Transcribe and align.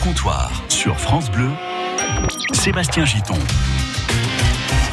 comptoir 0.00 0.62
sur 0.68 0.98
France 0.98 1.30
Bleu, 1.30 1.50
Sébastien 2.52 3.04
Giton. 3.04 3.38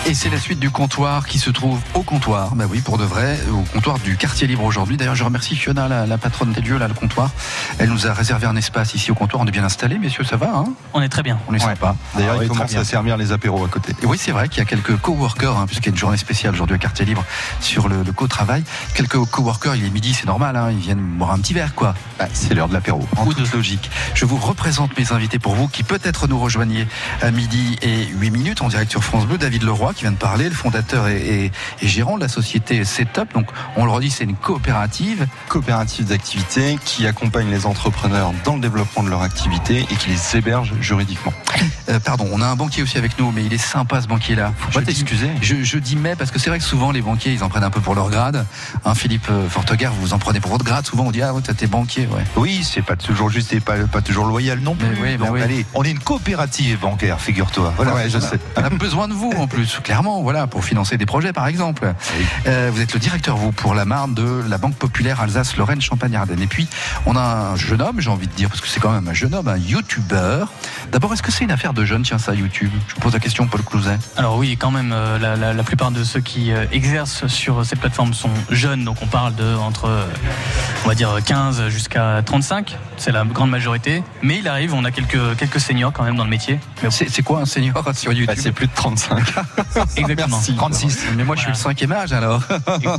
Et 0.10 0.14
c'est 0.14 0.30
la 0.30 0.40
suite 0.40 0.60
du 0.60 0.70
comptoir 0.70 1.28
qui 1.28 1.38
se 1.38 1.50
trouve 1.50 1.82
au 1.94 2.02
comptoir, 2.02 2.56
bah 2.56 2.64
oui, 2.70 2.80
pour 2.80 2.98
de 2.98 3.04
vrai, 3.04 3.38
au 3.52 3.62
comptoir 3.74 4.00
du 4.00 4.16
quartier 4.16 4.48
libre 4.48 4.64
aujourd'hui. 4.64 4.96
D'ailleurs, 4.96 5.16
je 5.16 5.24
remercie 5.26 5.54
Fiona, 5.54 6.06
la, 6.06 6.18
patronne 6.18 6.54
des 6.54 6.62
lieux, 6.62 6.78
là, 6.78 6.88
le 6.88 6.94
comptoir. 6.94 7.30
Elle 7.78 7.90
nous 7.90 8.08
a 8.08 8.14
réservé 8.14 8.48
un 8.48 8.56
espace 8.56 8.94
ici 8.94 9.12
au 9.12 9.16
comptoir. 9.16 9.44
On 9.44 9.46
est 9.48 9.52
bien 9.52 9.66
installé, 9.66 9.98
messieurs, 9.98 10.24
ça 10.24 10.38
va 10.38 10.50
hein? 10.56 10.68
On 10.94 11.02
est 11.02 11.10
très 11.10 11.24
bien. 11.24 11.38
On 11.50 11.54
est 11.54 11.60
sympa. 11.60 11.98
D'ailleurs, 12.16 12.38
ah 12.40 12.44
il 12.44 12.48
commence 12.48 12.74
à 12.74 12.86
servir 12.86 13.18
les 13.18 13.34
apéros 13.34 13.66
à 13.66 13.68
côté. 13.68 13.94
oui, 14.04 14.18
c'est 14.18 14.32
vrai 14.32 14.48
qu'il 14.48 14.60
y 14.60 14.62
a 14.62 14.66
quelques 14.66 14.96
coworkers, 14.96 15.58
hein, 15.58 15.66
puisqu'il 15.68 15.88
y 15.88 15.90
a 15.90 15.92
une 15.92 15.98
journée 15.98 16.16
spéciale 16.16 16.54
aujourd'hui 16.54 16.78
au 16.78 16.80
quartier 16.80 17.04
libre 17.04 17.26
sur 17.60 17.90
le, 17.90 18.02
co-travail. 18.16 18.64
Quelques 18.94 19.22
coworkers, 19.26 19.76
il 19.76 19.84
est 19.84 19.90
midi, 19.90 20.14
c'est 20.14 20.28
normal, 20.28 20.56
hein, 20.56 20.70
ils 20.72 20.78
viennent 20.78 21.18
boire 21.18 21.32
un 21.32 21.40
petit 21.40 21.54
verre, 21.54 21.76
quoi. 21.76 21.94
Bah, 22.18 22.28
c'est 22.32 22.54
l'heure 22.54 22.70
de 22.70 22.74
l'apéro. 22.74 23.06
En 23.18 23.26
toute 23.26 23.54
logique. 23.54 23.92
Je 24.14 24.24
vous 24.24 24.38
représente 24.38 24.98
mes 24.98 25.12
invités 25.12 25.38
pour 25.38 25.56
vous, 25.56 25.68
qui 25.68 25.84
peut-être 25.84 26.30
nous 26.30 26.40
rejoignez 26.40 26.88
à 27.22 27.30
midi 27.32 27.76
et 27.82 28.06
8 28.06 28.32
minutes 28.32 28.62
en 28.62 28.70
direct 28.70 28.90
sur 28.90 29.04
France 29.04 29.26
Bleu. 29.26 29.38
David 29.38 29.64
Leroy, 29.64 29.94
qui 29.98 30.04
vient 30.04 30.12
de 30.12 30.18
parler, 30.18 30.46
le 30.46 30.56
fondateur 30.56 31.08
et, 31.08 31.52
gérant 31.82 32.18
de 32.18 32.22
la 32.22 32.28
société 32.28 32.84
Setup. 32.86 33.34
Donc, 33.34 33.48
on 33.76 33.86
le 33.86 33.92
redit, 33.92 34.12
c'est 34.12 34.26
une 34.26 34.36
coopérative. 34.36 35.26
Coopérative 35.50 36.06
d'activité 36.06 36.78
qui 36.86 37.08
accompagne 37.08 37.50
les 37.50 37.66
entrepreneurs 37.66 38.32
dans 38.46 38.56
le 38.56 38.62
développement 38.62 39.04
de 39.04 39.10
leur 39.10 39.24
activité 39.24 39.86
et 39.90 39.96
qui 39.96 40.10
les 40.10 40.38
héberge 40.38 40.74
juridiquement. 40.82 41.34
Euh, 41.90 42.00
pardon, 42.00 42.28
on 42.32 42.42
a 42.42 42.46
un 42.46 42.56
banquier 42.56 42.84
aussi 42.84 42.98
avec 42.98 43.18
nous, 43.18 43.32
mais 43.32 43.44
il 43.44 43.54
est 43.54 43.58
sympa 43.58 44.02
ce 44.02 44.08
banquier-là. 44.08 44.54
Faut 44.58 44.80
pas 44.80 44.86
t'excuser. 44.86 45.30
Je, 45.42 45.78
dis 45.78 45.96
mais 45.96 46.16
parce 46.16 46.32
que 46.32 46.38
c'est 46.38 46.50
vrai 46.50 46.60
que 46.60 46.66
souvent 46.66 46.92
les 46.92 47.02
banquiers, 47.02 47.34
ils 47.34 47.44
en 47.44 47.50
prennent 47.50 47.64
un 47.64 47.70
peu 47.70 47.82
pour 47.82 47.96
leur 47.96 48.10
grade. 48.10 48.46
Hein, 48.86 48.94
Philippe 48.94 49.28
euh, 49.32 49.50
Fortegar, 49.50 49.94
vous 49.94 50.14
en 50.14 50.20
prenez 50.20 50.40
pour 50.40 50.52
votre 50.52 50.66
grade. 50.66 50.86
Souvent, 50.86 51.06
on 51.06 51.12
dit 51.12 51.24
ah 51.24 51.34
ouais, 51.34 51.42
t'es 51.42 51.68
banquier, 51.68 52.08
ouais. 52.08 52.24
Oui, 52.36 52.64
c'est 52.64 52.84
pas 52.84 52.96
toujours 52.96 53.30
juste 53.30 53.52
et 53.54 53.60
pas, 53.60 53.78
pas 53.92 54.02
toujours 54.02 54.26
loyal 54.26 54.60
non 54.60 54.76
plus. 54.76 54.88
oui, 55.02 55.18
oui. 55.20 55.42
Allez, 55.42 55.66
on 55.74 55.84
est 55.84 55.92
une 55.92 56.00
coopérative 56.00 56.80
bancaire, 56.80 57.20
figure-toi. 57.20 57.74
Voilà, 57.78 58.08
je 58.08 58.20
sais. 58.20 58.40
On 58.56 58.64
a 58.64 58.70
besoin 58.70 59.08
de 59.08 59.14
vous 59.14 59.32
en 59.38 59.48
plus, 59.48 59.80
clairement, 59.88 60.22
voilà, 60.22 60.48
pour 60.48 60.66
financer 60.66 60.98
des 60.98 61.06
projets, 61.06 61.32
par 61.32 61.48
exemple. 61.48 61.94
Euh, 62.46 62.70
vous 62.74 62.82
êtes 62.82 62.94
le 62.94 63.00
directeur, 63.00 63.38
vous, 63.38 63.54
pour 63.54 63.74
la 63.74 63.86
Marne 63.86 64.14
de 64.14 64.44
la 64.50 64.58
Banque 64.58 64.76
Populaire 64.76 65.22
Alsace-Lorraine-Champagne-Ardenne. 65.22 66.42
Et 66.42 66.48
puis, 66.48 66.68
on 67.06 67.16
a 67.16 67.22
un 67.22 67.56
jeune 67.56 67.82
homme, 67.82 68.02
j'ai 68.02 68.10
envie 68.10 68.28
de 68.28 68.34
dire, 68.34 68.50
parce 68.50 68.60
que 68.60 68.68
c'est 68.68 68.82
quand 68.82 68.92
même 68.92 69.08
un 69.08 69.14
jeune 69.14 69.34
homme, 69.34 69.48
un 69.48 69.56
youtubeur. 69.56 70.52
D'abord, 70.92 71.14
est-ce 71.14 71.24
que 71.24 71.32
c'est 71.32 71.46
une 71.46 71.52
affaire 71.52 71.72
de 71.72 71.86
jeune, 71.86 72.02
tiens, 72.02 72.18
ça, 72.18 72.34
YouTube? 72.34 72.70
Je 72.90 72.96
vous 72.96 73.00
pose 73.00 73.14
la 73.14 73.22
question, 73.22 73.48
Paul 73.48 73.64
Clouzet. 73.64 73.98
Alors 74.18 74.36
oui, 74.36 74.58
quand 74.58 74.72
même, 74.72 74.92
euh, 74.94 75.54
la, 75.54 75.64
plupart 75.64 75.92
de 75.92 76.04
ceux 76.04 76.20
qui 76.20 76.52
euh, 76.52 76.66
exercent 76.74 77.28
sur 77.28 77.66
ces 77.66 77.78
plateformes 77.78 78.14
sont 78.14 78.30
jeunes, 78.50 78.84
donc 78.84 78.98
on 79.02 79.08
parle 79.08 79.36
de 79.36 79.56
entre, 79.56 79.90
on 80.84 80.88
va 80.90 80.96
dire, 80.96 81.18
15 81.26 81.70
jusqu'à 81.70 82.22
35, 82.26 82.78
c'est 82.98 83.14
la 83.14 83.24
grande 83.24 83.52
majorité. 83.52 84.04
Mais 84.22 84.40
il 84.40 84.50
arrive, 84.50 84.74
on 84.74 84.84
a 84.84 84.92
quelques, 84.92 85.38
quelques 85.38 85.62
seniors 85.62 85.94
quand 85.94 86.04
même 86.04 86.18
dans 86.18 86.26
le 86.26 86.30
métier. 86.30 86.60
C'est 86.90 87.24
quoi 87.24 87.40
un 87.40 87.46
senior 87.46 87.82
sur 87.96 88.12
YouTube? 88.12 88.28
bah, 88.28 88.34
C'est 88.36 88.52
plus 88.52 88.68
de 88.68 88.74
35. 88.76 89.24
Exactement. 89.96 90.40
36. 90.58 90.98
Mais 91.16 91.24
moi, 91.24 91.36
je 91.36 91.42
suis 91.42 91.52
le 91.52 91.56
cinquième 91.56 91.92
âge 91.92 92.14
alors. 92.14 92.42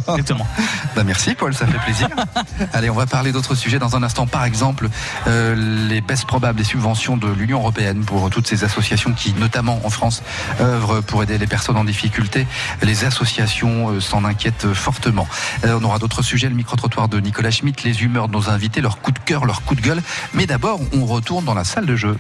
Exactement. 0.08 0.47
Bah, 0.97 1.05
merci 1.05 1.34
Paul, 1.34 1.55
ça 1.55 1.66
fait 1.66 1.78
plaisir. 1.78 2.08
Allez, 2.72 2.91
on 2.91 2.94
va 2.94 3.06
parler 3.06 3.30
d'autres 3.30 3.55
sujets 3.55 3.78
dans 3.78 3.94
un 3.94 4.02
instant. 4.02 4.27
Par 4.27 4.44
exemple, 4.44 4.88
euh, 5.27 5.55
les 5.88 6.00
baisses 6.00 6.25
probables 6.25 6.58
des 6.58 6.64
subventions 6.64 7.16
de 7.16 7.28
l'Union 7.28 7.58
européenne 7.58 8.05
pour 8.05 8.28
toutes 8.30 8.47
ces 8.48 8.64
associations 8.64 9.12
qui, 9.12 9.33
notamment 9.34 9.80
en 9.84 9.91
France, 9.91 10.22
œuvrent 10.60 11.02
pour 11.02 11.22
aider 11.22 11.38
les 11.38 11.47
personnes 11.47 11.77
en 11.77 11.84
difficulté. 11.84 12.47
Les 12.82 13.05
associations 13.05 13.91
euh, 13.91 14.00
s'en 14.00 14.25
inquiètent 14.25 14.72
fortement. 14.72 15.28
Euh, 15.64 15.78
on 15.80 15.84
aura 15.84 15.98
d'autres 15.98 16.22
sujets, 16.22 16.48
le 16.48 16.55
micro-trottoir 16.55 17.08
de 17.08 17.20
Nicolas 17.20 17.50
Schmitt, 17.50 17.84
les 17.84 18.03
humeurs 18.03 18.28
de 18.28 18.32
nos 18.32 18.50
invités, 18.50 18.80
leur 18.80 19.00
coup 19.00 19.12
de 19.12 19.19
cœur, 19.19 19.44
leur 19.44 19.62
coup 19.62 19.75
de 19.75 19.80
gueule. 19.80 20.03
Mais 20.34 20.47
d'abord, 20.47 20.80
on 20.92 21.05
retourne 21.05 21.44
dans 21.44 21.55
la 21.55 21.64
salle 21.64 21.86
de 21.86 21.97
jeu. 21.97 22.16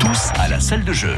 Tous 0.00 0.30
à 0.38 0.48
la 0.48 0.60
salle 0.60 0.84
de 0.84 0.92
jeu. 0.92 1.16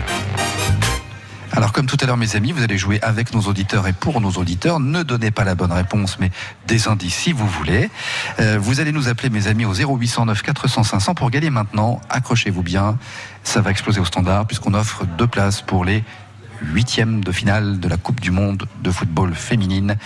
Alors 1.52 1.72
comme 1.72 1.86
tout 1.86 1.96
à 2.00 2.06
l'heure 2.06 2.16
mes 2.16 2.36
amis, 2.36 2.52
vous 2.52 2.62
allez 2.62 2.78
jouer 2.78 3.00
avec 3.02 3.34
nos 3.34 3.40
auditeurs 3.42 3.88
et 3.88 3.92
pour 3.92 4.20
nos 4.20 4.30
auditeurs. 4.30 4.78
Ne 4.78 5.02
donnez 5.02 5.30
pas 5.30 5.44
la 5.44 5.54
bonne 5.54 5.72
réponse, 5.72 6.18
mais 6.20 6.30
des 6.66 6.86
indices 6.86 7.14
si 7.14 7.32
vous 7.32 7.46
voulez. 7.46 7.90
Euh, 8.38 8.58
vous 8.60 8.80
allez 8.80 8.92
nous 8.92 9.08
appeler 9.08 9.30
mes 9.30 9.48
amis 9.48 9.64
au 9.64 9.74
0809 9.74 10.42
400 10.42 10.84
500 10.84 11.14
pour 11.14 11.30
gagner 11.30 11.50
maintenant. 11.50 12.00
Accrochez-vous 12.08 12.62
bien, 12.62 12.98
ça 13.42 13.60
va 13.60 13.70
exploser 13.70 14.00
au 14.00 14.04
standard 14.04 14.46
puisqu'on 14.46 14.74
offre 14.74 15.04
deux 15.18 15.26
places 15.26 15.60
pour 15.60 15.84
les 15.84 16.04
huitièmes 16.62 17.22
de 17.24 17.32
finale 17.32 17.80
de 17.80 17.88
la 17.88 17.96
Coupe 17.96 18.20
du 18.20 18.30
Monde 18.30 18.66
de 18.82 18.90
football 18.90 19.34
féminine. 19.34 19.96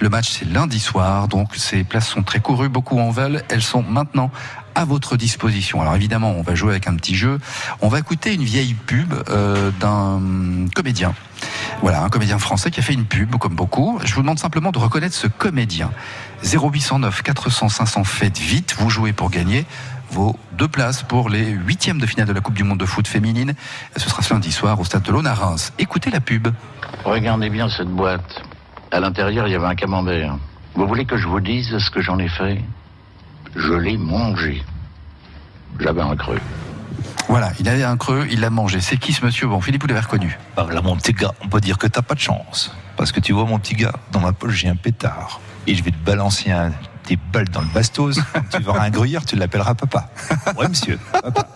Le 0.00 0.08
match 0.08 0.30
c'est 0.30 0.44
lundi 0.44 0.80
soir, 0.80 1.28
donc 1.28 1.56
ces 1.56 1.84
places 1.84 2.08
sont 2.08 2.22
très 2.22 2.40
courues, 2.40 2.68
beaucoup 2.68 2.98
en 2.98 3.10
veulent. 3.10 3.42
Elles 3.48 3.62
sont 3.62 3.82
maintenant 3.82 4.30
à 4.74 4.84
votre 4.84 5.16
disposition. 5.16 5.80
Alors 5.80 5.94
évidemment, 5.94 6.34
on 6.36 6.42
va 6.42 6.54
jouer 6.54 6.70
avec 6.70 6.86
un 6.86 6.94
petit 6.94 7.14
jeu. 7.14 7.38
On 7.80 7.88
va 7.88 7.98
écouter 7.98 8.34
une 8.34 8.44
vieille 8.44 8.74
pub 8.74 9.14
euh, 9.28 9.70
d'un 9.80 10.20
comédien. 10.74 11.14
Voilà, 11.82 12.02
un 12.02 12.08
comédien 12.08 12.38
français 12.38 12.70
qui 12.70 12.80
a 12.80 12.82
fait 12.82 12.92
une 12.92 13.04
pub, 13.04 13.36
comme 13.36 13.54
beaucoup. 13.54 13.98
Je 14.04 14.14
vous 14.14 14.22
demande 14.22 14.38
simplement 14.38 14.70
de 14.70 14.78
reconnaître 14.78 15.14
ce 15.14 15.26
comédien. 15.26 15.90
0809 16.44 17.22
400 17.22 17.68
500, 17.68 18.04
faites 18.04 18.38
vite, 18.38 18.74
vous 18.78 18.90
jouez 18.90 19.12
pour 19.12 19.30
gagner 19.30 19.66
vos 20.12 20.36
deux 20.52 20.68
places 20.68 21.02
pour 21.02 21.28
les 21.28 21.50
huitièmes 21.50 21.98
de 21.98 22.06
finale 22.06 22.28
de 22.28 22.32
la 22.32 22.40
Coupe 22.40 22.54
du 22.54 22.64
Monde 22.64 22.78
de 22.78 22.84
foot 22.84 23.08
féminine. 23.08 23.54
Ce 23.96 24.08
sera 24.08 24.22
ce 24.22 24.32
lundi 24.34 24.52
soir 24.52 24.78
au 24.78 24.84
stade 24.84 25.02
de 25.02 25.10
l'Aune 25.10 25.26
à 25.26 25.34
Reims. 25.34 25.72
Écoutez 25.78 26.10
la 26.10 26.20
pub. 26.20 26.48
Regardez 27.04 27.50
bien 27.50 27.68
cette 27.68 27.88
boîte. 27.88 28.42
À 28.90 29.00
l'intérieur, 29.00 29.48
il 29.48 29.52
y 29.52 29.54
avait 29.54 29.66
un 29.66 29.74
camembert. 29.74 30.36
Vous 30.74 30.86
voulez 30.86 31.06
que 31.06 31.16
je 31.16 31.26
vous 31.26 31.40
dise 31.40 31.78
ce 31.78 31.90
que 31.90 32.02
j'en 32.02 32.18
ai 32.18 32.28
fait? 32.28 32.60
Je 33.56 33.72
l'ai 33.72 33.96
mangé. 33.96 34.62
J'avais 35.80 36.02
un 36.02 36.16
creux. 36.16 36.40
Voilà, 37.28 37.52
il 37.58 37.68
avait 37.68 37.84
un 37.84 37.96
creux, 37.96 38.26
il 38.30 38.40
l'a 38.40 38.50
mangé. 38.50 38.80
C'est 38.80 38.98
qui 38.98 39.12
ce 39.12 39.24
monsieur? 39.24 39.46
Bon, 39.46 39.60
Philippe, 39.60 39.82
vous 39.82 39.88
l'avez 39.88 40.00
reconnu. 40.00 40.38
Ah, 40.56 40.66
là, 40.70 40.82
mon 40.82 40.96
petit 40.96 41.12
gars, 41.12 41.32
on 41.42 41.48
peut 41.48 41.60
dire 41.60 41.78
que 41.78 41.86
t'as 41.86 42.02
pas 42.02 42.14
de 42.14 42.20
chance. 42.20 42.74
Parce 42.96 43.12
que 43.12 43.20
tu 43.20 43.32
vois, 43.32 43.46
mon 43.46 43.58
petit 43.58 43.74
gars, 43.74 43.94
dans 44.10 44.20
ma 44.20 44.32
poche, 44.32 44.54
j'ai 44.54 44.68
un 44.68 44.76
pétard. 44.76 45.40
Et 45.66 45.74
je 45.74 45.82
vais 45.82 45.90
te 45.90 46.04
balancer 46.04 46.50
un, 46.50 46.72
des 47.08 47.18
balles 47.32 47.48
dans 47.48 47.60
le 47.60 47.68
bastos. 47.68 48.18
Quand 48.32 48.58
tu 48.58 48.62
verras 48.62 48.84
un 48.84 48.90
gruyère, 48.90 49.24
tu 49.24 49.36
l'appelleras 49.36 49.74
papa. 49.74 50.10
Ouais, 50.56 50.68
monsieur. 50.68 50.98
Papa. 51.12 51.46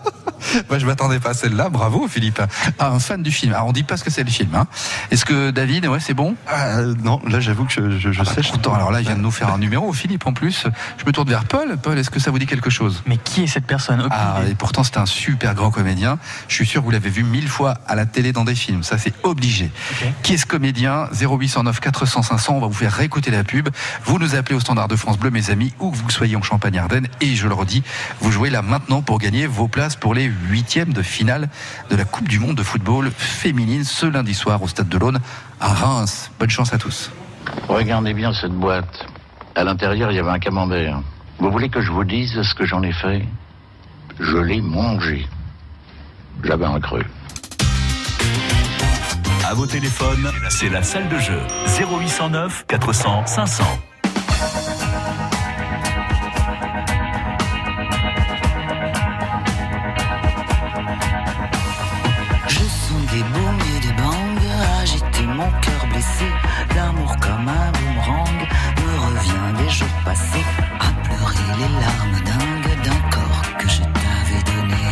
Moi, 0.69 0.79
je 0.79 0.85
m'attendais 0.85 1.19
pas 1.19 1.29
à 1.29 1.33
celle-là. 1.33 1.69
Bravo, 1.69 2.07
Philippe. 2.07 2.41
Ah, 2.79 2.89
un 2.89 2.99
fan 2.99 3.23
du 3.23 3.31
film. 3.31 3.53
Alors, 3.53 3.67
on 3.67 3.71
dit 3.71 3.83
pas 3.83 3.97
ce 3.97 4.03
que 4.03 4.09
c'est 4.11 4.23
le 4.23 4.29
film. 4.29 4.53
Hein. 4.55 4.67
Est-ce 5.11 5.25
que 5.25 5.51
David, 5.51 5.87
ouais, 5.87 5.99
c'est 5.99 6.13
bon? 6.13 6.35
Ah, 6.47 6.81
Non, 7.03 7.21
là, 7.27 7.39
j'avoue 7.39 7.65
que 7.65 7.71
je, 7.73 7.97
je, 7.97 8.11
je 8.11 8.21
ah, 8.21 8.23
bah, 8.23 8.41
sais. 8.41 8.69
alors 8.73 8.91
là, 8.91 9.01
il 9.01 9.07
vient 9.07 9.15
de 9.15 9.21
nous 9.21 9.31
faire 9.31 9.53
un 9.53 9.57
numéro. 9.57 9.91
Philippe, 9.93 10.25
en 10.27 10.33
plus, 10.33 10.65
je 10.97 11.05
me 11.05 11.11
tourne 11.11 11.29
vers 11.29 11.45
Paul. 11.45 11.77
Paul, 11.81 11.97
est-ce 11.97 12.09
que 12.09 12.19
ça 12.19 12.31
vous 12.31 12.39
dit 12.39 12.45
quelque 12.45 12.69
chose? 12.69 13.03
Mais 13.05 13.17
qui 13.17 13.43
est 13.43 13.47
cette 13.47 13.65
personne? 13.65 14.07
Ah, 14.11 14.39
et 14.49 14.55
pourtant, 14.55 14.83
c'est 14.83 14.97
un 14.97 15.05
super 15.05 15.55
grand 15.55 15.71
comédien. 15.71 16.19
Je 16.47 16.55
suis 16.55 16.65
sûr 16.65 16.81
que 16.81 16.85
vous 16.85 16.91
l'avez 16.91 17.09
vu 17.09 17.23
mille 17.23 17.47
fois 17.49 17.75
à 17.87 17.95
la 17.95 18.05
télé 18.05 18.31
dans 18.33 18.43
des 18.45 18.55
films. 18.55 18.83
Ça, 18.83 18.97
c'est 18.97 19.13
obligé. 19.23 19.71
Qui 20.23 20.33
est 20.33 20.37
ce 20.37 20.45
comédien? 20.45 21.09
0809 21.19 21.79
400 21.79 22.21
500. 22.23 22.53
On 22.55 22.59
va 22.59 22.67
vous 22.67 22.73
faire 22.73 22.93
réécouter 22.93 23.31
la 23.31 23.43
pub. 23.43 23.69
Vous 24.05 24.19
nous 24.19 24.35
appelez 24.35 24.55
au 24.55 24.59
standard 24.59 24.87
de 24.87 24.95
France 24.95 25.17
Bleu, 25.17 25.31
mes 25.31 25.49
amis, 25.49 25.73
où 25.79 25.91
que 25.91 25.97
vous 25.97 26.09
soyez 26.09 26.35
en 26.35 26.41
Champagne-Ardenne. 26.41 27.07
Et 27.21 27.35
je 27.35 27.47
le 27.47 27.53
redis, 27.53 27.83
vous 28.21 28.31
jouez 28.31 28.49
là 28.49 28.61
maintenant 28.61 29.01
pour 29.01 29.19
gagner 29.19 29.47
vos 29.47 29.67
places 29.67 29.95
pour 29.95 30.13
les 30.13 30.26
huitièmes 30.27 30.93
de 30.93 31.01
finale 31.01 31.49
de 31.89 31.95
la 31.95 32.05
Coupe 32.05 32.27
du 32.27 32.39
Monde 32.39 32.55
de 32.55 32.63
football 32.63 33.11
féminine 33.11 33.83
ce 33.83 34.05
lundi 34.05 34.33
soir 34.33 34.61
au 34.61 34.67
Stade 34.67 34.89
de 34.89 34.97
l'Aune 34.97 35.19
à 35.59 35.73
Reims. 35.73 36.31
Bonne 36.39 36.49
chance 36.49 36.73
à 36.73 36.77
tous. 36.77 37.11
Regardez 37.67 38.13
bien 38.13 38.33
cette 38.33 38.51
boîte. 38.51 39.05
À 39.55 39.63
l'intérieur, 39.63 40.11
il 40.11 40.15
y 40.15 40.19
avait 40.19 40.29
un 40.29 40.39
camembert. 40.39 41.01
Vous 41.39 41.51
voulez 41.51 41.69
que 41.69 41.81
je 41.81 41.91
vous 41.91 42.03
dise 42.03 42.41
ce 42.41 42.53
que 42.53 42.65
j'en 42.65 42.83
ai 42.83 42.93
fait? 42.93 43.23
Je 44.19 44.37
l'ai 44.37 44.61
mangé. 44.61 45.27
J'avais 46.43 46.65
un 46.65 46.79
creux. 46.79 47.05
À 49.49 49.53
vos 49.53 49.65
téléphones, 49.65 50.29
c'est 50.49 50.69
la 50.69 50.83
salle 50.83 51.07
de 51.07 51.17
jeu 51.19 51.39
0809 51.79 52.65
400 52.67 53.25
500. 53.25 53.63
L'amour 66.75 67.15
comme 67.19 67.47
un 67.47 67.71
boomerang 67.71 68.39
me 68.81 68.99
revient 69.05 69.63
des 69.63 69.69
jours 69.69 69.87
passés 70.05 70.45
à 70.79 70.89
pleurer 71.03 71.49
les 71.59 71.71
larmes 71.81 72.19
dingues 72.25 72.83
d'un 72.83 73.09
corps 73.09 73.57
que 73.59 73.67
je 73.67 73.81
t'avais 73.81 74.43
donné. 74.51 74.85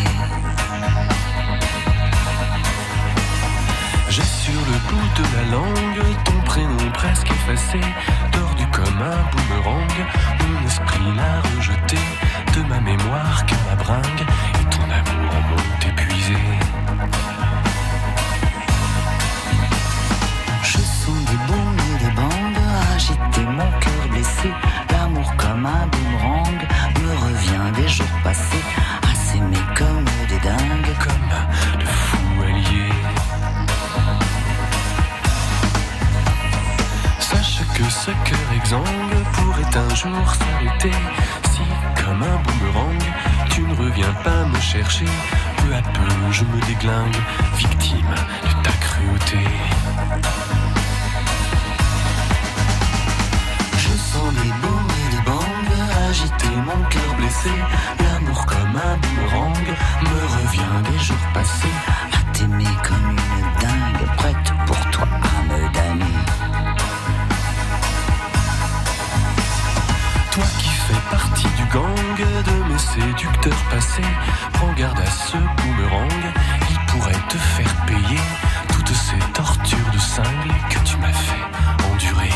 J'ai 4.10 4.22
sur 4.24 4.54
le 4.54 4.77
bout 4.89 5.10
de 5.18 5.36
la 5.36 5.51
langue 5.51 6.16
ton 6.25 6.42
prénom 6.45 6.92
presque 6.94 7.31
effacé, 7.31 7.81
tordu 8.31 8.66
comme 8.72 9.01
un 9.01 9.22
boomerang. 9.31 9.98
Mon 10.39 10.68
esprit 10.68 11.16
l'a 11.16 11.42
rejeté 11.57 11.98
de 12.56 12.62
ma 12.69 12.80
mémoire 12.80 13.45
qu'à 13.45 13.56
la 13.69 13.75
bringue 13.75 14.25
si, 41.52 41.62
comme 42.04 42.22
un 42.22 42.38
boomerang, 42.44 43.02
tu 43.50 43.62
ne 43.62 43.75
reviens 43.75 44.13
pas 44.24 44.46
me 44.46 44.60
chercher 44.60 45.06
Peu 45.57 45.74
à 45.74 45.81
peu, 45.81 46.31
je 46.31 46.44
me 46.44 46.60
déglingue, 46.68 47.16
victime 47.57 48.16
de 48.44 48.63
ta 48.63 48.72
cruauté. 48.72 49.40
Je 53.78 53.98
sens 53.98 54.34
les 54.44 54.52
booms 54.62 54.92
et 55.07 55.16
les 55.16 55.22
bangs 55.24 55.56
agiter 56.10 56.56
mon 56.56 56.84
cœur 56.90 57.16
blessé. 57.18 57.50
L'amour 58.00 58.46
comme 58.46 58.75
un 58.75 58.98
boomerang 58.98 59.68
me 60.04 60.19
revient 60.36 60.92
des 60.92 61.04
jours 61.04 61.28
passés. 61.34 61.78
À 62.13 62.34
t'aimer 62.34 62.75
comme 62.84 63.16
séducteurs 72.96 73.64
passés, 73.70 74.12
prends 74.54 74.74
garde 74.74 75.00
à 75.00 75.06
ce 75.06 75.38
boomerang, 75.38 76.24
il 76.70 76.80
pourrait 76.88 77.24
te 77.30 77.38
faire 77.38 77.76
payer 77.86 78.22
toutes 78.72 78.94
ces 78.94 79.20
tortures 79.34 79.92
de 79.94 80.00
cinglé 80.00 80.54
que 80.70 80.80
tu 80.80 80.98
m'as 80.98 81.12
fait 81.12 81.46
endurer. 81.92 82.34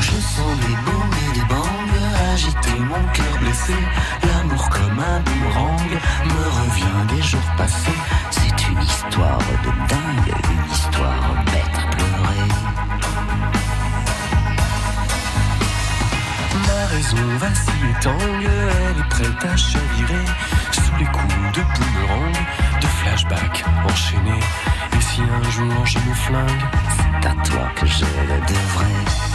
Je 0.00 0.12
sens 0.12 0.56
les 0.66 0.76
booms 0.84 1.16
et 1.30 1.38
les 1.38 1.44
bangs 1.44 1.78
agiter 2.32 2.78
mon 2.78 3.02
cœur 3.12 3.38
blessé. 3.40 3.74
L'amour 4.26 4.68
comme 4.70 4.98
un 4.98 5.20
boomerang 5.20 5.90
me 6.24 6.44
revient 6.60 7.14
des 7.14 7.22
jours 7.22 7.50
passés. 7.56 8.00
C'est 8.30 8.68
une 8.68 8.82
histoire 8.82 9.38
de 9.64 9.70
dingue, 9.88 10.27
Ma 17.12 17.20
raison 17.20 17.38
vacille 17.38 17.94
elle 18.04 19.00
est 19.00 19.08
prête 19.08 19.44
à 19.44 19.56
chavirer 19.56 20.24
sous 20.72 20.96
les 20.98 21.06
coups 21.06 21.34
de 21.54 21.62
boomerang, 21.62 22.34
de 22.80 22.86
flashback 22.86 23.64
enchaînés. 23.88 24.40
Et 24.92 25.00
si 25.00 25.22
un 25.22 25.50
jour 25.50 25.86
je 25.86 25.98
me 25.98 26.14
flingue, 26.14 26.62
C'est 26.96 27.28
à 27.28 27.34
toi 27.44 27.68
que 27.76 27.86
je 27.86 28.04
le 28.04 28.40
devrais. 28.40 29.27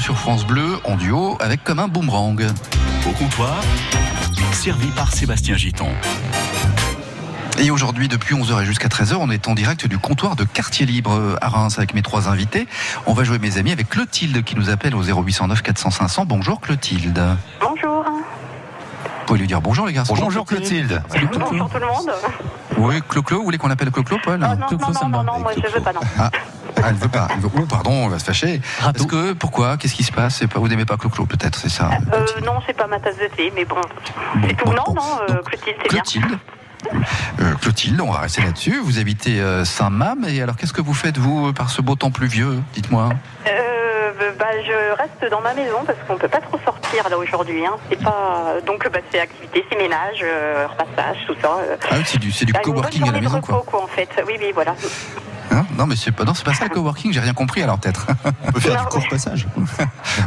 Sur 0.00 0.16
France 0.16 0.46
Bleu 0.46 0.78
en 0.84 0.96
duo 0.96 1.36
avec 1.40 1.62
comme 1.62 1.78
un 1.78 1.88
boomerang. 1.88 2.46
Au 3.06 3.12
comptoir, 3.12 3.60
servi 4.52 4.88
par 4.88 5.12
Sébastien 5.12 5.56
Giton. 5.56 5.88
Et 7.58 7.70
aujourd'hui, 7.70 8.08
depuis 8.08 8.34
11h 8.34 8.62
et 8.62 8.64
jusqu'à 8.64 8.88
13h, 8.88 9.16
on 9.20 9.30
est 9.30 9.46
en 9.46 9.54
direct 9.54 9.86
du 9.86 9.98
comptoir 9.98 10.36
de 10.36 10.44
Quartier 10.44 10.86
Libre 10.86 11.12
euh, 11.12 11.36
à 11.42 11.48
Reims 11.48 11.76
avec 11.76 11.92
mes 11.92 12.00
trois 12.00 12.28
invités. 12.28 12.66
On 13.04 13.12
va 13.12 13.24
jouer, 13.24 13.38
mes 13.38 13.58
amis, 13.58 13.72
avec 13.72 13.90
Clotilde 13.90 14.42
qui 14.42 14.56
nous 14.56 14.70
appelle 14.70 14.94
au 14.94 15.02
0809 15.02 15.60
400 15.60 15.90
500. 15.90 16.24
Bonjour 16.24 16.60
Clotilde. 16.60 17.22
Bonjour. 17.60 18.04
Vous 18.04 19.26
pouvez 19.26 19.40
lui 19.40 19.46
dire 19.46 19.60
bonjour 19.60 19.86
les 19.86 19.92
garçons. 19.92 20.14
Bonjour 20.18 20.46
Clotilde. 20.46 21.02
Bonjour 21.10 21.68
tout 21.68 21.78
le 21.78 21.86
monde. 21.86 22.10
Oui, 22.78 23.02
Clo-Clo, 23.06 23.38
vous 23.38 23.44
voulez 23.44 23.58
qu'on 23.58 23.68
l'appelle 23.68 23.90
Clo-Clo, 23.90 24.16
Paul 24.24 24.40
Oh, 24.42 24.56
non, 24.56 24.66
Clo-Clo, 24.66 24.86
non, 24.86 24.92
ça 24.94 25.06
me 25.06 25.12
non, 25.12 25.22
non, 25.24 25.32
non, 25.34 25.40
moi 25.40 25.52
je 25.54 25.70
veux 25.70 25.82
pas, 25.82 25.92
non. 25.92 26.00
Ah, 26.18 26.30
ah, 26.82 26.86
elle 26.88 26.94
veut 26.94 27.08
pas. 27.08 27.28
Elle 27.34 27.40
veut... 27.40 27.48
Oh, 27.56 27.66
pardon, 27.68 27.90
on 27.92 28.08
va 28.08 28.18
se 28.18 28.24
fâcher. 28.24 28.60
Parce 28.80 29.06
que, 29.06 29.32
pourquoi 29.32 29.76
Qu'est-ce 29.76 29.94
qui 29.94 30.04
se 30.04 30.12
passe. 30.12 30.42
Vous 30.54 30.68
n'aimez 30.68 30.84
pas 30.84 30.96
Clo-Clo, 30.96 31.26
peut-être, 31.26 31.56
c'est 31.58 31.68
ça 31.70 31.90
Euh, 32.12 32.24
non, 32.44 32.54
c'est 32.66 32.76
pas 32.76 32.86
ma 32.86 32.98
tasse 33.00 33.16
de 33.18 33.26
thé, 33.36 33.52
mais 33.54 33.64
bon. 33.64 33.76
C'est 34.46 34.54
tout. 34.56 34.64
bon, 34.64 34.72
non, 34.72 34.84
bon. 34.86 34.94
non, 34.94 35.02
euh, 35.28 35.32
Donc, 35.34 35.44
Clotilde, 35.44 35.76
c'est 35.82 35.88
bien. 35.90 36.02
Clotilde. 36.02 36.38
Euh, 37.40 37.54
Clotilde, 37.60 38.00
on 38.00 38.10
va 38.10 38.20
rester 38.20 38.40
là-dessus. 38.42 38.80
Vous 38.82 38.98
habitez 38.98 39.40
euh, 39.40 39.64
Saint-Mam. 39.64 40.24
Et 40.28 40.40
alors, 40.42 40.56
qu'est-ce 40.56 40.72
que 40.72 40.80
vous 40.80 40.94
faites, 40.94 41.18
vous, 41.18 41.52
par 41.52 41.68
ce 41.70 41.82
beau 41.82 41.94
temps 41.94 42.10
pluvieux 42.10 42.62
Dites-moi? 42.74 43.10
Euh, 43.46 44.12
bah, 44.38 44.46
je 44.66 44.96
reste 44.96 45.30
dans 45.30 45.40
ma 45.42 45.52
maison 45.54 45.78
parce 45.86 45.98
qu'on 46.08 46.16
peut 46.16 46.28
pas 46.28 46.40
trop 46.40 46.58
sortir 46.64 47.08
là 47.08 47.18
aujourd'hui. 47.18 47.64
Hein. 47.66 47.74
C'est 47.90 48.02
pas 48.02 48.54
donc 48.66 48.88
bah, 48.90 48.98
c'est 49.12 49.20
activité, 49.20 49.64
c'est 49.70 49.76
ménage, 49.78 50.20
euh, 50.22 50.66
repassage, 50.68 51.18
tout 51.26 51.34
ça. 51.42 51.48
euh. 51.58 51.76
Ah 51.90 51.94
oui, 51.98 52.02
c'est 52.06 52.18
du, 52.18 52.32
c'est 52.32 52.44
du 52.46 52.52
Bah, 52.52 52.60
coworking 52.62 53.02
à 53.02 53.12
la 53.12 53.18
de 53.18 53.24
maison, 53.24 53.40
quoi, 53.40 53.62
en 53.82 53.86
fait. 53.86 54.08
Oui, 54.26 54.34
oui, 54.40 54.50
voilà. 54.54 54.74
Hein 55.52 55.66
non, 55.76 55.86
mais 55.86 55.96
c'est 55.96 56.12
pas, 56.12 56.24
non, 56.24 56.32
c'est 56.34 56.44
pas 56.44 56.54
ça 56.54 56.64
le 56.64 56.70
coworking, 56.70 57.12
j'ai 57.12 57.20
rien 57.20 57.32
compris 57.34 57.62
alors 57.62 57.78
peut-être. 57.78 58.06
On 58.46 58.52
peut 58.52 58.60
faire 58.60 58.74
Non, 58.76 58.82
du 58.82 58.86
court 58.88 59.08
passage. 59.08 59.46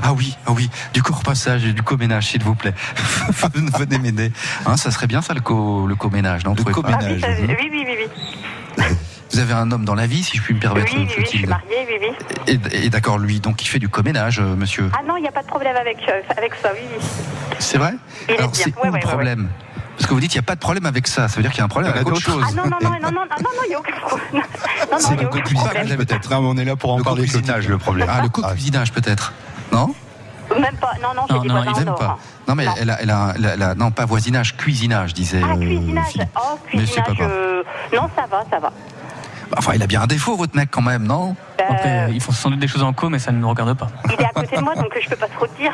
Ah 0.01 0.13
oui, 0.13 0.35
ah 0.45 0.51
oui, 0.51 0.69
du 0.93 1.01
court-passage 1.01 1.65
et 1.65 1.73
du 1.73 1.81
co-ménage, 1.81 2.27
s'il 2.27 2.43
vous 2.43 2.55
plaît. 2.55 2.73
Venez 3.79 3.99
m'aider. 3.99 4.31
Hein, 4.65 4.75
ça 4.77 4.91
serait 4.91 5.07
bien 5.07 5.21
ça 5.21 5.33
le, 5.33 5.39
co, 5.41 5.87
le 5.87 5.95
co-ménage, 5.95 6.43
non 6.43 6.53
Le 6.55 6.63
Ah, 6.83 6.97
oui, 7.09 7.21
ça- 7.21 7.27
oui. 7.39 7.47
oui, 7.47 7.69
oui, 7.71 7.85
oui, 7.87 7.95
oui. 8.79 8.85
Vous 9.31 9.39
avez 9.39 9.53
un 9.53 9.71
homme 9.71 9.85
dans 9.85 9.95
la 9.95 10.05
vie, 10.05 10.23
si 10.23 10.37
je 10.37 10.43
puis 10.43 10.53
me 10.53 10.59
Oui, 10.59 10.61
permettre, 10.61 10.91
oui, 10.95 11.07
oui, 11.07 11.23
je 11.23 11.25
suis 11.25 11.45
mariée, 11.47 11.65
oui, 11.87 12.07
oui. 12.47 12.59
Et, 12.73 12.85
et 12.85 12.89
d'accord, 12.89 13.17
lui, 13.17 13.39
donc 13.39 13.63
il 13.63 13.67
fait 13.67 13.79
du 13.79 13.89
co-ménage, 13.89 14.39
euh, 14.39 14.55
monsieur. 14.55 14.91
Ah 14.93 15.01
non, 15.07 15.17
il 15.17 15.21
n'y 15.21 15.27
a 15.27 15.31
pas 15.31 15.41
de 15.41 15.47
problème 15.47 15.75
avec, 15.75 15.97
euh, 16.07 16.21
avec 16.37 16.53
ça, 16.61 16.69
oui, 16.73 16.81
oui. 16.95 17.03
C'est 17.59 17.77
vrai 17.79 17.93
Il 18.29 18.35
Alors 18.35 18.51
c'est 18.55 18.65
Ouais, 18.67 18.73
où 18.77 18.81
ouais, 18.81 18.87
le 18.89 18.93
ouais, 18.93 18.99
problème 18.99 19.49
Parce 19.97 20.07
que 20.07 20.13
vous 20.13 20.19
dites 20.19 20.31
qu'il 20.31 20.39
n'y 20.39 20.43
a 20.45 20.47
pas 20.47 20.55
de 20.55 20.59
problème 20.59 20.85
avec 20.85 21.07
ça, 21.07 21.27
ça 21.27 21.35
veut 21.35 21.43
dire 21.43 21.51
qu'il 21.51 21.59
y 21.59 21.61
a 21.61 21.65
un 21.65 21.69
problème 21.69 21.91
avec 21.91 22.07
autre 22.07 22.15
d'autres. 22.15 22.25
chose. 22.25 22.43
Ah 22.47 22.51
non, 22.55 22.63
non, 22.63 22.77
non, 22.81 22.89
non, 22.89 22.99
non, 22.99 23.11
non, 23.11 23.21
non, 23.41 23.49
il 23.65 23.69
n'y 23.69 23.75
a 23.75 23.79
aucun 23.79 23.91
problème. 24.01 24.27
Non, 24.33 24.41
non, 24.91 24.97
C'est 24.99 25.15
le 25.21 25.27
problème. 25.29 25.97
peut-être. 25.97 26.33
hein, 26.33 26.39
On 26.41 26.57
est 26.57 26.65
là 26.65 26.75
pour 26.75 26.93
en 26.93 26.97
Le 26.97 27.03
parler. 27.03 27.25
co-cuisinage, 27.27 27.67
le 27.67 27.77
problème. 27.77 28.07
Ah, 28.11 28.21
le 28.23 28.29
co-cuisinage 28.29 28.91
peut-être 28.91 29.33
Non 29.71 29.93
Même 30.59 30.75
pas, 30.77 30.91
non, 31.01 31.09
non, 31.15 31.23
c'est 31.27 31.33
Non, 31.35 31.43
non, 31.45 31.53
voisins 31.63 31.71
il 31.71 31.75
en 31.75 31.79
Même 31.79 31.87
or, 31.89 31.99
pas. 31.99 32.17
Non, 32.47 32.55
mais 32.55 32.65
Non. 32.65 32.73
Elle, 32.79 32.89
a, 32.89 33.01
elle, 33.01 33.09
a, 33.11 33.33
elle 33.35 33.45
a- 33.45 33.53
elle 33.53 33.61
a- 33.63 33.75
non, 33.75 33.91
pas 33.91 34.05
voisinage, 34.05 34.57
cuisinage, 34.57 35.13
disait. 35.13 35.41
Ah, 35.43 35.51
euh, 35.53 35.57
cuisinage. 35.57 36.05
Philippe. 36.07 36.29
Oh, 36.35 36.59
Mais 36.73 36.85
c'est 36.85 36.95
pas 37.01 37.01
cuisinage. 37.11 37.31
euh, 37.31 37.63
Non, 37.95 38.09
ça 38.15 38.25
va, 38.29 38.43
ça 38.51 38.59
va. 38.59 38.71
Enfin, 39.57 39.73
il 39.75 39.83
a 39.83 39.87
bien 39.87 40.01
un 40.01 40.07
défaut, 40.07 40.35
votre 40.35 40.55
mec, 40.55 40.69
quand 40.71 40.81
même, 40.81 41.03
non 41.03 41.35
Après, 41.59 42.07
Euh, 42.07 42.09
ils 42.13 42.21
font 42.21 42.31
sans 42.31 42.49
doute 42.49 42.59
des 42.59 42.67
choses 42.67 42.83
en 42.83 42.93
co, 42.93 43.09
mais 43.09 43.19
ça 43.19 43.31
ne 43.31 43.37
nous 43.37 43.49
regarde 43.49 43.73
pas. 43.77 43.87
il 44.05 44.13
est 44.13 44.25
à 44.25 44.29
côté 44.29 44.55
de 44.57 44.61
moi, 44.61 44.75
donc 44.75 44.91
je 45.01 45.09
peux 45.09 45.15
pas 45.15 45.27
trop 45.27 45.45
dire. 45.59 45.71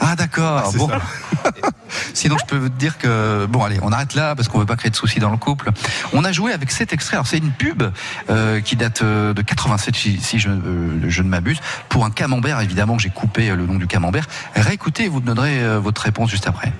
Ah, 0.00 0.14
d'accord. 0.16 0.66
c'est 0.66 0.78
bon. 0.78 0.88
Sinon, 2.14 2.36
je 2.38 2.44
peux 2.46 2.56
vous 2.56 2.68
dire 2.68 2.98
que. 2.98 3.46
Bon, 3.46 3.62
allez, 3.64 3.78
on 3.82 3.92
arrête 3.92 4.14
là, 4.14 4.34
parce 4.34 4.48
qu'on 4.48 4.58
veut 4.58 4.66
pas 4.66 4.76
créer 4.76 4.90
de 4.90 4.96
soucis 4.96 5.18
dans 5.20 5.30
le 5.30 5.36
couple. 5.36 5.70
On 6.12 6.24
a 6.24 6.32
joué 6.32 6.52
avec 6.52 6.70
cet 6.70 6.92
extrait. 6.92 7.16
Alors, 7.16 7.26
c'est 7.26 7.38
une 7.38 7.50
pub 7.52 7.82
euh, 8.30 8.60
qui 8.60 8.76
date 8.76 9.02
euh, 9.02 9.34
de 9.34 9.42
87, 9.42 9.94
si, 9.96 10.20
si 10.20 10.38
je, 10.38 10.48
euh, 10.48 11.00
je 11.08 11.22
ne 11.22 11.28
m'abuse, 11.28 11.60
pour 11.88 12.04
un 12.04 12.10
camembert. 12.10 12.60
Évidemment, 12.60 12.98
j'ai 12.98 13.10
coupé 13.10 13.48
le 13.54 13.66
nom 13.66 13.74
du 13.74 13.86
camembert. 13.86 14.26
Réécoutez, 14.54 15.08
vous 15.08 15.20
me 15.20 15.26
donnerez 15.26 15.62
euh, 15.62 15.78
votre 15.78 16.02
réponse 16.02 16.30
juste 16.30 16.46
après. 16.48 16.72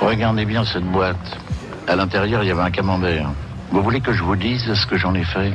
Regardez 0.00 0.44
bien 0.44 0.64
cette 0.64 0.84
boîte. 0.84 1.16
À 1.88 1.96
l'intérieur, 1.96 2.42
il 2.42 2.48
y 2.48 2.50
avait 2.50 2.62
un 2.62 2.70
camembert. 2.70 3.30
Vous 3.70 3.82
voulez 3.82 4.00
que 4.00 4.12
je 4.12 4.22
vous 4.22 4.36
dise 4.36 4.62
ce 4.74 4.86
que 4.86 4.96
j'en 4.96 5.14
ai 5.14 5.24
fait? 5.24 5.52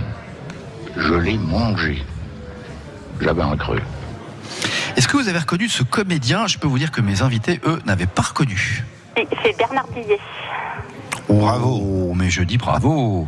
Je 0.97 1.13
l'ai 1.13 1.37
mangé. 1.37 2.03
J'avais 3.21 3.41
un 3.43 3.55
creux. 3.55 3.81
Est-ce 4.95 5.07
que 5.07 5.17
vous 5.17 5.27
avez 5.29 5.39
reconnu 5.39 5.67
ce 5.69 5.83
comédien? 5.83 6.47
Je 6.47 6.57
peux 6.57 6.67
vous 6.67 6.79
dire 6.79 6.91
que 6.91 7.01
mes 7.01 7.21
invités, 7.21 7.59
eux, 7.65 7.79
n'avaient 7.85 8.07
pas 8.07 8.23
reconnu. 8.23 8.83
C'est 9.15 9.27
c'est 9.43 9.57
Bernard 9.57 9.87
Billet. 9.87 10.19
Bravo. 11.29 11.79
Oh, 11.81 12.13
mais 12.15 12.29
je 12.29 12.41
dis 12.41 12.57
bravo. 12.57 13.27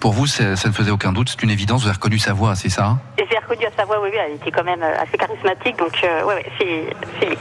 Pour 0.00 0.12
vous, 0.12 0.26
ça 0.26 0.50
ne 0.50 0.56
faisait 0.56 0.90
aucun 0.90 1.12
doute. 1.12 1.28
C'est 1.30 1.42
une 1.42 1.50
évidence. 1.50 1.82
Vous 1.82 1.88
avez 1.88 1.94
reconnu 1.96 2.18
sa 2.18 2.32
voix, 2.32 2.54
c'est 2.54 2.68
ça? 2.68 2.98
Et 3.18 3.24
j'ai 3.30 3.38
reconnu 3.38 3.64
à 3.66 3.70
sa 3.76 3.84
voix, 3.84 3.98
oui, 4.02 4.08
oui, 4.12 4.18
elle 4.26 4.34
était 4.34 4.50
quand 4.50 4.64
même 4.64 4.82
euh, 4.82 5.00
assez 5.00 5.16
charismatique, 5.16 5.78
donc 5.78 5.92
euh, 6.04 6.24
ouais, 6.24 6.34
ouais, 6.34 6.46
c'est 6.58 7.26
lui. 7.26 7.36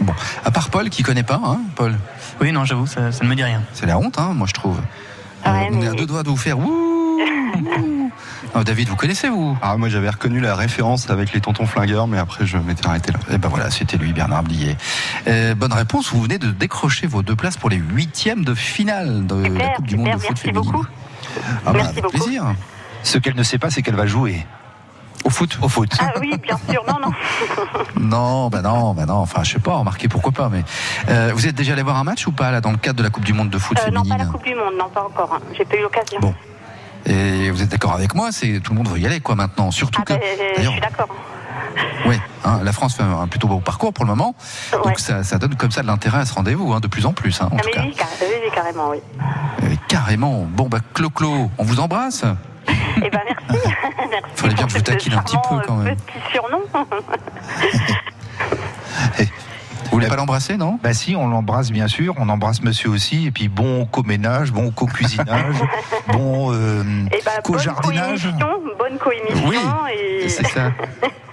Bon. 0.00 0.12
À 0.44 0.50
part 0.50 0.68
Paul, 0.68 0.90
qui 0.90 1.02
connaît 1.02 1.22
pas, 1.22 1.40
hein, 1.42 1.60
Paul? 1.74 1.94
Oui, 2.40 2.52
non, 2.52 2.64
j'avoue, 2.64 2.86
ça, 2.86 3.10
ça 3.10 3.24
ne 3.24 3.30
me 3.30 3.34
dit 3.34 3.42
rien. 3.42 3.62
C'est 3.72 3.86
la 3.86 3.98
honte, 3.98 4.18
hein, 4.18 4.32
moi, 4.34 4.46
je 4.46 4.52
trouve. 4.52 4.76
Ouais, 4.76 5.50
Euh, 5.50 5.68
on 5.72 5.80
est 5.82 5.88
à 5.88 5.92
deux 5.92 6.06
doigts 6.06 6.22
de 6.22 6.28
vous 6.28 6.36
faire. 6.36 6.58
Wouh 6.58 6.66
Wouh 6.68 7.95
Ah, 8.54 8.64
David, 8.64 8.88
vous 8.88 8.96
connaissez, 8.96 9.28
vous? 9.28 9.56
Ah, 9.60 9.76
moi 9.76 9.88
j'avais 9.90 10.08
reconnu 10.08 10.40
la 10.40 10.54
référence 10.54 11.10
avec 11.10 11.32
les 11.34 11.40
tontons 11.40 11.66
flingueurs, 11.66 12.06
mais 12.06 12.18
après 12.18 12.46
je 12.46 12.56
m'étais 12.56 12.86
arrêté 12.86 13.12
là. 13.12 13.18
Eh 13.30 13.38
ben 13.38 13.48
voilà, 13.48 13.70
c'était 13.70 13.98
lui, 13.98 14.12
Bernard 14.14 14.44
Blier. 14.44 14.76
Euh, 15.28 15.54
bonne 15.54 15.72
réponse. 15.74 16.10
Vous 16.12 16.22
venez 16.22 16.38
de 16.38 16.50
décrocher 16.50 17.06
vos 17.06 17.22
deux 17.22 17.36
places 17.36 17.58
pour 17.58 17.68
les 17.68 17.76
huitièmes 17.76 18.44
de 18.44 18.54
finale 18.54 19.26
de 19.26 19.46
la 19.58 19.68
Coupe 19.70 19.86
du 19.86 19.96
Monde 19.96 20.06
super, 20.06 20.16
de 20.16 20.20
foot 20.22 20.30
merci 20.30 20.42
féminine. 20.42 20.70
beaucoup. 20.72 20.86
Ah 21.66 21.72
bah, 21.72 21.80
avec 21.84 22.02
beaucoup. 22.02 22.16
plaisir. 22.18 22.44
Ce 23.02 23.18
qu'elle 23.18 23.36
ne 23.36 23.42
sait 23.42 23.58
pas, 23.58 23.68
c'est 23.70 23.82
qu'elle 23.82 23.94
va 23.94 24.06
jouer. 24.06 24.46
Au 25.24 25.30
foot 25.30 25.58
Au 25.60 25.68
foot. 25.68 25.90
Ah 26.00 26.12
oui, 26.20 26.32
bien 26.42 26.56
sûr, 26.70 26.82
non, 26.88 26.98
non. 27.02 27.10
Non, 28.00 28.48
bah 28.48 28.62
non, 28.62 28.94
bah 28.94 29.06
non. 29.06 29.16
Enfin, 29.16 29.42
je 29.44 29.52
sais 29.52 29.58
pas, 29.58 29.74
remarquez 29.74 30.08
pourquoi 30.08 30.32
pas. 30.32 30.48
Mais 30.48 30.64
euh, 31.08 31.32
vous 31.34 31.46
êtes 31.46 31.54
déjà 31.56 31.74
allé 31.74 31.82
voir 31.82 31.96
un 31.98 32.04
match 32.04 32.26
ou 32.26 32.32
pas 32.32 32.50
là 32.52 32.60
dans 32.60 32.70
le 32.70 32.76
cadre 32.78 32.96
de 32.98 33.02
la 33.02 33.10
Coupe 33.10 33.24
du 33.24 33.32
Monde 33.34 33.50
de 33.50 33.58
foot 33.58 33.76
Euh, 33.80 33.90
non, 33.90 34.02
féminine 34.02 34.08
pas 34.18 34.24
la 34.24 34.30
Coupe 34.30 34.44
du 34.44 34.54
Monde, 34.54 34.74
non, 34.78 34.88
pas 34.88 35.02
encore. 35.04 35.34
hein. 35.34 35.40
J'ai 35.56 35.64
pas 35.64 35.76
eu 35.76 35.82
l'occasion. 35.82 36.20
Bon. 36.20 36.34
Et 37.08 37.50
vous 37.50 37.62
êtes 37.62 37.68
d'accord 37.68 37.92
avec 37.92 38.14
moi, 38.14 38.32
c'est 38.32 38.60
tout 38.60 38.72
le 38.72 38.78
monde 38.78 38.88
veut 38.88 38.98
y 38.98 39.06
aller 39.06 39.20
quoi 39.20 39.34
maintenant. 39.36 39.70
Surtout 39.70 40.00
Ah 40.02 40.04
que 40.04 40.12
ben, 40.14 40.20
je 40.22 40.56
d'ailleurs, 40.56 40.72
suis 40.72 40.80
d'accord. 40.80 41.08
oui, 42.06 42.18
hein, 42.44 42.60
la 42.64 42.72
France 42.72 42.96
fait 42.96 43.02
un 43.04 43.26
plutôt 43.28 43.46
beau 43.48 43.60
parcours 43.60 43.92
pour 43.92 44.04
le 44.04 44.10
moment, 44.10 44.34
Ouais. 44.72 44.78
donc 44.84 44.98
ça, 44.98 45.22
ça 45.22 45.38
donne 45.38 45.54
comme 45.54 45.70
ça 45.70 45.82
de 45.82 45.86
l'intérêt 45.86 46.18
à 46.18 46.24
ce 46.24 46.34
rendez-vous, 46.34 46.72
hein, 46.72 46.80
de 46.80 46.88
plus 46.88 47.06
en 47.06 47.12
plus, 47.12 47.40
hein, 47.40 47.48
en 47.52 47.56
Ah, 47.56 47.60
tout 47.60 47.66
mais 47.68 47.72
cas. 47.72 47.82
oui, 47.82 47.94
car- 47.96 48.08
oui, 48.20 48.26
oui, 48.44 48.50
carrément, 48.54 48.88
oui. 48.90 48.98
Euh, 49.62 49.74
carrément. 49.88 50.46
Bon 50.50 50.68
bah 50.68 50.78
Clo-Clo, 50.94 51.50
on 51.58 51.64
vous 51.64 51.78
embrasse. 51.80 52.24
Eh 52.96 53.00
ben 53.10 53.20
merci. 53.24 53.68
merci 54.10 54.24
Fallait 54.34 54.54
bien 54.54 54.66
que 54.66 54.72
je 54.72 54.76
vous 54.78 54.82
taquine 54.82 55.12
un 55.14 55.22
petit 55.22 55.36
peu, 55.48 55.56
quand 55.66 55.76
même. 55.76 55.96
Petit 55.96 56.32
surnom. 56.32 56.60
Vous 59.86 59.92
voulez 59.92 60.08
pas 60.08 60.16
l'embrasser, 60.16 60.56
non? 60.56 60.78
Bah 60.82 60.92
si, 60.92 61.16
on 61.16 61.28
l'embrasse 61.28 61.70
bien 61.70 61.88
sûr, 61.88 62.14
on 62.18 62.28
embrasse 62.28 62.62
monsieur 62.62 62.90
aussi, 62.90 63.26
et 63.26 63.30
puis 63.30 63.48
bon 63.48 63.86
co-ménage, 63.86 64.52
bon 64.52 64.70
co-cuisinage, 64.70 65.56
bon 66.12 66.52
euh, 66.52 66.82
ben, 66.82 67.08
bonne 67.10 67.42
co-jardinage. 67.44 68.22
coémission, 68.22 68.48
bonne 68.78 68.98
coémission. 68.98 69.48
Oui, 69.48 69.58
et... 69.96 70.28
C'est 70.28 70.46
ça. 70.48 70.72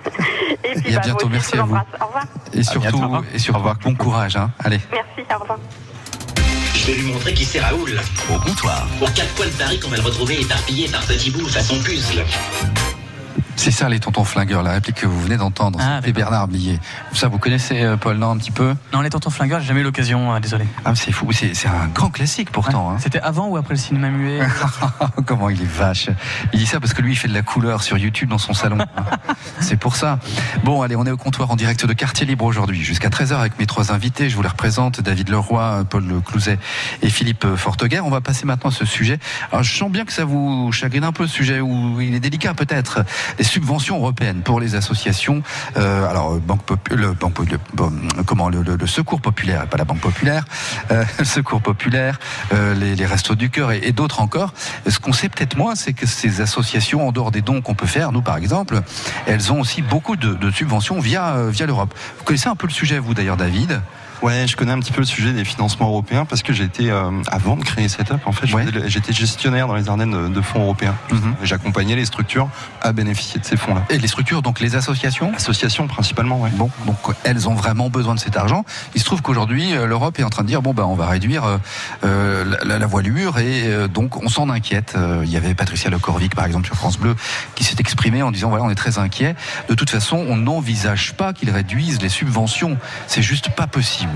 et 0.63 0.79
puis, 0.79 0.91
Et 0.91 0.95
à 0.95 0.99
bah, 0.99 1.05
bientôt, 1.05 1.29
merci 1.29 1.57
à 1.57 1.63
vous. 1.63 1.75
Au 1.75 2.05
revoir. 2.05 2.25
Et 2.53 2.63
surtout, 2.63 2.97
bientôt. 2.97 3.25
et 3.33 3.39
surtout 3.39 3.69
bon 3.83 3.95
courage. 3.95 4.35
Hein. 4.35 4.51
Allez. 4.63 4.79
Merci, 4.91 5.29
au 5.35 5.41
revoir. 5.41 5.59
Je 6.75 6.87
vais 6.87 6.93
lui 6.97 7.13
montrer 7.13 7.33
qui 7.33 7.45
c'est 7.45 7.59
Raoul. 7.61 7.99
Au 8.29 8.39
comptoir. 8.39 8.87
Aux 9.01 9.05
quatre 9.05 9.33
coins 9.35 9.45
de 9.45 9.51
Paris 9.51 9.79
qu'on 9.79 9.89
va 9.89 9.97
le 9.97 10.03
retrouver 10.03 10.41
éparpillé 10.41 10.87
par 10.89 11.01
petits 11.01 11.31
bouts 11.31 11.47
façon 11.47 11.75
puzzle. 11.81 12.23
C'est 13.55 13.71
ça 13.71 13.87
les 13.89 13.99
tontons 13.99 14.23
flingueurs, 14.23 14.63
la 14.63 14.71
réplique 14.71 14.97
que 14.97 15.05
vous 15.07 15.21
venez 15.21 15.37
d'entendre. 15.37 15.79
Ah, 15.81 15.97
C'était. 16.01 16.11
Bernard 16.13 16.47
Billet. 16.47 16.79
Ça, 17.13 17.27
vous 17.27 17.37
connaissez 17.37 17.81
euh, 17.83 17.97
Paul, 17.97 18.17
non, 18.17 18.31
un 18.31 18.37
petit 18.37 18.51
peu? 18.51 18.73
Non, 18.93 19.01
les 19.01 19.09
tontons 19.09 19.29
flingueurs, 19.29 19.59
j'ai 19.61 19.67
jamais 19.67 19.81
eu 19.81 19.83
l'occasion, 19.83 20.33
euh, 20.33 20.39
désolé. 20.39 20.65
Ah, 20.85 20.93
c'est 20.95 21.11
fou, 21.11 21.29
c'est 21.31 21.53
un 21.67 21.87
grand 21.93 22.09
classique 22.09 22.51
pourtant. 22.51 22.91
hein. 22.91 22.97
C'était 22.99 23.19
avant 23.21 23.47
ou 23.47 23.57
après 23.57 23.73
le 23.75 23.79
cinéma 23.79 24.09
muet? 24.09 24.39
Comment 25.25 25.49
il 25.49 25.61
est 25.61 25.65
vache. 25.71 26.09
Il 26.51 26.59
dit 26.59 26.65
ça 26.65 26.79
parce 26.79 26.93
que 26.93 27.01
lui, 27.01 27.13
il 27.13 27.15
fait 27.15 27.27
de 27.27 27.33
la 27.33 27.41
couleur 27.41 27.83
sur 27.83 27.97
YouTube 27.97 28.29
dans 28.29 28.37
son 28.37 28.53
salon. 28.53 28.77
C'est 29.59 29.77
pour 29.77 29.95
ça. 29.95 30.19
Bon, 30.63 30.81
allez, 30.81 30.95
on 30.95 31.05
est 31.05 31.11
au 31.11 31.17
comptoir 31.17 31.51
en 31.51 31.55
direct 31.55 31.85
de 31.85 31.93
Quartier 31.93 32.25
Libre 32.25 32.45
aujourd'hui, 32.45 32.83
jusqu'à 32.83 33.09
13h 33.09 33.35
avec 33.35 33.59
mes 33.59 33.65
trois 33.65 33.91
invités. 33.91 34.29
Je 34.29 34.35
vous 34.35 34.41
les 34.41 34.49
représente, 34.49 35.01
David 35.01 35.29
Leroy, 35.29 35.83
Paul 35.89 36.21
Clouzet 36.25 36.57
et 37.01 37.09
Philippe 37.09 37.45
Forteguer. 37.55 37.99
On 38.01 38.09
va 38.09 38.21
passer 38.21 38.45
maintenant 38.45 38.69
à 38.69 38.73
ce 38.73 38.85
sujet. 38.85 39.19
Alors, 39.51 39.63
je 39.63 39.75
sens 39.77 39.91
bien 39.91 40.05
que 40.05 40.11
ça 40.13 40.25
vous 40.25 40.71
chagrine 40.71 41.03
un 41.03 41.11
peu, 41.11 41.27
ce 41.27 41.33
sujet 41.33 41.59
où 41.61 42.01
il 42.01 42.13
est 42.15 42.19
délicat 42.19 42.53
peut-être. 42.53 42.99
Les 43.43 43.49
subventions 43.49 43.97
européennes 43.97 44.41
pour 44.41 44.61
les 44.61 44.75
associations. 44.75 45.43
Euh, 45.75 46.09
alors, 46.09 46.35
banque 46.39 46.61
Popu- 46.65 46.95
le, 46.95 47.11
banque, 47.11 47.39
le- 47.51 48.23
comment, 48.23 48.47
le, 48.47 48.87
secours 48.87 49.19
populaire, 49.19 49.67
pas 49.67 49.75
la 49.75 49.83
banque 49.83 49.99
populaire, 49.99 50.45
euh, 50.91 51.03
le 51.19 51.25
secours 51.25 51.61
populaire, 51.61 52.21
euh, 52.53 52.73
les, 52.73 53.05
restos 53.05 53.35
du 53.35 53.49
cœur 53.49 53.73
et, 53.73 53.81
et 53.83 53.91
d'autres 53.91 54.21
encore. 54.21 54.53
Ce 54.87 54.97
qu'on 54.97 55.11
sait 55.11 55.27
peut-être 55.27 55.57
moins, 55.57 55.75
c'est 55.75 55.91
que 55.91 56.05
ces 56.05 56.39
associations, 56.39 57.05
en 57.05 57.11
dehors 57.11 57.31
des 57.31 57.41
dons 57.41 57.61
qu'on 57.61 57.75
peut 57.75 57.85
faire, 57.85 58.13
nous 58.13 58.21
par 58.21 58.37
exemple, 58.37 58.81
elles 59.27 59.51
ont 59.51 59.59
aussi 59.59 59.81
beaucoup 59.81 60.15
de, 60.15 60.35
de 60.35 60.49
subventions 60.49 61.01
via, 61.01 61.33
euh, 61.33 61.49
via 61.49 61.65
l'Europe. 61.65 61.93
Vous 62.19 62.23
connaissez 62.23 62.47
un 62.47 62.55
peu 62.55 62.67
le 62.67 62.71
sujet, 62.73 62.97
vous 62.97 63.13
d'ailleurs, 63.13 63.35
David? 63.35 63.81
Ouais, 64.21 64.47
je 64.47 64.55
connais 64.55 64.71
un 64.71 64.79
petit 64.79 64.91
peu 64.91 65.01
le 65.01 65.05
sujet 65.05 65.33
des 65.33 65.43
financements 65.43 65.87
européens 65.87 66.25
parce 66.25 66.43
que 66.43 66.53
j'étais, 66.53 66.89
euh, 66.89 67.11
avant 67.27 67.55
de 67.57 67.63
créer 67.63 67.87
Setup, 67.89 68.25
en 68.25 68.31
fait, 68.31 68.51
Ouais. 68.53 68.65
j'étais 68.87 69.11
gestionnaire 69.13 69.67
dans 69.67 69.75
les 69.75 69.89
Ardennes 69.89 70.11
de, 70.11 70.33
de 70.33 70.41
fonds 70.41 70.61
européens. 70.61 70.95
Mhm. 71.11 71.35
J'accompagnais 71.43 71.95
les 71.95 72.05
structures 72.05 72.49
à 72.81 72.93
bénéficier 72.93 73.39
de 73.39 73.45
ces 73.45 73.57
fonds-là. 73.57 73.83
Et 73.89 73.97
les 73.97 74.07
structures, 74.07 74.41
donc 74.41 74.59
les 74.59 74.75
associations 74.75 75.33
Associations 75.35 75.87
principalement, 75.87 76.39
ouais. 76.39 76.51
Bon, 76.51 76.69
donc 76.85 76.97
elles 77.23 77.49
ont 77.49 77.53
vraiment 77.55 77.89
besoin 77.89 78.15
de 78.15 78.19
cet 78.19 78.37
argent. 78.37 78.63
Il 78.95 78.99
se 79.01 79.05
trouve 79.05 79.21
qu'aujourd'hui, 79.21 79.73
euh, 79.73 79.85
l'Europe 79.87 80.19
est 80.19 80.23
en 80.23 80.29
train 80.29 80.43
de 80.43 80.47
dire 80.47 80.61
bon 80.61 80.73
ben 80.73 80.83
on 80.83 80.95
va 80.95 81.07
réduire 81.07 81.43
euh, 82.03 82.43
la, 82.45 82.63
la- 82.63 82.79
la 82.79 82.85
voilure 82.85 83.39
et 83.39 83.63
euh, 83.67 83.87
donc 83.87 84.21
on 84.23 84.29
s'en 84.29 84.49
inquiète. 84.49 84.95
Il 85.23 85.29
y 85.29 85.37
avait 85.37 85.53
Patricia 85.53 85.89
Lecorvic 85.89 86.35
par 86.35 86.45
exemple 86.45 86.65
sur 86.67 86.75
France 86.75 86.97
Bleu 86.97 87.15
qui 87.55 87.63
s'est 87.63 87.75
exprimée 87.79 88.21
en 88.23 88.31
disant 88.31 88.49
voilà 88.49 88.63
on 88.65 88.69
est 88.69 88.75
très 88.75 88.97
inquiet. 88.99 89.35
De 89.69 89.73
toute 89.73 89.89
façon, 89.89 90.17
on 90.29 90.37
n'envisage 90.37 91.13
pas 91.13 91.33
qu'ils 91.33 91.49
réduisent 91.51 92.01
les 92.01 92.09
subventions. 92.09 92.77
C'est 93.07 93.21
juste 93.21 93.49
pas 93.49 93.67
possible 93.67 94.11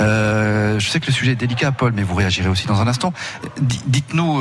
Euh, 0.00 0.78
je 0.78 0.88
sais 0.88 1.00
que 1.00 1.06
le 1.06 1.12
sujet 1.12 1.32
est 1.32 1.36
délicat, 1.36 1.72
Paul, 1.72 1.92
mais 1.94 2.02
vous 2.02 2.14
réagirez 2.14 2.48
aussi 2.48 2.66
dans 2.66 2.80
un 2.80 2.88
instant. 2.88 3.12
Dites-nous. 3.60 4.40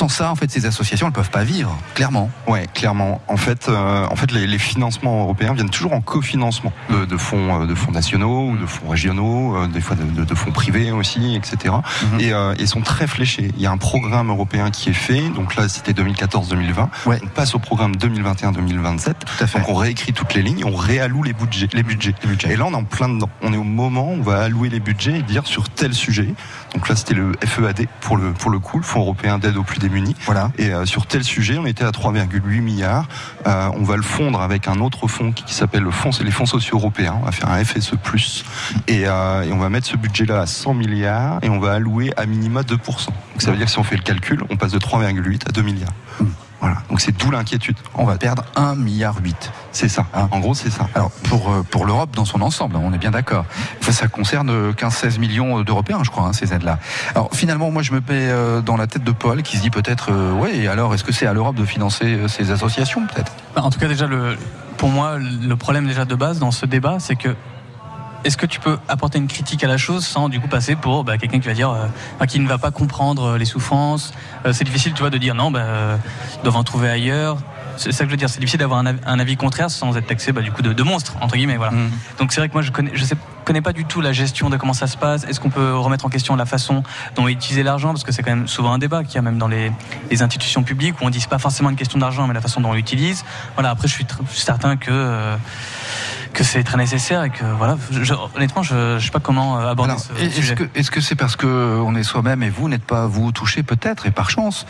Sans 0.00 0.08
ça, 0.08 0.30
en 0.30 0.34
fait, 0.34 0.50
ces 0.50 0.64
associations, 0.64 1.08
elles 1.08 1.12
peuvent 1.12 1.28
pas 1.28 1.44
vivre, 1.44 1.76
clairement. 1.94 2.30
Ouais, 2.48 2.66
clairement. 2.72 3.20
En 3.28 3.36
fait, 3.36 3.68
euh, 3.68 4.06
en 4.10 4.16
fait, 4.16 4.32
les, 4.32 4.46
les 4.46 4.58
financements 4.58 5.20
européens 5.24 5.52
viennent 5.52 5.68
toujours 5.68 5.92
en 5.92 6.00
cofinancement 6.00 6.72
de, 6.88 7.04
de 7.04 7.16
fonds, 7.18 7.64
euh, 7.64 7.66
de 7.66 7.74
fonds 7.74 7.92
nationaux 7.92 8.48
ou 8.48 8.56
de 8.56 8.64
fonds 8.64 8.88
régionaux, 8.88 9.56
euh, 9.56 9.66
des 9.66 9.82
fois 9.82 9.96
de, 9.96 10.04
de- 10.04 10.24
de 10.24 10.34
fonds 10.34 10.52
privés 10.52 10.90
aussi, 10.90 11.34
etc. 11.36 11.74
Mhm. 12.14 12.20
Et 12.20 12.32
euh, 12.32 12.54
ils 12.58 12.66
sont 12.66 12.80
très 12.80 13.06
fléchés. 13.06 13.50
Il 13.56 13.60
y 13.62 13.66
a 13.66 13.70
un 13.72 13.76
programme 13.76 14.30
européen 14.30 14.70
qui 14.70 14.88
est 14.88 14.94
fait. 14.94 15.28
Donc 15.34 15.54
là, 15.56 15.68
c'était 15.68 15.92
2014-2020. 15.92 16.88
Ouais. 17.04 17.20
On 17.22 17.26
passe 17.26 17.54
au 17.54 17.58
programme 17.58 17.92
2021-2027. 17.96 19.04
Tout 19.04 19.44
à 19.44 19.46
fait. 19.46 19.58
Donc 19.58 19.68
on 19.68 19.74
réécrit 19.74 20.14
toutes 20.14 20.32
les 20.32 20.40
lignes, 20.42 20.64
on 20.64 20.74
réalloue 20.76 21.24
les 21.24 21.34
budgets, 21.34 21.68
les 21.74 21.82
budgets. 21.82 22.14
Et 22.48 22.56
là, 22.56 22.64
on 22.66 22.72
est 22.72 22.74
en 22.76 22.84
plein 22.84 23.10
dedans. 23.10 23.28
On 23.42 23.52
est 23.52 23.58
au 23.58 23.64
moment 23.64 24.12
où 24.12 24.16
on 24.18 24.22
va 24.22 24.40
allouer 24.44 24.70
les 24.70 24.80
budgets 24.80 25.18
et 25.18 25.22
dire 25.22 25.46
sur 25.46 25.68
tel 25.68 25.92
sujet. 25.92 26.32
Donc 26.74 26.88
là, 26.88 26.94
c'était 26.94 27.14
le 27.14 27.32
FEAD 27.44 27.88
pour 28.00 28.16
le 28.16 28.32
pour 28.32 28.50
le 28.50 28.58
coup, 28.58 28.78
le 28.78 28.84
Fonds 28.84 29.00
européen 29.00 29.38
d'aide 29.38 29.56
aux 29.56 29.62
plus 29.62 29.78
démunis. 29.78 30.14
Voilà. 30.24 30.52
Et 30.56 30.72
euh, 30.72 30.86
sur 30.86 31.06
tel 31.06 31.24
sujet, 31.24 31.58
on 31.58 31.66
était 31.66 31.84
à 31.84 31.90
3,8 31.90 32.60
milliards. 32.60 33.06
Euh, 33.46 33.70
on 33.74 33.82
va 33.82 33.96
le 33.96 34.02
fondre 34.02 34.40
avec 34.40 34.68
un 34.68 34.80
autre 34.80 35.08
fonds 35.08 35.32
qui, 35.32 35.44
qui 35.44 35.54
s'appelle 35.54 35.82
le 35.82 35.90
fonds, 35.90 36.12
c'est 36.12 36.24
les 36.24 36.30
fonds 36.30 36.46
sociaux 36.46 36.78
européens. 36.78 37.16
On 37.20 37.24
va 37.24 37.32
faire 37.32 37.50
un 37.50 37.64
FSE+. 37.64 37.94
Et, 38.86 39.06
euh, 39.06 39.42
et 39.42 39.52
on 39.52 39.58
va 39.58 39.68
mettre 39.68 39.86
ce 39.86 39.96
budget-là 39.96 40.40
à 40.40 40.46
100 40.46 40.74
milliards 40.74 41.38
et 41.42 41.48
on 41.48 41.58
va 41.58 41.72
allouer 41.72 42.12
à 42.16 42.26
minima 42.26 42.62
2%. 42.62 42.76
Donc 42.76 43.16
ça 43.38 43.50
veut 43.50 43.56
dire 43.56 43.66
que 43.66 43.72
si 43.72 43.78
on 43.78 43.84
fait 43.84 43.96
le 43.96 44.02
calcul, 44.02 44.42
on 44.48 44.56
passe 44.56 44.72
de 44.72 44.78
3,8 44.78 45.48
à 45.48 45.52
2 45.52 45.62
milliards. 45.62 45.92
Voilà. 46.60 46.76
Donc 46.88 47.00
c'est 47.00 47.16
d'où 47.16 47.30
l'inquiétude. 47.30 47.76
On 47.94 48.04
va 48.04 48.16
perdre 48.16 48.44
1,8 48.56 48.76
milliard. 48.76 49.16
C'est 49.72 49.88
ça. 49.88 50.06
Hein. 50.14 50.28
En 50.30 50.40
gros, 50.40 50.54
c'est 50.54 50.70
ça. 50.70 50.88
Alors 50.94 51.10
pour, 51.10 51.50
euh, 51.50 51.62
pour 51.62 51.86
l'Europe 51.86 52.14
dans 52.14 52.24
son 52.24 52.42
ensemble, 52.42 52.76
on 52.76 52.92
est 52.92 52.98
bien 52.98 53.10
d'accord. 53.10 53.44
Ça 53.80 54.08
concerne 54.08 54.50
euh, 54.50 54.72
15-16 54.72 55.18
millions 55.18 55.62
d'Européens, 55.62 56.00
je 56.04 56.10
crois, 56.10 56.24
hein, 56.24 56.32
ces 56.32 56.52
aides-là. 56.52 56.78
Alors 57.14 57.30
finalement, 57.32 57.70
moi 57.70 57.82
je 57.82 57.92
me 57.92 57.98
mets 57.98 58.04
euh, 58.10 58.60
dans 58.60 58.76
la 58.76 58.86
tête 58.86 59.04
de 59.04 59.12
Paul 59.12 59.42
qui 59.42 59.56
se 59.56 59.62
dit 59.62 59.70
peut-être, 59.70 60.10
euh, 60.12 60.46
et 60.52 60.68
alors 60.68 60.94
est-ce 60.94 61.04
que 61.04 61.12
c'est 61.12 61.26
à 61.26 61.32
l'Europe 61.32 61.56
de 61.56 61.64
financer 61.64 62.14
euh, 62.14 62.28
ces 62.28 62.50
associations 62.50 63.06
peut-être? 63.06 63.32
Bah, 63.54 63.62
En 63.62 63.70
tout 63.70 63.78
cas, 63.78 63.88
déjà, 63.88 64.06
le, 64.06 64.36
pour 64.76 64.88
moi, 64.88 65.18
le 65.18 65.56
problème 65.56 65.86
déjà 65.86 66.04
de 66.04 66.14
base 66.14 66.38
dans 66.38 66.50
ce 66.50 66.66
débat, 66.66 66.96
c'est 66.98 67.16
que 67.16 67.34
est-ce 68.24 68.36
que 68.36 68.46
tu 68.46 68.60
peux 68.60 68.78
apporter 68.88 69.18
une 69.18 69.28
critique 69.28 69.62
à 69.64 69.68
la 69.68 69.76
chose 69.76 70.04
sans 70.06 70.28
du 70.28 70.40
coup 70.40 70.48
passer 70.48 70.76
pour 70.76 71.04
bah, 71.04 71.18
quelqu'un 71.18 71.40
qui 71.40 71.48
va 71.48 71.54
dire, 71.54 71.70
euh, 71.70 72.26
qui 72.26 72.38
ne 72.40 72.48
va 72.48 72.58
pas 72.58 72.70
comprendre 72.70 73.24
euh, 73.34 73.38
les 73.38 73.44
souffrances 73.44 74.12
Euh, 74.46 74.52
C'est 74.52 74.64
difficile, 74.64 74.92
tu 74.92 75.00
vois, 75.00 75.10
de 75.10 75.18
dire 75.18 75.34
non, 75.34 75.50
bah, 75.50 75.60
euh, 75.60 75.96
ils 76.38 76.42
doivent 76.42 76.56
en 76.56 76.64
trouver 76.64 76.88
ailleurs. 76.90 77.38
C'est 77.76 77.92
ça 77.92 78.04
que 78.04 78.10
je 78.10 78.10
veux 78.10 78.18
dire. 78.18 78.28
C'est 78.28 78.40
difficile 78.40 78.60
d'avoir 78.60 78.78
un, 78.80 78.86
avis- 78.86 79.00
un 79.06 79.18
avis 79.18 79.36
contraire 79.36 79.70
sans 79.70 79.96
être 79.96 80.06
taxé 80.06 80.32
bah, 80.32 80.42
du 80.42 80.52
coup 80.52 80.60
de, 80.60 80.72
de 80.74 80.82
monstre 80.82 81.14
entre 81.22 81.36
guillemets. 81.36 81.56
Voilà. 81.56 81.72
Mhm. 81.72 81.90
Donc 82.18 82.32
c'est 82.32 82.40
vrai 82.40 82.48
que 82.48 82.52
moi 82.52 82.60
je 82.62 82.70
connais, 82.72 82.90
je 82.92 83.02
sais, 83.04 83.16
connais 83.46 83.62
pas 83.62 83.72
du 83.72 83.86
tout 83.86 84.02
la 84.02 84.12
gestion 84.12 84.50
de 84.50 84.58
comment 84.58 84.74
ça 84.74 84.86
se 84.86 84.98
passe. 84.98 85.24
Est-ce 85.24 85.40
qu'on 85.40 85.48
peut 85.48 85.74
remettre 85.74 86.04
en 86.04 86.10
question 86.10 86.36
la 86.36 86.44
façon 86.44 86.82
dont 87.16 87.26
est 87.26 87.32
utilisé 87.32 87.62
l'argent? 87.62 87.88
Parce 87.88 88.04
que 88.04 88.12
c'est 88.12 88.22
quand 88.22 88.34
même 88.36 88.48
souvent 88.48 88.72
un 88.72 88.78
débat 88.78 89.02
qu'il 89.02 89.14
y 89.14 89.18
a 89.18 89.22
même 89.22 89.38
dans 89.38 89.48
les, 89.48 89.72
les 90.10 90.22
institutions 90.22 90.62
publiques 90.62 91.00
où 91.00 91.04
on 91.06 91.10
dit 91.10 91.20
c'est 91.20 91.30
pas 91.30 91.38
forcément 91.38 91.70
une 91.70 91.76
question 91.76 91.98
d'argent 91.98 92.26
mais 92.26 92.34
la 92.34 92.42
façon 92.42 92.60
dont 92.60 92.68
on 92.70 92.74
l'utilise. 92.74 93.24
Voilà. 93.54 93.70
Après 93.70 93.88
je 93.88 93.94
suis, 93.94 94.04
tr- 94.04 94.18
je 94.28 94.34
suis 94.34 94.42
certain 94.44 94.76
que 94.76 94.90
euh, 94.90 95.36
que 96.32 96.44
c'est 96.44 96.62
très 96.62 96.76
nécessaire 96.76 97.24
et 97.24 97.30
que 97.30 97.44
voilà. 97.58 97.76
Je- 97.90 98.14
honnêtement 98.36 98.62
je, 98.62 98.98
je 98.98 99.04
sais 99.04 99.10
pas 99.10 99.20
comment 99.20 99.58
euh, 99.58 99.70
aborder 99.70 99.92
Alors, 99.92 100.02
ce 100.02 100.12
est-ce 100.22 100.34
sujet. 100.36 100.54
est-ce 100.74 100.90
que 100.90 101.00
c'est 101.00 101.14
parce 101.16 101.36
que 101.36 101.46
on 101.84 101.94
est 101.94 102.02
soi-même 102.02 102.42
et 102.42 102.50
vous 102.50 102.68
n'êtes 102.68 102.84
pas 102.84 103.06
vous 103.06 103.32
touché 103.32 103.62
peut-être 103.62 104.06
et 104.06 104.10
par 104.10 104.30
chance 104.30 104.66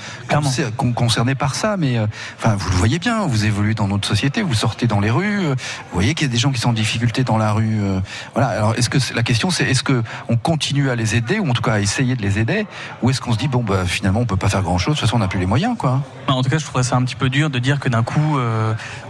concerné 0.94 1.34
par 1.34 1.54
ça, 1.54 1.76
mais 1.76 1.98
euh, 1.98 2.06
enfin 2.38 2.54
vous 2.56 2.70
le 2.70 2.76
voyez 2.76 2.98
bien, 2.98 3.26
vous 3.26 3.44
évoluez 3.44 3.74
dans 3.74 3.88
notre 3.88 4.06
société, 4.08 4.42
vous 4.42 4.54
sortez 4.54 4.86
dans 4.86 5.00
les 5.00 5.10
rues, 5.10 5.44
euh, 5.44 5.54
vous 5.54 5.94
voyez 5.94 6.14
qu'il 6.14 6.26
y 6.26 6.30
a 6.30 6.32
des 6.32 6.38
gens 6.38 6.50
qui 6.52 6.60
sont 6.60 6.70
en 6.70 6.74
difficulté 6.74 7.24
dans 7.24 7.36
la 7.38 7.52
rue. 7.52 7.78
euh, 7.82 8.00
voilà. 8.34 8.48
Alors 8.48 8.74
est-ce 8.76 8.88
que 8.90 8.98
la 9.14 9.22
question 9.22 9.50
c'est 9.50 9.64
est-ce 9.64 9.82
que 9.82 10.02
on 10.28 10.36
continue 10.36 10.90
à 10.90 10.94
les 10.96 11.14
aider 11.16 11.38
ou 11.38 11.48
en 11.50 11.52
tout 11.52 11.62
cas 11.62 11.72
à 11.74 11.80
essayer 11.80 12.16
de 12.16 12.22
les 12.22 12.38
aider 12.38 12.66
ou 13.02 13.10
est-ce 13.10 13.20
qu'on 13.20 13.32
se 13.32 13.38
dit 13.38 13.48
bon 13.48 13.62
bah 13.62 13.84
finalement 13.86 14.20
on 14.20 14.26
peut 14.26 14.36
pas 14.36 14.48
faire 14.48 14.62
grand 14.62 14.78
chose, 14.78 14.94
de 14.94 15.00
toute 15.00 15.08
façon 15.08 15.16
on 15.16 15.20
n'a 15.20 15.28
plus 15.28 15.40
les 15.40 15.46
moyens 15.46 15.76
quoi. 15.76 16.00
Bah, 16.26 16.34
En 16.34 16.42
tout 16.42 16.50
cas, 16.50 16.58
je 16.58 16.64
trouverais 16.64 16.84
ça 16.84 16.96
un 16.96 17.02
petit 17.02 17.16
peu 17.16 17.28
dur 17.28 17.50
de 17.50 17.58
dire 17.58 17.80
que 17.80 17.88
d'un 17.88 18.02
coup, 18.02 18.38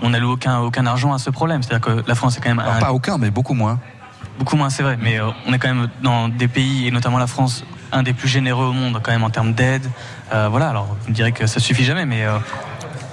on 0.03 0.11
n'alloue 0.11 0.33
aucun, 0.33 0.59
aucun 0.61 0.87
argent 0.87 1.13
à 1.13 1.19
ce 1.19 1.31
problème. 1.31 1.63
C'est-à-dire 1.63 1.87
que 1.87 2.03
la 2.09 2.15
France 2.15 2.37
est 2.41 2.43
quand 2.43 2.55
même 2.55 2.59
Alors, 2.59 2.75
un, 2.75 2.81
pas 2.81 2.93
aucun 2.93 3.19
mais 3.19 3.31
beaucoup 3.31 3.55
moins. 3.55 3.79
Beaucoup 4.39 4.57
moins, 4.57 4.71
c'est 4.71 4.83
vrai, 4.83 4.99
mais 5.01 5.21
euh, 5.21 5.31
on 5.47 5.53
est 5.53 5.59
quand 5.59 5.69
même 5.69 5.89
dans 6.03 6.29
des 6.29 6.49
pays, 6.49 6.87
et 6.87 6.91
notamment 6.91 7.19
la 7.19 7.27
France, 7.27 7.65
un 7.93 8.03
des 8.03 8.15
plus 8.15 8.29
généreux 8.29 8.67
au 8.67 8.73
monde, 8.73 8.99
quand 9.03 9.13
même, 9.13 9.23
en 9.23 9.31
termes 9.31 9.53
d'aide. 9.53 9.87
Euh, 10.33 10.49
voilà, 10.51 10.71
alors 10.71 10.97
vous 11.03 11.11
me 11.11 11.15
direz 11.15 11.33
que 11.33 11.47
ça 11.47 11.61
suffit 11.61 11.85
jamais, 11.85 12.07
mais. 12.07 12.25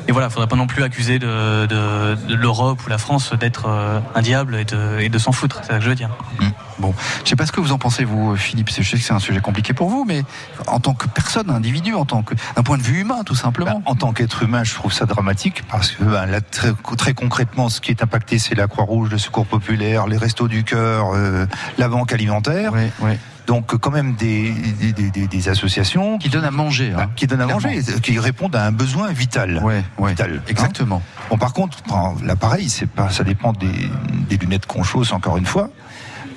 Et 0.07 0.11
voilà, 0.11 0.29
faudrait 0.29 0.47
pas 0.47 0.55
non 0.55 0.67
plus 0.67 0.83
accuser 0.83 1.19
de, 1.19 1.65
de- 1.65 2.15
de 2.15 2.35
l'Europe 2.35 2.85
ou 2.85 2.89
la 2.89 2.97
France 2.97 3.33
d'être 3.33 3.65
euh, 3.67 3.99
un 4.15 4.21
diable 4.21 4.55
et 4.55 4.65
de, 4.65 4.99
et 4.99 5.09
de 5.09 5.17
s'en 5.17 5.31
foutre, 5.31 5.59
c'est 5.63 5.67
ça 5.73 5.77
que 5.79 5.83
je 5.83 5.89
veux 5.89 5.95
dire. 5.95 6.09
Bon, 6.79 6.93
je 7.23 7.29
sais 7.29 7.35
pas 7.35 7.47
ce 7.47 7.51
que 7.51 7.59
vous 7.59 7.71
en 7.71 7.79
pensez 7.79 8.03
vous, 8.03 8.35
Philippe. 8.37 8.69
Je 8.69 8.83
sais 8.83 8.97
que 8.97 9.03
c'est 9.03 9.11
un 9.13 9.17
sujet 9.19 9.39
compliqué 9.39 9.73
pour 9.73 9.89
vous, 9.89 10.05
mais 10.07 10.23
en 10.67 10.79
tant 10.79 10.93
que 10.93 11.07
personne, 11.07 11.49
individu, 11.49 11.95
en 11.95 12.05
tant 12.05 12.21
que 12.21 12.35
d'un 12.55 12.61
point 12.61 12.77
de 12.77 12.83
vue 12.83 12.99
humain, 13.01 13.23
tout 13.25 13.33
simplement. 13.33 13.79
Ben, 13.79 13.91
en 13.91 13.95
tant 13.95 14.13
qu'être 14.13 14.43
humain, 14.43 14.63
je 14.63 14.75
trouve 14.75 14.93
ça 14.93 15.07
dramatique 15.07 15.63
parce 15.71 15.91
que 15.91 16.03
ben, 16.03 16.27
là, 16.27 16.39
très, 16.39 16.71
très 16.95 17.15
concrètement, 17.15 17.69
ce 17.69 17.81
qui 17.81 17.89
est 17.89 18.03
impacté, 18.03 18.37
c'est 18.37 18.53
la 18.53 18.67
Croix-Rouge, 18.67 19.09
le 19.09 19.17
Secours 19.17 19.47
populaire, 19.47 20.05
les 20.05 20.17
Restos 20.17 20.47
du 20.47 20.63
Cœur, 20.63 21.07
euh, 21.15 21.47
la 21.79 21.89
Banque 21.89 22.13
alimentaire. 22.13 22.71
Oui, 22.73 22.91
oui. 23.01 23.13
Donc 23.47 23.75
quand 23.77 23.91
même 23.91 24.13
des, 24.15 24.51
des, 24.51 24.91
des- 24.93 25.09
des- 25.09 25.27
des 25.27 25.49
associations 25.49 26.17
Qui 26.17 26.29
donne 26.29 26.43
à 26.43 26.51
manger. 26.51 26.93
hein. 26.95 27.09
qui 27.15 27.27
donnent 27.27 27.41
à 27.41 27.45
Clairement. 27.45 27.67
manger, 27.69 27.81
qui 28.01 28.19
répondent 28.19 28.55
à 28.55 28.65
un 28.65 28.71
besoin 28.73 29.11
vital. 29.13 29.61
Ouais, 29.63 29.83
ouais. 29.97 30.11
Vital, 30.11 30.35
hein. 30.39 30.43
Exactement. 30.49 31.01
Bon, 31.29 31.37
par 31.37 31.53
contre, 31.53 31.77
l'appareil, 32.23 32.67
c'est 32.69 32.89
pas, 32.89 33.09
ça 33.09 33.23
dépend 33.23 33.53
des, 33.53 33.89
des 34.29 34.37
lunettes 34.37 34.65
qu'on 34.65 34.83
chausse. 34.83 35.13
Encore 35.13 35.37
une 35.37 35.45
fois, 35.45 35.69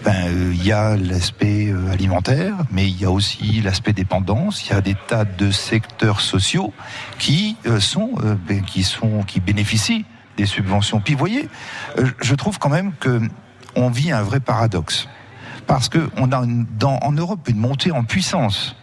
ben, 0.05 0.15
euh, 0.29 0.53
il 0.55 0.65
y 0.65 0.71
a 0.73 0.97
l'aspect 0.97 1.67
euh, 1.69 1.93
alimentaire, 1.93 2.55
mais 2.71 2.87
il 2.89 2.99
y 3.01 3.05
a 3.05 3.11
aussi 3.11 3.61
l'aspect 3.61 3.93
dépendance. 3.93 4.65
Il 4.67 4.71
y 4.71 4.77
a 4.77 4.81
des 4.81 4.95
tas 5.09 5.25
de 5.25 5.51
secteurs 5.51 6.21
sociaux 6.21 6.73
qui 7.19 7.57
euh, 7.67 7.81
sont, 7.81 8.13
euh, 8.23 8.37
ben, 8.49 8.63
qui 8.63 8.83
sont, 8.85 9.25
qui 9.27 9.41
bénéficient 9.41 10.05
des 10.37 10.47
subventions. 10.47 11.01
Puis, 11.01 11.15
vous 11.15 11.19
voyez, 11.19 11.49
je 12.23 12.35
trouve 12.37 12.59
quand 12.61 12.71
même 12.71 12.93
que 13.01 13.21
on 13.77 13.91
vit 13.91 14.11
un 14.13 14.23
vrai 14.23 14.41
paradoxe, 14.41 15.07
parce 15.71 15.89
que 15.89 16.11
on 16.17 16.33
a 16.33 16.39
une- 16.39 16.67
dans, 16.79 16.99
en 16.99 17.13
Europe 17.13 17.49
une 17.49 17.59
montée 17.59 17.93
en 17.93 18.03
puissance 18.03 18.75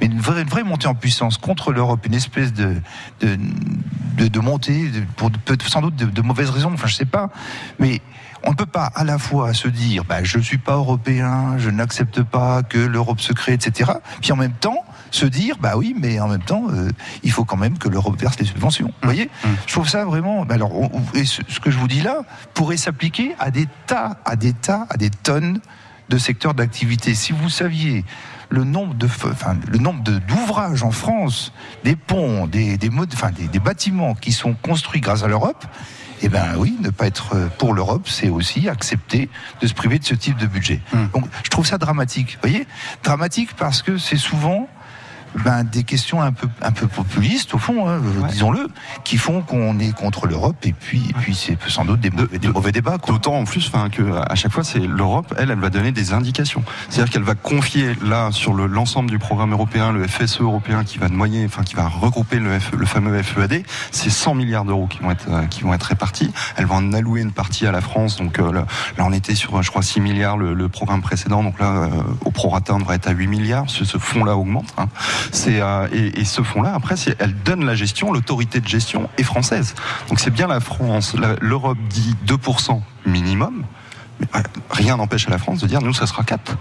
mais 0.00 0.06
une 0.08 0.18
vraie, 0.20 0.42
une 0.42 0.48
vraie 0.48 0.64
montée 0.64 0.88
en 0.88 0.94
puissance 0.96 1.38
contre 1.38 1.72
l'Europe, 1.72 2.04
une 2.04 2.14
espèce 2.14 2.52
de, 2.52 2.74
de, 3.20 3.38
de, 4.18 4.26
de 4.26 4.40
montée, 4.40 4.88
de- 4.90 5.04
pour 5.16 5.30
sans 5.68 5.80
doute 5.82 5.94
de, 5.96 6.06
de 6.06 6.20
mauvaises 6.20 6.50
raisons, 6.50 6.72
enfin 6.74 6.88
je 6.88 6.96
sais 6.96 7.04
pas, 7.06 7.30
mais 7.78 8.00
on 8.42 8.50
ne 8.50 8.56
peut 8.56 8.66
pas 8.66 8.86
à 8.94 9.04
la 9.04 9.18
fois 9.18 9.54
se 9.54 9.68
dire 9.68 10.04
bah, 10.04 10.22
je 10.24 10.36
ne 10.38 10.42
suis 10.42 10.58
pas 10.58 10.74
européen, 10.74 11.56
je 11.58 11.70
n'accepte 11.70 12.22
pas 12.24 12.62
que 12.64 12.76
l'Europe 12.78 13.20
se 13.20 13.32
crée, 13.32 13.52
etc. 13.54 13.92
Puis 14.20 14.32
en 14.32 14.36
même 14.36 14.52
temps 14.52 14.84
se 15.12 15.26
dire 15.26 15.56
bah 15.60 15.74
oui, 15.76 15.94
mais 15.96 16.18
en 16.18 16.26
même 16.28 16.42
temps 16.42 16.64
euh, 16.72 16.90
il 17.22 17.30
faut 17.30 17.44
quand 17.44 17.56
même 17.56 17.78
que 17.78 17.88
l'Europe 17.88 18.20
verse 18.20 18.36
les 18.40 18.46
subventions. 18.46 18.88
Vous 19.00 19.08
voyez, 19.08 19.30
je 19.68 19.72
trouve 19.72 19.88
ça 19.88 20.04
vraiment. 20.04 20.44
bah 20.44 20.56
alors, 20.56 20.74
on- 20.74 20.90
on- 20.92 21.16
et 21.16 21.24
ce, 21.24 21.40
ce 21.48 21.60
que 21.60 21.70
je 21.70 21.78
vous 21.78 21.88
dis 21.88 22.02
là 22.02 22.16
pourrait 22.52 22.76
s'appliquer 22.76 23.36
à 23.38 23.52
des 23.52 23.68
tas, 23.86 24.16
à 24.24 24.34
des 24.34 24.52
tas, 24.54 24.86
à 24.90 24.96
des 24.96 25.10
tonnes 25.10 25.60
de 26.08 26.18
secteurs 26.18 26.54
d'activité. 26.54 27.14
Si 27.14 27.32
vous 27.32 27.48
saviez 27.48 28.04
le 28.50 28.64
nombre 28.64 28.94
de, 28.94 29.06
enfin, 29.06 29.56
le 29.68 29.78
nombre 29.78 30.02
d'ouvrages 30.02 30.82
en 30.82 30.90
France, 30.90 31.52
des 31.82 31.96
ponts, 31.96 32.46
des, 32.46 32.76
des, 32.76 32.90
modes- 32.90 33.12
enfin, 33.14 33.30
des, 33.30 33.48
des 33.48 33.58
bâtiments 33.58 34.14
qui 34.14 34.32
sont 34.32 34.54
construits 34.54 35.00
grâce 35.00 35.22
à 35.22 35.28
l'Europe, 35.28 35.64
eh 36.22 36.28
ben 36.28 36.54
oui, 36.56 36.76
ne 36.80 36.90
pas 36.90 37.06
être 37.06 37.36
pour 37.58 37.74
l'Europe, 37.74 38.08
c'est 38.08 38.28
aussi 38.30 38.68
accepter 38.68 39.28
de 39.60 39.66
se 39.66 39.74
priver 39.74 39.98
de 39.98 40.04
ce 40.04 40.14
type 40.14 40.36
de 40.38 40.46
budget. 40.46 40.80
Donc, 41.12 41.24
je 41.42 41.50
trouve 41.50 41.66
ça 41.66 41.76
dramatique. 41.78 42.38
Vous 42.42 42.48
voyez, 42.48 42.66
dramatique 43.02 43.50
parce 43.56 43.82
que 43.82 43.98
c'est 43.98 44.16
souvent 44.16 44.68
ben, 45.44 45.64
des 45.64 45.82
questions 45.84 46.22
un 46.22 46.32
peu, 46.32 46.48
un 46.62 46.70
peu 46.72 46.86
populistes, 46.86 47.54
au 47.54 47.58
fond, 47.58 47.88
hein, 47.88 48.00
disons-le, 48.28 48.68
qui 49.04 49.16
font 49.16 49.42
qu'on 49.42 49.78
est 49.78 49.92
contre 49.94 50.26
l'Europe, 50.26 50.56
et 50.64 50.72
puis, 50.72 51.02
et 51.10 51.12
puis 51.14 51.34
c'est 51.34 51.58
sans 51.68 51.84
doute 51.84 52.00
des 52.00 52.10
mauvais, 52.10 52.38
des 52.38 52.48
mauvais 52.48 52.72
débats. 52.72 52.98
D'autant 53.06 53.34
en 53.34 53.44
plus, 53.44 53.66
enfin, 53.72 53.88
que 53.90 54.02
à 54.30 54.34
chaque 54.34 54.52
fois, 54.52 54.64
c'est 54.64 54.78
l'Europe, 54.80 55.34
elle, 55.38 55.50
elle 55.50 55.58
va 55.60 55.70
donner 55.70 55.92
des 55.92 56.12
indications. 56.12 56.62
C'est-à-dire 56.88 57.12
qu'elle 57.12 57.22
va 57.22 57.34
confier 57.34 57.94
là 58.04 58.30
sur 58.30 58.54
le- 58.54 58.66
l'ensemble 58.66 59.10
du 59.10 59.18
programme 59.18 59.52
européen, 59.52 59.92
le 59.92 60.06
FSE 60.06 60.40
européen, 60.40 60.84
qui 60.84 60.98
va 60.98 61.08
noyer, 61.08 61.44
enfin, 61.46 61.62
qui 61.62 61.74
va 61.74 61.88
regrouper 61.88 62.38
le, 62.38 62.58
F- 62.58 62.76
le 62.76 62.86
fameux 62.86 63.20
FEAD, 63.22 63.64
c'est 63.90 64.10
100 64.10 64.34
milliards 64.34 64.64
d'euros 64.64 64.86
qui 64.86 64.98
vont 65.00 65.10
être 65.10 65.26
euh, 65.30 65.44
qui 65.46 65.62
vont 65.62 65.74
être 65.74 65.84
répartis. 65.84 66.30
Elle 66.56 66.66
va 66.66 66.76
en 66.76 66.92
allouer 66.92 67.20
une 67.22 67.32
partie 67.32 67.66
à 67.66 67.72
la 67.72 67.80
France. 67.80 68.16
Donc 68.16 68.38
euh, 68.38 68.52
là, 68.52 68.66
là, 68.98 69.04
on 69.06 69.12
était 69.12 69.34
sur, 69.34 69.62
je 69.62 69.70
crois, 69.70 69.82
6 69.82 70.00
milliards 70.00 70.36
le, 70.36 70.54
le 70.54 70.68
programme 70.68 71.02
précédent. 71.02 71.42
Donc 71.42 71.58
là, 71.60 71.66
euh, 71.84 71.88
au 72.24 72.30
prorata, 72.30 72.74
on 72.74 72.78
devrait 72.78 72.96
être 72.96 73.08
à 73.08 73.12
8 73.12 73.26
milliards. 73.26 73.64
Ce, 73.68 73.84
ce 73.84 73.98
fonds-là 73.98 74.36
augmente. 74.36 74.72
hein. 74.78 74.88
Euh, 75.46 75.88
et, 75.92 76.24
ce 76.24 76.42
fonds-là, 76.42 76.74
après, 76.74 76.94
elle 77.18 77.34
donne 77.42 77.64
la 77.64 77.74
gestion. 77.74 78.12
L'autorité 78.12 78.60
de 78.60 78.68
gestion 78.68 79.08
est 79.18 79.22
française. 79.22 79.74
Donc 80.08 80.20
c'est 80.20 80.30
bien 80.30 80.46
la 80.46 80.60
France. 80.60 81.14
L'Europe 81.40 81.78
dit 81.88 82.16
2% 82.26 82.80
minimum. 83.06 83.64
Mais 84.20 84.26
euh, 84.36 84.42
rien 84.70 84.96
n'empêche 84.96 85.26
à 85.26 85.30
la 85.30 85.38
France 85.38 85.60
de 85.60 85.66
dire 85.66 85.82
nous, 85.82 85.94
ça 85.94 86.06
sera 86.06 86.22
4. 86.22 86.56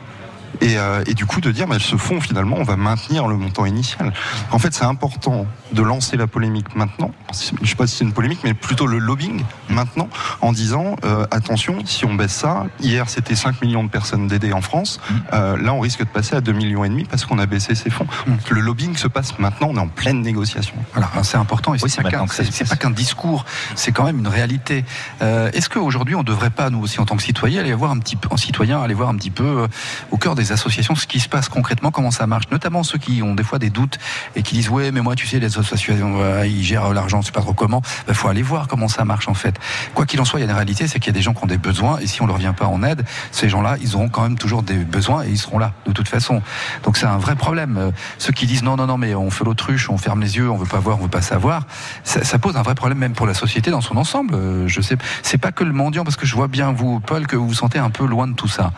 Et, 0.61 0.77
euh, 0.77 1.03
et 1.07 1.13
du 1.13 1.25
coup 1.25 1.41
de 1.41 1.51
dire 1.51 1.67
bah, 1.67 1.77
ce 1.79 1.95
fonds 1.97 2.21
finalement 2.21 2.57
on 2.59 2.63
va 2.63 2.75
maintenir 2.75 3.27
le 3.27 3.35
montant 3.35 3.65
initial. 3.65 4.13
En 4.51 4.59
fait 4.59 4.73
c'est 4.73 4.85
important 4.85 5.45
de 5.71 5.81
lancer 5.81 6.15
la 6.17 6.27
polémique 6.27 6.75
maintenant. 6.75 7.11
Je 7.33 7.61
ne 7.61 7.65
sais 7.67 7.75
pas 7.75 7.87
si 7.87 7.97
c'est 7.97 8.03
une 8.03 8.13
polémique 8.13 8.39
mais 8.43 8.53
plutôt 8.53 8.85
le 8.87 8.99
lobbying 8.99 9.43
maintenant 9.69 10.09
en 10.41 10.51
disant 10.51 10.95
euh, 11.03 11.25
attention 11.31 11.77
si 11.85 12.05
on 12.05 12.13
baisse 12.13 12.33
ça, 12.33 12.65
hier 12.79 13.09
c'était 13.09 13.35
5 13.35 13.61
millions 13.61 13.83
de 13.83 13.89
personnes 13.89 14.27
d'aider 14.27 14.53
en 14.53 14.61
France, 14.61 14.99
euh, 15.33 15.57
là 15.57 15.73
on 15.73 15.79
risque 15.79 15.99
de 16.01 16.05
passer 16.09 16.35
à 16.35 16.41
2 16.41 16.51
millions 16.51 16.83
et 16.83 16.89
demi 16.89 17.05
parce 17.05 17.25
qu'on 17.25 17.39
a 17.39 17.45
baissé 17.45 17.75
ces 17.75 17.89
fonds. 17.89 18.07
Le 18.49 18.61
lobbying 18.61 18.95
se 18.95 19.07
passe 19.07 19.37
maintenant, 19.39 19.69
on 19.71 19.75
est 19.77 19.79
en 19.79 19.87
pleine 19.87 20.21
négociation. 20.21 20.75
Voilà, 20.93 21.09
hein, 21.15 21.23
c'est 21.23 21.37
important 21.37 21.73
et 21.73 21.77
Oui, 21.81 21.89
c'est 21.89 22.03
c'est 22.51 22.67
pas 22.69 22.75
qu'un- 22.75 22.91
discours, 22.91 23.45
c'est 23.75 23.91
quand 23.91 24.03
même 24.03 24.19
une 24.19 24.27
réalité. 24.27 24.85
Euh, 25.21 25.49
Est-ce 25.53 25.69
qu'aujourd'hui 25.69 26.13
on 26.15 26.19
ne 26.19 26.23
devrait 26.25 26.51
pas, 26.51 26.69
nous 26.69 26.79
aussi 26.79 26.99
en 26.99 27.05
tant 27.05 27.15
que 27.15 27.23
citoyens, 27.23 27.61
aller 27.61 27.73
voir 27.73 27.91
un 27.91 27.97
petit 27.99 28.15
peu, 28.15 28.27
en 28.31 28.37
citoyen, 28.37 28.81
aller 28.81 28.93
voir 28.93 29.09
un 29.09 29.15
petit 29.15 29.31
peu 29.31 29.43
euh, 29.63 29.67
au 30.11 30.17
cœur 30.17 30.35
des 30.35 30.42
associations 30.51 30.95
ce 30.95 31.07
qui 31.07 31.19
se 31.19 31.29
passe 31.29 31.49
concrètement, 31.49 31.91
comment 31.91 32.11
ça 32.11 32.27
marche, 32.27 32.45
notamment 32.51 32.83
ceux 32.83 32.97
qui 32.97 33.21
ont 33.23 33.35
des 33.35 33.43
fois 33.43 33.59
des 33.59 33.69
doutes 33.69 33.97
et 34.35 34.43
qui 34.43 34.55
disent 34.55 34.69
ouais 34.69 34.91
mais 34.91 35.01
moi 35.01 35.15
tu 35.15 35.27
sais 35.27 35.39
les 35.39 35.57
associations 35.57 36.21
euh, 36.21 36.45
ils 36.45 36.63
gèrent 36.63 36.93
l'argent, 36.93 37.21
je 37.21 37.27
sais 37.27 37.31
pas 37.31 37.41
trop 37.41 37.53
comment. 37.53 37.81
Il 38.07 38.13
faut 38.13 38.27
aller 38.27 38.41
voir 38.41 38.67
comment 38.67 38.87
ça 38.87 39.05
marche 39.05 39.27
en 39.27 39.33
fait. 39.33 39.55
Quoi 39.93 40.05
qu'il 40.05 40.19
en 40.21 40.25
soit, 40.25 40.39
il 40.39 40.43
y 40.43 40.45
a 40.45 40.49
une 40.49 40.55
réalité, 40.55 40.87
c'est 40.87 40.99
qu'il 40.99 41.07
y 41.07 41.15
a 41.15 41.17
des 41.17 41.21
gens 41.21 41.33
qui 41.33 41.43
ont 41.43 41.47
des 41.47 41.57
besoins 41.57 41.99
et 41.99 42.07
si 42.07 42.21
on 42.21 42.27
leur 42.27 42.37
vient 42.37 42.53
pas 42.53 42.65
en 42.65 42.83
aide, 42.83 43.03
ces 43.31 43.49
gens-là 43.49 43.77
ils 43.81 43.95
auront 43.95 44.09
quand 44.09 44.23
même 44.23 44.37
toujours 44.37 44.63
des 44.63 44.75
besoins 44.75 45.23
et 45.23 45.29
ils 45.29 45.37
seront 45.37 45.59
là 45.59 45.73
de 45.85 45.91
toute 45.91 46.07
façon. 46.07 46.41
Donc 46.83 46.97
c'est 46.97 47.05
un 47.05 47.17
vrai 47.17 47.35
problème. 47.35 47.77
Euh, 47.77 47.91
Ceux 48.17 48.33
qui 48.33 48.45
disent 48.45 48.63
non 48.63 48.75
non 48.75 48.87
non 48.87 48.97
mais 48.97 49.15
on 49.15 49.29
fait 49.29 49.45
l'autruche, 49.45 49.89
on 49.89 49.97
ferme 49.97 50.21
les 50.21 50.37
yeux, 50.37 50.49
on 50.49 50.57
veut 50.57 50.65
pas 50.65 50.79
voir, 50.79 50.99
on 50.99 51.03
veut 51.03 51.09
pas 51.09 51.21
savoir, 51.21 51.65
ça, 52.03 52.39
pose 52.39 52.57
un 52.57 52.63
vrai 52.63 52.75
problème 52.75 52.97
même 52.97 53.13
pour 53.13 53.27
la 53.27 53.33
société 53.33 53.71
dans 53.71 53.81
son 53.81 53.97
ensemble. 53.97 54.35
Euh, 54.35 54.67
Je 54.67 54.81
sais, 54.81 54.97
c'est 55.21 55.37
pas 55.37 55.51
que 55.51 55.63
le 55.63 55.73
mendiant 55.73 56.03
parce 56.03 56.15
que 56.15 56.25
je 56.25 56.35
vois 56.35 56.47
bien 56.47 56.71
vous 56.71 56.99
Paul 56.99 57.27
que 57.27 57.35
vous 57.35 57.47
vous 57.47 57.53
sentez 57.53 57.79
un 57.79 57.89
peu 57.89 58.05
loin 58.05 58.27
de 58.27 58.33
tout 58.33 58.47
ça, 58.47 58.71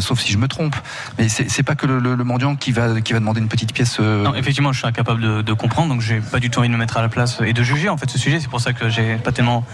sauf 0.00 0.20
si 0.20 0.32
je 0.32 0.38
me 0.38 0.48
trompe. 0.48 0.76
Mais 1.18 1.28
c'est 1.28 1.62
pas 1.62 1.74
que 1.74 1.86
le, 1.86 1.98
le- 1.98 2.14
le 2.14 2.24
mendiant 2.24 2.56
qui 2.56 2.72
va 2.72 3.00
qui 3.00 3.12
va 3.12 3.18
demander 3.20 3.40
une 3.40 3.48
petite 3.48 3.72
pièce. 3.72 3.96
euh, 4.00 4.24
Non, 4.24 4.34
effectivement, 4.34 4.72
je 4.72 4.78
suis 4.78 4.86
incapable 4.86 5.20
de, 5.20 5.42
de 5.42 5.52
comprendre, 5.52 5.88
donc 5.90 6.00
j'ai 6.00 6.20
pas 6.20 6.38
du 6.40 6.50
tout 6.50 6.58
envie 6.60 6.68
de 6.68 6.72
me 6.74 6.78
mettre 6.78 6.96
à 6.96 7.02
la 7.02 7.08
place 7.08 7.38
et 7.44 7.52
de 7.52 7.62
juger 7.62 7.88
en 7.88 7.96
fait 7.96 8.10
ce 8.10 8.18
sujet. 8.18 8.40
C'est 8.40 8.48
pour 8.50 8.60
ça 8.60 8.72
que 8.72 8.88
j'ai 8.88 9.16
pas 9.16 9.32
tellement 9.32 9.64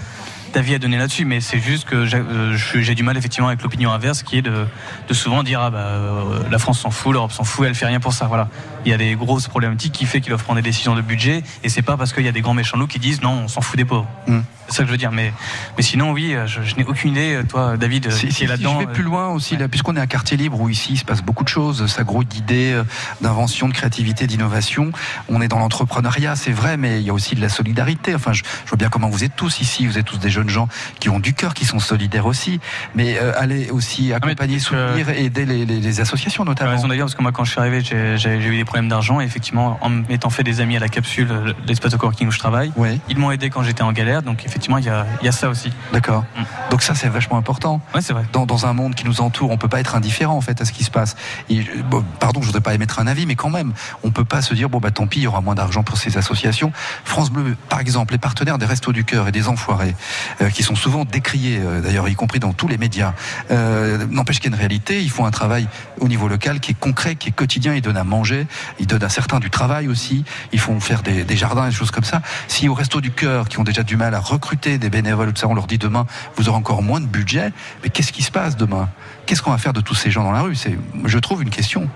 d'avis 0.55 0.75
à 0.75 0.79
donner 0.79 0.97
là-dessus, 0.97 1.27
mais 1.27 1.43
c'est 1.43 1.59
juste 1.59 1.87
que 1.87 2.07
j'ai 2.07 2.17
euh, 2.17 2.95
du 2.95 3.03
mal 3.03 3.19
effectivement 3.19 3.49
avec 3.49 3.63
l'opinion 3.63 3.93
inverse, 3.93 4.23
qui 4.23 4.39
est 4.39 4.43
de, 4.43 4.65
de 5.07 5.15
souvent 5.15 5.43
dire 5.43 5.61
ah 5.61 5.69
bah 5.71 5.79
euh, 5.79 6.41
la 6.51 6.59
France 6.59 6.81
s'en 6.81 6.91
fout, 6.91 7.13
l'Europe 7.13 7.33
s'en 7.33 7.45
fout, 7.45 7.67
elle 7.67 7.75
fait 7.75 7.85
rien 7.85 8.01
pour 8.01 8.15
ça. 8.15 8.27
Voilà, 8.29 8.49
il 8.87 8.91
y 8.91 8.95
a 8.95 8.97
des 8.97 9.15
grosses 9.15 9.47
problématiques 9.47 9.93
qui 9.93 10.07
fait 10.07 10.21
qu'ils 10.23 10.31
doivent 10.31 10.43
prendre 10.43 10.57
des 10.59 10.63
décisions 10.67 10.95
de 10.95 11.03
budget, 11.03 11.43
et 11.65 11.69
c'est 11.69 11.83
pas 11.83 11.99
parce 11.99 12.15
qu'il 12.15 12.25
y 12.25 12.29
a 12.29 12.33
des 12.33 12.41
grands 12.41 12.55
méchants 12.55 12.79
loups 12.79 12.87
qui 12.87 12.99
disent 12.99 13.21
non, 13.21 13.43
on 13.45 13.49
s'en 13.49 13.61
fout 13.61 13.77
des 13.77 13.85
pauvres. 13.85 14.09
Mm. 14.27 14.39
C'est 14.69 14.77
ça 14.77 14.83
que 14.83 14.87
je 14.87 14.93
veux 14.93 14.99
dire. 14.99 15.13
Mais 15.13 15.33
mais 15.77 15.83
sinon 15.83 16.13
oui, 16.13 16.35
euh, 16.35 16.47
je, 16.47 16.63
je 16.63 16.77
n'ai 16.77 16.85
aucune 16.85 17.13
idée. 17.13 17.41
Toi, 17.49 17.77
David, 17.77 18.07
euh, 18.07 18.11
Si, 18.11 18.21
si, 18.21 18.27
est 18.27 18.33
si 18.33 18.47
là-dedans. 18.47 18.81
je 18.81 18.87
vais 18.87 18.93
plus 18.93 19.03
loin 19.03 19.29
aussi, 19.29 19.57
là, 19.57 19.69
puisqu'on 19.69 19.97
est 19.97 20.01
un 20.01 20.07
quartier 20.07 20.37
libre 20.37 20.61
où 20.61 20.69
ici 20.69 20.93
il 20.93 20.99
se 20.99 21.05
passe 21.05 21.23
beaucoup 21.23 21.45
de 21.45 21.49
choses, 21.49 21.87
ça 21.87 22.05
grouille 22.05 22.27
d'idées, 22.27 22.73
euh, 22.73 22.85
d'invention, 23.21 23.69
de 23.69 23.73
créativité, 23.75 24.27
d'innovation. 24.27 24.93
On 25.29 25.41
est 25.41 25.49
dans 25.49 25.59
l'entrepreneuriat, 25.59 26.37
c'est 26.37 26.53
vrai, 26.53 26.77
mais 26.77 27.01
il 27.01 27.07
y 27.07 27.11
a 27.11 27.13
aussi 27.15 27.35
de 27.35 27.41
la 27.41 27.49
solidarité. 27.49 28.15
Enfin, 28.15 28.33
je, 28.33 28.43
je 28.65 28.69
vois 28.71 28.77
bien 28.79 28.89
comment 28.89 29.09
vous 29.09 29.25
êtes 29.25 29.37
tous 29.37 29.61
ici. 29.61 29.87
Vous 29.87 29.99
êtes 29.99 30.07
tous 30.07 30.19
des 30.19 30.31
jeunes 30.31 30.49
gens 30.51 30.69
qui 31.01 31.09
ont 31.09 31.19
du 31.21 31.35
cœur, 31.35 31.55
qui 31.55 31.65
sont 31.65 31.79
solidaires 31.79 32.27
aussi. 32.27 32.61
Mais 32.95 33.19
euh, 33.19 33.33
allez 33.37 33.71
aussi 33.71 34.13
accompagner, 34.13 34.59
soutenir, 34.59 35.09
et 35.11 35.25
aider 35.25 35.45
les, 35.47 35.65
les- 35.65 35.81
les 35.81 36.01
associations 36.01 36.45
notamment. 36.45 36.71
raison 36.73 36.89
d'ailleurs, 36.89 37.07
parce 37.07 37.15
que 37.15 37.23
moi, 37.23 37.33
quand 37.33 37.45
je 37.45 37.51
suis 37.53 37.61
arrivé, 37.61 37.81
j'ai 37.81 38.17
j'ai- 38.19 38.41
j'ai 38.41 38.49
eu 38.49 38.57
des 38.57 38.65
problèmes 38.65 38.89
d'argent. 38.89 39.21
Et 39.21 39.25
effectivement, 39.25 39.79
en 39.81 39.89
m'étant 39.91 40.31
fait 40.31 40.43
des 40.43 40.61
amis 40.61 40.77
à 40.77 40.81
la 40.81 40.89
capsule, 40.89 41.29
euh, 41.31 41.53
l'espace 41.67 41.93
de 41.93 41.97
coworking 41.97 42.29
où 42.29 42.31
je 42.33 42.39
travaille, 42.39 42.73
ils 43.09 43.17
m'ont 43.19 43.31
aidé 43.31 43.49
quand 43.51 43.63
j'étais 43.63 43.83
en 43.83 43.93
galère. 43.93 44.23
Donc, 44.23 44.41
effectivement, 44.45 44.58
il 44.67 44.85
y 44.85 44.89
a, 44.89 45.07
il 45.21 45.25
y 45.25 45.29
a 45.29 45.33
ça 45.33 45.49
aussi. 45.49 45.73
d'accord. 45.93 46.25
Mm. 46.37 46.43
Donc 46.71 46.83
ça, 46.83 46.95
c'est 46.95 47.09
vachement 47.09 47.39
important. 47.39 47.81
Ouais, 47.95 48.01
c'est 48.01 48.13
vrai. 48.13 48.25
dans, 48.33 48.47
dans 48.47 48.67
un 48.67 48.73
monde 48.73 48.95
qui 48.95 49.05
nous 49.05 49.21
entoure, 49.21 49.51
on 49.51 49.57
peut 49.57 49.69
pas 49.69 49.81
être 49.81 49.95
indifférent 49.95 50.37
en 50.37 50.41
fait 50.41 50.61
à 50.61 50.65
ce 50.65 50.73
qui 50.73 50.85
se 50.85 50.91
passe. 50.91 51.17
Et, 51.49 51.65
bon, 51.91 52.05
pardon, 52.21 52.41
je 52.41 52.47
voudrais 52.47 52.61
pas 52.61 52.75
émettre 52.75 52.99
un 52.99 53.07
avis, 53.07 53.27
mais 53.27 53.37
quand 53.37 53.51
même, 53.51 53.73
on 54.03 54.11
peut 54.11 54.25
pas 54.25 54.43
se 54.43 54.55
dire 54.55 54.69
bon 54.69 54.79
bah 54.79 54.91
tant 54.91 55.07
pis, 55.07 55.21
il 55.21 55.23
y 55.23 55.27
aura 55.27 55.41
moins 55.41 55.55
d'argent 55.55 55.83
pour 55.83 55.97
ces 55.97 56.19
associations. 56.19 56.73
France 57.05 57.31
Bleu, 57.31 57.57
par 57.69 57.81
exemple, 57.81 58.13
les 58.13 58.19
partenaires 58.19 58.59
des 58.59 58.67
Restos 58.67 58.93
du 58.93 59.05
Cœur 59.05 59.29
et 59.29 59.33
des 59.33 59.49
Enfoirés, 59.49 59.95
euh, 60.43 60.51
qui 60.51 60.63
sont 60.63 60.75
souvent 60.75 61.05
décriés, 61.05 61.61
euh, 61.63 61.81
d'ailleurs 61.81 62.09
y 62.09 62.15
compris 62.15 62.41
dans 62.41 62.53
tous 62.53 62.69
les 62.69 62.79
médias, 62.79 63.15
euh, 63.51 64.07
n'empêche 64.11 64.41
qu'il 64.41 64.51
y 64.51 64.53
a 64.53 64.57
une 64.57 64.61
réalité. 64.61 65.03
Ils 65.03 65.11
font 65.11 65.25
un 65.25 65.31
travail 65.31 65.69
au 66.01 66.09
niveau 66.09 66.29
local 66.29 66.61
qui 66.61 66.73
est 66.73 66.79
concret, 66.79 67.17
qui 67.17 67.29
est 67.29 67.33
quotidien. 67.33 67.75
Ils 67.75 67.83
donnent 67.83 67.97
à 67.97 68.05
manger, 68.05 68.47
ils 68.79 68.87
donnent 68.87 69.05
à 69.05 69.09
certains 69.09 69.41
du 69.41 69.51
travail 69.51 69.89
aussi. 69.89 70.25
Ils 70.53 70.61
font 70.61 70.79
faire 70.81 71.03
des, 71.03 71.25
des 71.25 71.37
jardins 71.37 71.67
et 71.67 71.71
des 71.71 71.75
choses 71.75 71.91
comme 71.91 72.05
ça. 72.05 72.21
Si 72.49 72.69
au 72.69 72.75
Resto 72.75 73.01
du 73.01 73.11
Cœur, 73.11 73.49
qui 73.49 73.59
ont 73.59 73.65
déjà 73.65 73.83
du 73.83 73.97
mal 73.97 74.15
à 74.15 74.21
recruter 74.21 74.48
des 74.57 74.91
bénévoles, 74.91 75.33
tout 75.33 75.41
ça, 75.41 75.49
on 75.49 75.55
leur 75.55 75.67
dit 75.67 75.79
demain 75.79 76.07
vous 76.37 76.49
aurez 76.49 76.59
encore 76.59 76.83
moins 76.83 77.01
de 77.01 77.07
budget, 77.07 77.53
mais 77.83 77.91
qu'est-ce 77.91 78.13
qui 78.13 78.23
se 78.23 78.31
passe 78.31 78.57
demain? 78.57 78.89
Qu'est-ce 79.27 79.43
qu'on 79.43 79.51
va 79.51 79.59
faire 79.59 79.73
de 79.73 79.81
tous 79.81 79.95
ces 79.95 80.11
gens 80.11 80.25
dans 80.25 80.33
la 80.33 80.43
rue? 80.43 80.55
C'est, 80.55 80.79
je 81.05 81.19
trouve, 81.19 81.43
une 81.43 81.51
question. 81.51 81.89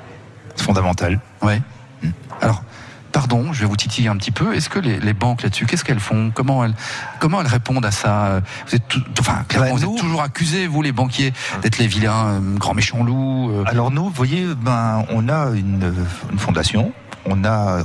C'est 0.57 0.65
fondamental. 0.65 1.21
Ouais. 1.41 1.61
Alors, 2.41 2.63
pardon, 3.13 3.53
je 3.53 3.61
vais 3.61 3.67
vous 3.67 3.77
titiller 3.77 4.09
un 4.09 4.17
petit 4.17 4.31
peu. 4.31 4.55
Est-ce 4.55 4.69
que 4.69 4.79
les, 4.79 4.99
les 5.01 5.13
banques 5.13 5.43
là-dessus, 5.43 5.67
qu'est-ce 5.67 5.85
qu'elles 5.85 6.01
font? 6.01 6.31
Comment 6.35 6.65
elles, 6.65 6.75
comment 7.21 7.41
elles 7.41 7.47
répondent 7.47 7.85
à 7.85 7.91
ça? 7.91 8.41
Vous 8.67 8.75
êtes, 8.75 8.87
tout- 8.89 9.03
enfin, 9.21 9.45
clairement, 9.49 9.71
Bah, 9.71 9.77
vous 9.77 9.85
êtes 9.95 9.99
toujours 10.01 10.23
accusés, 10.23 10.67
vous 10.67 10.83
les 10.83 10.93
banquiers, 10.93 11.33
d'être 11.63 11.79
les 11.79 11.87
vilains, 11.87 12.27
euh, 12.27 12.41
grands 12.59 12.75
méchants 12.75 13.03
loups. 13.05 13.51
euh. 13.53 13.65
Alors 13.67 13.91
nous, 13.91 14.05
vous 14.05 14.11
voyez, 14.11 14.47
ben, 14.57 15.05
on 15.11 15.29
a 15.29 15.51
une, 15.51 15.93
une 16.33 16.39
fondation, 16.39 16.93
on 17.25 17.45
a 17.45 17.83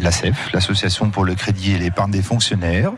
l'ACEF, 0.00 0.50
l'Association 0.54 1.10
pour 1.10 1.24
le 1.24 1.34
crédit 1.34 1.72
et 1.72 1.78
l'épargne 1.78 2.10
des 2.10 2.22
fonctionnaires, 2.22 2.92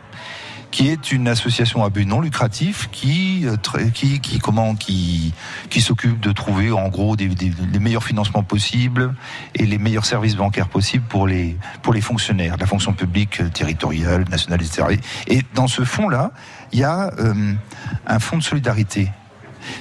qui 0.75 0.89
est 0.89 1.13
une 1.13 1.29
association 1.29 1.85
à 1.85 1.89
but 1.89 2.05
non 2.05 2.19
lucratif 2.19 2.89
qui, 2.91 3.45
euh, 3.45 3.55
qui, 3.93 4.19
qui, 4.19 4.39
comment, 4.39 4.75
qui, 4.75 5.33
qui 5.69 5.79
s'occupe 5.79 6.19
de 6.19 6.33
trouver 6.33 6.69
en 6.73 6.89
gros 6.89 7.15
des, 7.15 7.27
des- 7.29 7.53
les 7.71 7.79
meilleurs 7.79 8.03
financements 8.03 8.43
possibles 8.43 9.13
et 9.53 9.65
les 9.65 9.77
meilleurs 9.77 10.05
services 10.05 10.35
bancaires 10.35 10.67
possibles 10.67 11.05
pour 11.07 11.27
les, 11.27 11.55
pour 11.81 11.93
les 11.93 12.01
fonctionnaires, 12.01 12.55
de 12.57 12.59
la 12.59 12.67
fonction 12.67 12.91
publique 12.91 13.39
euh, 13.39 13.47
territoriale, 13.47 14.25
nationale, 14.29 14.61
etc. 14.61 14.99
Et 15.27 15.43
dans 15.53 15.67
ce 15.67 15.85
fonds-là, 15.85 16.31
il 16.73 16.79
y 16.79 16.83
a 16.83 17.09
euh, 17.19 17.53
un 18.05 18.19
fonds 18.19 18.37
de 18.37 18.43
solidarité. 18.43 19.09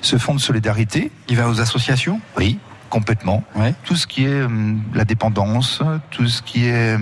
Ce 0.00 0.16
fonds 0.16 0.34
de 0.34 0.40
solidarité, 0.40 1.10
Il 1.28 1.36
va 1.36 1.48
aux 1.48 1.60
associations? 1.60 2.20
Oui, 2.38 2.60
complètement. 2.88 3.42
Ouais. 3.56 3.74
Tout 3.82 3.96
ce 3.96 4.06
qui 4.06 4.26
est 4.26 4.42
hum, 4.42 4.80
la 4.94 5.04
dépendance, 5.04 5.82
tout 6.12 6.28
ce 6.28 6.40
qui 6.40 6.66
est, 6.66 6.96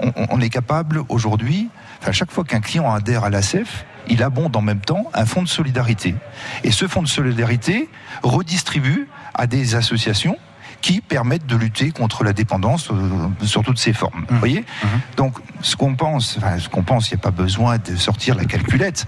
on, 0.00 0.08
on- 0.16 0.26
on 0.30 0.40
est 0.40 0.48
capable 0.48 1.02
aujourd'hui. 1.10 1.68
Enfin, 2.06 2.12
chaque 2.12 2.30
fois 2.30 2.44
qu'un 2.44 2.60
client 2.60 2.88
adhère 2.94 3.24
à 3.24 3.30
l'ACEF, 3.30 3.84
il 4.06 4.22
abonde 4.22 4.54
en 4.54 4.62
même 4.62 4.78
temps 4.78 5.06
un 5.12 5.26
fonds 5.26 5.42
de 5.42 5.48
solidarité. 5.48 6.14
Et 6.62 6.70
ce 6.70 6.86
fonds 6.86 7.02
de 7.02 7.08
solidarité 7.08 7.88
redistribue 8.22 9.08
à 9.34 9.48
des 9.48 9.74
associations 9.74 10.38
qui 10.82 11.00
permettent 11.00 11.46
de 11.46 11.56
lutter 11.56 11.90
contre 11.90 12.22
la 12.22 12.32
dépendance 12.32 12.92
euh, 12.92 12.94
sur 13.44 13.64
toutes 13.64 13.78
ses 13.78 13.92
formes. 13.92 14.24
Vous 14.28 14.38
voyez 14.38 14.64
Donc, 15.16 15.38
ce 15.60 15.74
qu'on 15.74 15.96
pense, 15.96 16.36
enfin, 16.38 16.60
ce 16.60 16.68
qu'on 16.68 16.84
pense, 16.84 17.10
il 17.10 17.14
n'y 17.14 17.20
a 17.20 17.22
pas 17.22 17.32
besoin 17.32 17.78
de 17.78 17.96
sortir 17.96 18.36
la 18.36 18.44
calculette. 18.44 19.04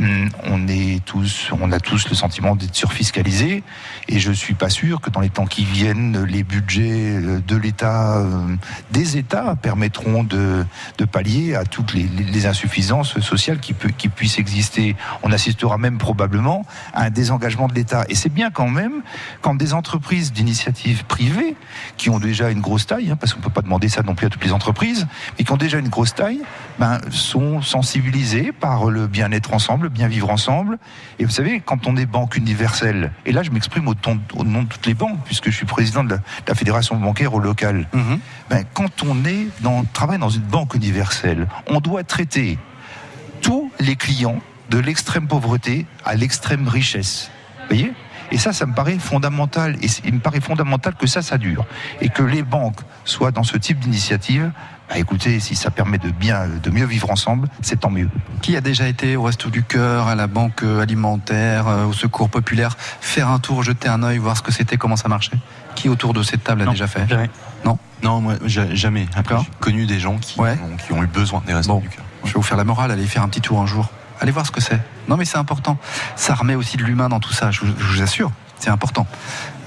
Hum, 0.00 0.30
On 0.44 0.66
est 0.68 1.04
tous, 1.04 1.50
on 1.60 1.70
a 1.70 1.80
tous 1.80 2.08
le 2.08 2.14
sentiment 2.14 2.56
d'être 2.56 2.74
surfiscalisés, 2.74 3.62
et 4.08 4.18
je 4.18 4.32
suis 4.32 4.54
pas 4.54 4.70
sûr 4.70 5.00
que 5.00 5.10
dans 5.10 5.20
les 5.20 5.28
temps 5.28 5.46
qui 5.46 5.64
viennent, 5.64 6.24
les 6.24 6.42
budgets 6.42 7.16
euh, 7.16 7.40
de 7.46 7.56
l'État, 7.56 8.18
euh, 8.18 8.56
des 8.90 9.18
États, 9.18 9.54
permettront 9.54 10.24
de, 10.24 10.64
pallier 11.12 11.54
à 11.54 11.64
toutes 11.64 11.94
les, 11.94 12.46
insuffisances 12.46 13.20
sociales 13.20 13.58
qui, 13.58 13.74
puissent 13.74 14.38
exister. 14.38 14.96
On 15.22 15.32
assistera 15.32 15.76
même 15.76 15.98
probablement 15.98 16.64
à 16.94 17.04
un 17.04 17.10
désengagement 17.10 17.68
de 17.68 17.74
l'État. 17.74 18.04
Et 18.08 18.14
c'est 18.14 18.32
bien 18.32 18.50
quand 18.50 18.68
même 18.68 19.02
quand 19.42 19.54
des 19.54 19.74
entreprises 19.74 20.32
d'initiative 20.32 21.04
privée, 21.04 21.56
qui 21.96 22.10
ont 22.10 22.18
déjà 22.18 22.50
une 22.50 22.60
grosse 22.60 22.86
taille, 22.86 23.10
hein, 23.10 23.16
parce 23.16 23.34
qu'on 23.34 23.40
peut 23.40 23.50
pas 23.50 23.62
demander 23.62 23.88
ça 23.88 24.02
non 24.02 24.14
plus 24.14 24.26
à 24.26 24.30
toutes 24.30 24.44
les 24.44 24.52
entreprises, 24.52 25.06
mais 25.38 25.44
qui 25.44 25.52
ont 25.52 25.56
déjà 25.56 25.78
une 25.78 25.88
grosse 25.88 26.14
taille, 26.14 26.40
ben, 26.78 27.00
sont 27.10 27.60
sensibilisées 27.60 28.52
par 28.52 28.90
le 28.90 29.06
bien-être 29.06 29.52
ensemble, 29.52 29.84
le 29.84 29.90
bien 29.90 30.08
vivre 30.08 30.30
ensemble. 30.30 30.78
Et 31.18 31.24
vous 31.24 31.30
savez, 31.30 31.60
quand 31.60 31.86
on 31.86 31.96
est 31.96 32.06
banque 32.06 32.36
universelle, 32.36 33.12
et 33.26 33.32
là 33.32 33.42
je 33.42 33.50
m'exprime 33.50 33.88
au, 33.88 33.94
au 34.34 34.44
nom 34.44 34.62
de 34.62 34.68
toutes 34.68 34.86
les 34.86 34.94
banques, 34.94 35.18
puisque 35.24 35.50
je 35.50 35.56
suis 35.56 35.66
président 35.66 36.04
de 36.04 36.10
la, 36.10 36.16
de 36.16 36.22
la 36.46 36.54
fédération 36.54 36.96
bancaire 36.96 37.34
au 37.34 37.40
local, 37.40 37.88
ben, 38.50 38.64
quand 38.74 39.02
on 39.02 39.24
est 39.24 39.46
dans, 39.60 39.84
travaille 39.84 40.18
dans 40.18 40.28
une 40.28 40.42
banque 40.42 40.74
universelle, 40.74 41.46
on 41.66 41.80
doit 41.80 42.04
traiter 42.04 42.58
tous 43.40 43.70
les 43.80 43.96
clients 43.96 44.40
de 44.70 44.78
l'extrême 44.78 45.26
pauvreté 45.26 45.86
à 46.04 46.14
l'extrême 46.14 46.68
richesse. 46.68 47.30
Vous 47.60 47.76
voyez? 47.76 47.92
Et 48.30 48.38
ça, 48.38 48.52
ça 48.52 48.66
me 48.66 48.74
paraît 48.74 48.98
fondamental. 48.98 49.76
Et 49.82 49.86
il 50.04 50.14
me 50.14 50.20
paraît 50.20 50.40
fondamental 50.40 50.94
que 50.94 51.06
ça, 51.06 51.22
ça 51.22 51.38
dure. 51.38 51.64
Et 52.00 52.08
que 52.08 52.22
les 52.22 52.42
banques 52.42 52.80
soient 53.04 53.30
dans 53.30 53.42
ce 53.42 53.56
type 53.56 53.78
d'initiative. 53.78 54.50
Bah, 54.88 54.96
écoutez, 54.98 55.38
si 55.40 55.54
ça 55.54 55.70
permet 55.70 55.98
de 55.98 56.10
bien, 56.10 56.46
de 56.62 56.70
mieux 56.70 56.86
vivre 56.86 57.10
ensemble, 57.10 57.48
c'est 57.60 57.80
tant 57.80 57.90
mieux. 57.90 58.08
Qui 58.40 58.56
a 58.56 58.60
déjà 58.62 58.88
été 58.88 59.16
au 59.16 59.22
Resto 59.24 59.50
du 59.50 59.62
Cœur, 59.62 60.08
à 60.08 60.14
la 60.14 60.26
Banque 60.26 60.62
Alimentaire, 60.62 61.68
euh, 61.68 61.84
au 61.86 61.92
Secours 61.92 62.30
Populaire, 62.30 62.76
faire 63.00 63.28
un 63.28 63.38
tour, 63.38 63.62
jeter 63.62 63.88
un 63.88 64.02
œil, 64.02 64.18
voir 64.18 64.36
ce 64.36 64.42
que 64.42 64.50
c'était, 64.52 64.76
comment 64.78 64.96
ça 64.96 65.08
marchait? 65.08 65.36
Qui 65.74 65.88
autour 65.90 66.14
de 66.14 66.22
cette 66.22 66.42
table 66.42 66.62
a 66.62 66.64
Non, 66.64 66.70
déjà 66.72 66.86
fait? 66.86 67.06
jamais. 67.06 67.28
Non? 67.64 67.78
Non, 68.02 68.20
moi, 68.20 68.34
jamais. 68.46 69.02
Après, 69.14 69.34
D'accord. 69.34 69.44
j'ai 69.44 69.50
connu 69.60 69.84
des 69.86 69.98
gens 70.00 70.16
qui, 70.16 70.40
Ouais. 70.40 70.56
ont, 70.72 70.76
qui 70.76 70.92
ont 70.92 71.02
eu 71.02 71.06
besoin 71.06 71.42
des 71.46 71.52
restos 71.52 71.74
Bon. 71.74 71.80
du 71.80 71.88
cœur. 71.88 72.04
Je 72.24 72.28
vais 72.28 72.34
vous 72.34 72.42
faire 72.42 72.56
la 72.56 72.64
morale, 72.64 72.90
allez 72.90 73.06
faire 73.06 73.22
un 73.22 73.28
petit 73.28 73.40
tour 73.40 73.60
un 73.60 73.66
jour. 73.66 73.90
Allez 74.20 74.32
voir 74.32 74.46
ce 74.46 74.50
que 74.50 74.60
c'est. 74.60 74.80
Non 75.06 75.16
mais 75.16 75.24
c'est 75.24 75.38
important. 75.38 75.76
Ça 76.16 76.34
remet 76.34 76.54
aussi 76.56 76.76
de 76.76 76.82
l'humain 76.82 77.08
dans 77.08 77.20
tout 77.20 77.32
ça, 77.32 77.50
je 77.52 77.60
vous, 77.60 77.72
je 77.78 77.84
vous 77.84 78.02
assure. 78.02 78.32
C'est 78.58 78.70
important. 78.70 79.06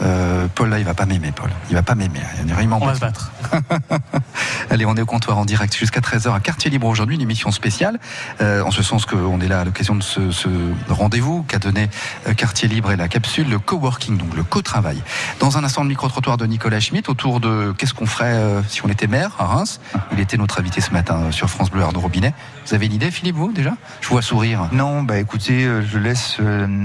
Euh, 0.01 0.47
Paul 0.53 0.69
là, 0.69 0.79
il 0.79 0.85
va 0.85 0.93
pas 0.93 1.05
m'aimer, 1.05 1.31
Paul. 1.31 1.49
Il 1.69 1.75
va 1.75 1.83
pas 1.83 1.95
m'aimer. 1.95 2.19
Il 2.43 2.49
y 2.49 2.53
a 2.53 2.75
On 2.75 2.85
va 2.85 2.95
se 2.95 2.99
battre. 2.99 3.31
Allez, 4.69 4.85
on 4.85 4.95
est 4.95 5.01
au 5.01 5.05
comptoir 5.05 5.37
en 5.37 5.45
direct 5.45 5.75
jusqu'à 5.75 5.99
13h 5.99 6.33
à 6.33 6.39
Quartier 6.39 6.69
Libre 6.71 6.87
aujourd'hui, 6.87 7.15
une 7.15 7.21
émission 7.21 7.51
spéciale, 7.51 7.99
euh, 8.41 8.63
en 8.63 8.71
ce 8.71 8.83
sens 8.83 9.05
qu'on 9.05 9.39
est 9.41 9.47
là 9.47 9.61
à 9.61 9.65
l'occasion 9.65 9.95
de 9.95 10.03
ce, 10.03 10.31
ce 10.31 10.47
rendez-vous 10.89 11.43
qu'a 11.43 11.59
donné 11.59 11.89
euh, 12.27 12.33
Quartier 12.33 12.67
Libre 12.67 12.91
et 12.91 12.95
la 12.95 13.07
capsule, 13.07 13.49
le 13.49 13.59
coworking, 13.59 14.17
donc 14.17 14.35
le 14.35 14.43
co-travail. 14.43 15.01
Dans 15.39 15.57
un 15.57 15.63
instant, 15.63 15.83
le 15.83 15.89
micro-trottoir 15.89 16.37
de 16.37 16.45
Nicolas 16.45 16.79
Schmitt 16.79 17.09
autour 17.09 17.39
de 17.39 17.73
qu'est-ce 17.77 17.93
qu'on 17.93 18.05
ferait 18.05 18.33
euh, 18.33 18.61
si 18.67 18.83
on 18.85 18.89
était 18.89 19.07
maire 19.07 19.35
à 19.39 19.45
Reims. 19.45 19.81
Il 20.13 20.19
était 20.19 20.37
notre 20.37 20.59
invité 20.59 20.81
ce 20.81 20.91
matin 20.91 21.31
sur 21.31 21.49
France 21.49 21.69
Bleu 21.69 21.83
Arnaud 21.83 21.99
Robinet. 21.99 22.33
Vous 22.65 22.73
avez 22.73 22.85
une 22.85 22.93
idée, 22.93 23.11
Philippe, 23.11 23.35
vous 23.35 23.51
déjà? 23.51 23.73
Je 24.01 24.07
vous 24.07 24.13
vois 24.13 24.21
sourire. 24.21 24.69
Non, 24.71 25.03
bah 25.03 25.17
écoutez, 25.17 25.63
je 25.63 25.97
laisse 25.97 26.37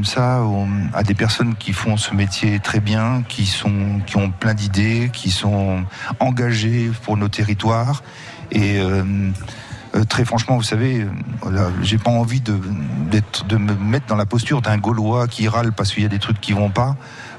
ça 0.05 0.41
à 0.93 1.03
des 1.03 1.15
personnes 1.15 1.55
qui 1.55 1.73
font 1.73 1.97
ce 1.97 2.15
métier 2.15 2.59
très 2.61 2.81
bien, 2.81 3.06
qui 3.29 3.47
sont, 3.47 4.01
ont 4.15 4.31
plein 4.31 4.55
d'idées, 4.55 5.11
qui 5.13 5.31
sont 5.31 5.85
engagées 6.21 6.91
pour 7.03 7.17
nos 7.17 7.29
territoires. 7.29 8.03
Et 8.51 8.79
euh, 8.79 9.03
euh, 9.95 10.05
très 10.05 10.25
franchement, 10.25 10.57
vous 10.57 10.63
savez, 10.63 11.03
euh, 11.47 11.71
j'ai 11.83 11.99
pas 11.99 12.11
envie 12.11 12.41
de 12.41 12.53
me 12.53 13.75
mettre 13.75 14.07
dans 14.07 14.17
la 14.17 14.27
posture 14.27 14.63
d'un 14.63 14.79
Gaulois 14.79 15.27
qui 15.27 15.49
râle 15.49 15.73
parce 15.73 15.93
qu'il 15.93 16.03
y 16.03 16.07
a 16.07 16.11
des 16.11 16.19
trucs 16.19 16.41
qui 16.41 16.53
vont 16.53 16.71
pas. 16.71 16.97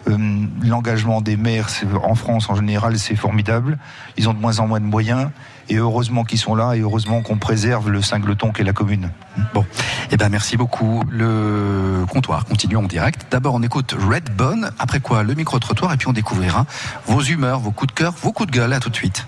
Euh, 0.07 0.17
l'engagement 0.63 1.21
des 1.21 1.37
maires 1.37 1.69
en 2.03 2.15
France 2.15 2.49
en 2.49 2.55
général, 2.55 2.97
c'est 2.97 3.15
formidable. 3.15 3.77
Ils 4.17 4.29
ont 4.29 4.33
de 4.33 4.39
moins 4.39 4.59
en 4.59 4.67
moins 4.67 4.79
de 4.79 4.85
moyens. 4.85 5.29
Et 5.69 5.75
heureusement 5.75 6.23
qu'ils 6.23 6.39
sont 6.39 6.55
là 6.55 6.75
et 6.75 6.79
heureusement 6.79 7.21
qu'on 7.21 7.37
préserve 7.37 7.89
le 7.89 8.01
singleton 8.01 8.51
qu'est 8.53 8.63
la 8.63 8.71
commune. 8.71 9.11
Bon, 9.53 9.65
eh 10.11 10.17
ben 10.17 10.29
merci 10.29 10.55
beaucoup. 10.55 11.03
Le 11.09 12.05
comptoir 12.09 12.45
continue 12.45 12.77
en 12.77 12.83
direct. 12.83 13.27
D'abord, 13.31 13.55
on 13.55 13.63
écoute 13.63 13.93
Redbone. 13.97 14.71
Après 14.79 15.01
quoi, 15.01 15.23
le 15.23 15.33
micro-trottoir. 15.33 15.93
Et 15.93 15.97
puis, 15.97 16.07
on 16.07 16.13
découvrira 16.13 16.65
vos 17.05 17.21
humeurs, 17.21 17.59
vos 17.59 17.71
coups 17.71 17.93
de 17.93 17.99
cœur, 17.99 18.13
vos 18.21 18.31
coups 18.31 18.49
de 18.49 18.57
gueule. 18.57 18.73
À 18.73 18.79
tout 18.79 18.89
de 18.89 18.95
suite. 18.95 19.27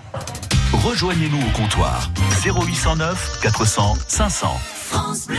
Rejoignez-nous 0.72 1.40
au 1.40 1.50
comptoir 1.50 2.10
0809 2.42 3.40
400 3.42 3.96
500. 4.08 4.60
France 4.90 5.26
Bleu 5.26 5.36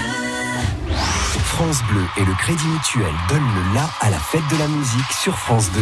et 2.18 2.26
le 2.26 2.34
Crédit 2.36 2.68
Mutuel 2.68 3.14
donnent 3.30 3.54
le 3.56 3.74
la 3.76 3.90
à 4.00 4.10
la 4.10 4.18
fête 4.20 4.48
de 4.52 4.58
la 4.58 4.68
musique 4.68 5.12
sur 5.12 5.38
France 5.38 5.70
2. 5.72 5.82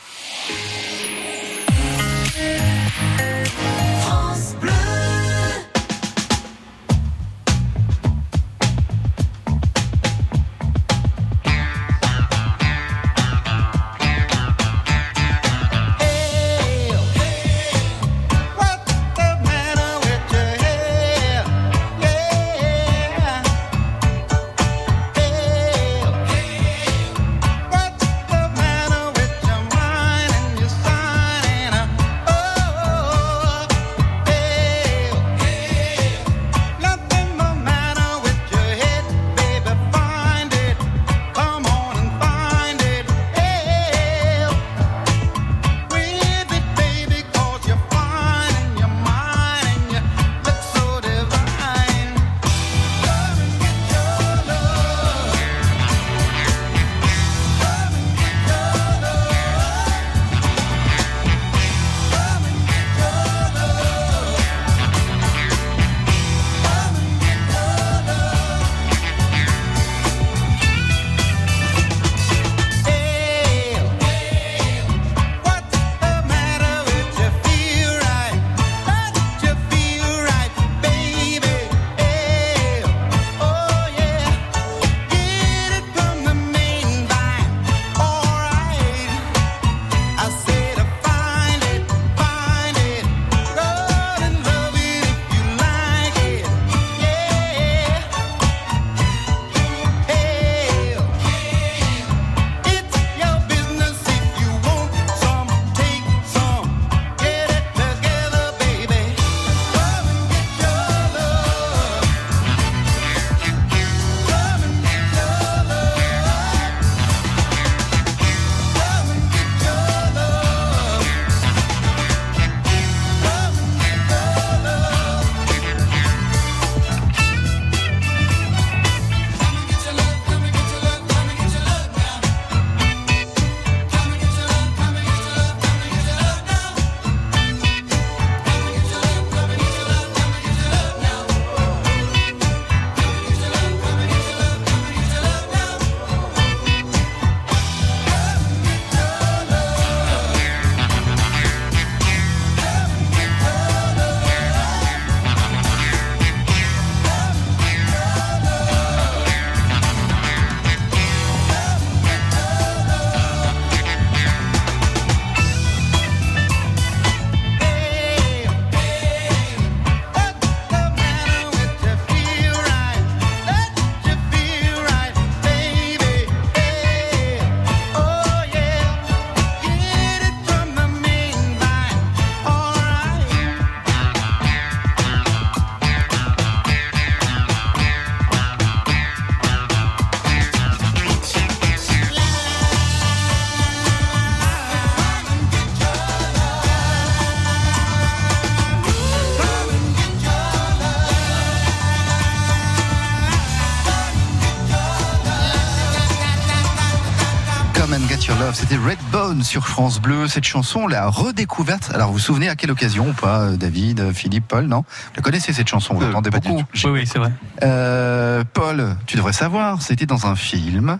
C'était 208.71 208.85
Redbone 208.85 209.43
sur 209.43 209.67
France 209.67 209.99
Bleu. 209.99 210.29
Cette 210.29 210.45
chanson, 210.45 210.83
on 210.83 210.87
l'a 210.87 211.09
redécouverte. 211.09 211.91
Alors, 211.93 212.07
vous 212.07 212.13
vous 212.13 212.19
souvenez 212.19 212.47
à 212.47 212.55
quelle 212.55 212.71
occasion 212.71 213.09
ou 213.09 213.11
pas, 213.11 213.41
euh, 213.41 213.57
David, 213.57 213.99
euh, 213.99 214.13
Philippe, 214.13 214.47
Paul, 214.47 214.67
non? 214.67 214.85
Vous 214.87 215.11
la 215.17 215.21
connaissez 215.21 215.51
cette 215.51 215.67
chanson, 215.67 215.93
vous 215.95 216.03
Euh, 216.03 216.07
l'entendez 216.07 216.29
beaucoup. 216.29 216.63
Oui, 216.85 216.89
oui, 216.89 217.05
c'est 217.05 217.19
vrai. 217.19 217.33
Euh, 217.63 218.45
Paul, 218.53 218.95
tu 219.07 219.17
devrais 219.17 219.33
savoir, 219.33 219.81
c'était 219.81 220.05
dans 220.05 220.25
un 220.25 220.37
film, 220.37 220.99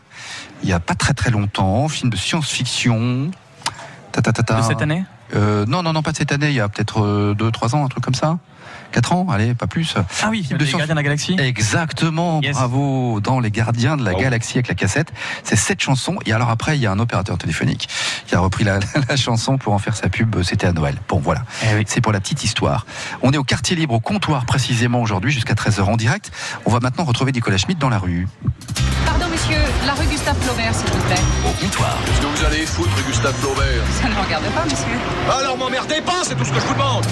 il 0.64 0.70
y 0.70 0.74
a 0.74 0.82
pas 0.82 0.96
très 0.96 1.14
très 1.14 1.32
longtemps, 1.32 1.88
film 1.88 2.10
de 2.10 2.18
science-fiction. 2.18 3.32
Ta, 4.12 4.22
ta, 4.22 4.34
ta, 4.34 4.44
ta. 4.44 4.58
De 4.58 4.64
cette 4.64 4.82
année? 4.82 5.06
Euh, 5.34 5.66
Non, 5.66 5.82
non, 5.82 5.94
non, 5.94 6.02
pas 6.04 6.12
de 6.12 6.18
cette 6.18 6.34
année, 6.34 6.50
il 6.50 6.56
y 6.56 6.60
a 6.60 6.68
peut-être 6.68 7.34
2-3 7.38 7.74
ans, 7.74 7.86
un 7.86 7.88
truc 7.88 8.04
comme 8.04 8.16
ça. 8.16 8.38
4 8.92 9.14
ans, 9.14 9.26
allez, 9.32 9.54
pas 9.56 9.68
plus. 9.68 9.96
Ah 10.22 10.28
oui, 10.30 10.44
Film 10.44 10.60
les 10.60 10.66
science- 10.66 10.80
Gardiens 10.80 10.96
de 10.96 11.00
la 11.00 11.04
Galaxie. 11.04 11.36
Exactement, 11.40 12.42
Yes. 12.42 12.56
bravo. 12.56 13.20
Dans 13.22 13.40
Les 13.40 13.52
Gardiens 13.52 13.98
de 13.98 14.04
la 14.04 14.14
Galaxie 14.14 14.54
avec 14.58 14.68
la 14.68 14.76
cassette, 14.76 15.12
c'est 15.44 15.56
cette 15.56 15.82
chanson. 15.82 16.18
Et 16.26 16.34
alors 16.34 16.50
après, 16.50 16.78
il 16.78 16.82
y 16.82 16.86
a 16.88 16.92
un 16.92 17.00
opérateur 17.00 17.38
téléphonique 17.38 17.88
qui 18.28 18.36
a 18.36 18.40
repris 18.40 18.64
la, 18.64 18.80
la 19.10 19.16
chanson 19.16 19.58
pour 19.58 19.74
en 19.74 19.80
faire 19.80 19.96
sa 19.96 20.10
pub. 20.10 20.42
C'était 20.44 20.68
à 20.68 20.74
Noël. 20.74 20.96
Bon, 21.08 21.20
voilà. 21.20 21.44
Eh 21.64 21.84
C'est 21.88 22.02
pour 22.02 22.12
la 22.12 22.20
petite 22.20 22.44
histoire. 22.44 22.86
On 23.22 23.32
est 23.32 23.38
au 23.38 23.44
quartier 23.44 23.76
libre, 23.76 23.94
au 23.94 24.00
comptoir 24.00 24.46
précisément 24.46 25.02
aujourd'hui, 25.02 25.32
jusqu'à 25.32 25.54
13h 25.54 25.84
en 25.84 25.98
direct. 25.98 26.32
On 26.66 26.72
va 26.72 26.80
maintenant 26.80 27.04
retrouver 27.06 27.32
Nicolas 27.32 27.58
Schmitt 27.58 27.80
dans 27.80 27.90
la 27.90 27.98
rue. 28.00 28.28
Pardon, 29.06 29.26
monsieur, 29.32 29.58
la 29.86 29.94
rue 29.94 30.06
Gustave 30.08 30.38
Flaubert, 30.42 30.74
s'il 30.76 30.90
vous 30.90 31.00
plaît. 31.08 31.22
Au 31.46 31.52
comptoir. 31.64 31.98
Qu'est-ce 32.06 32.22
que 32.22 32.26
vous 32.40 32.46
allez 32.46 32.66
foutre, 32.66 33.06
Gustave 33.08 33.34
Flaubert? 33.36 33.84
Ça 34.02 34.08
ne 34.10 34.14
me 34.14 34.20
regarde 34.22 34.44
pas, 34.54 34.64
monsieur. 34.66 35.42
Alors 35.42 35.58
m'emmerdez 35.58 36.02
pas, 36.02 36.24
c'est 36.24 36.36
tout 36.36 36.46
ce 36.46 36.52
que 36.52 36.60
je 36.60 36.66
vous 36.66 36.74
demande 36.74 37.06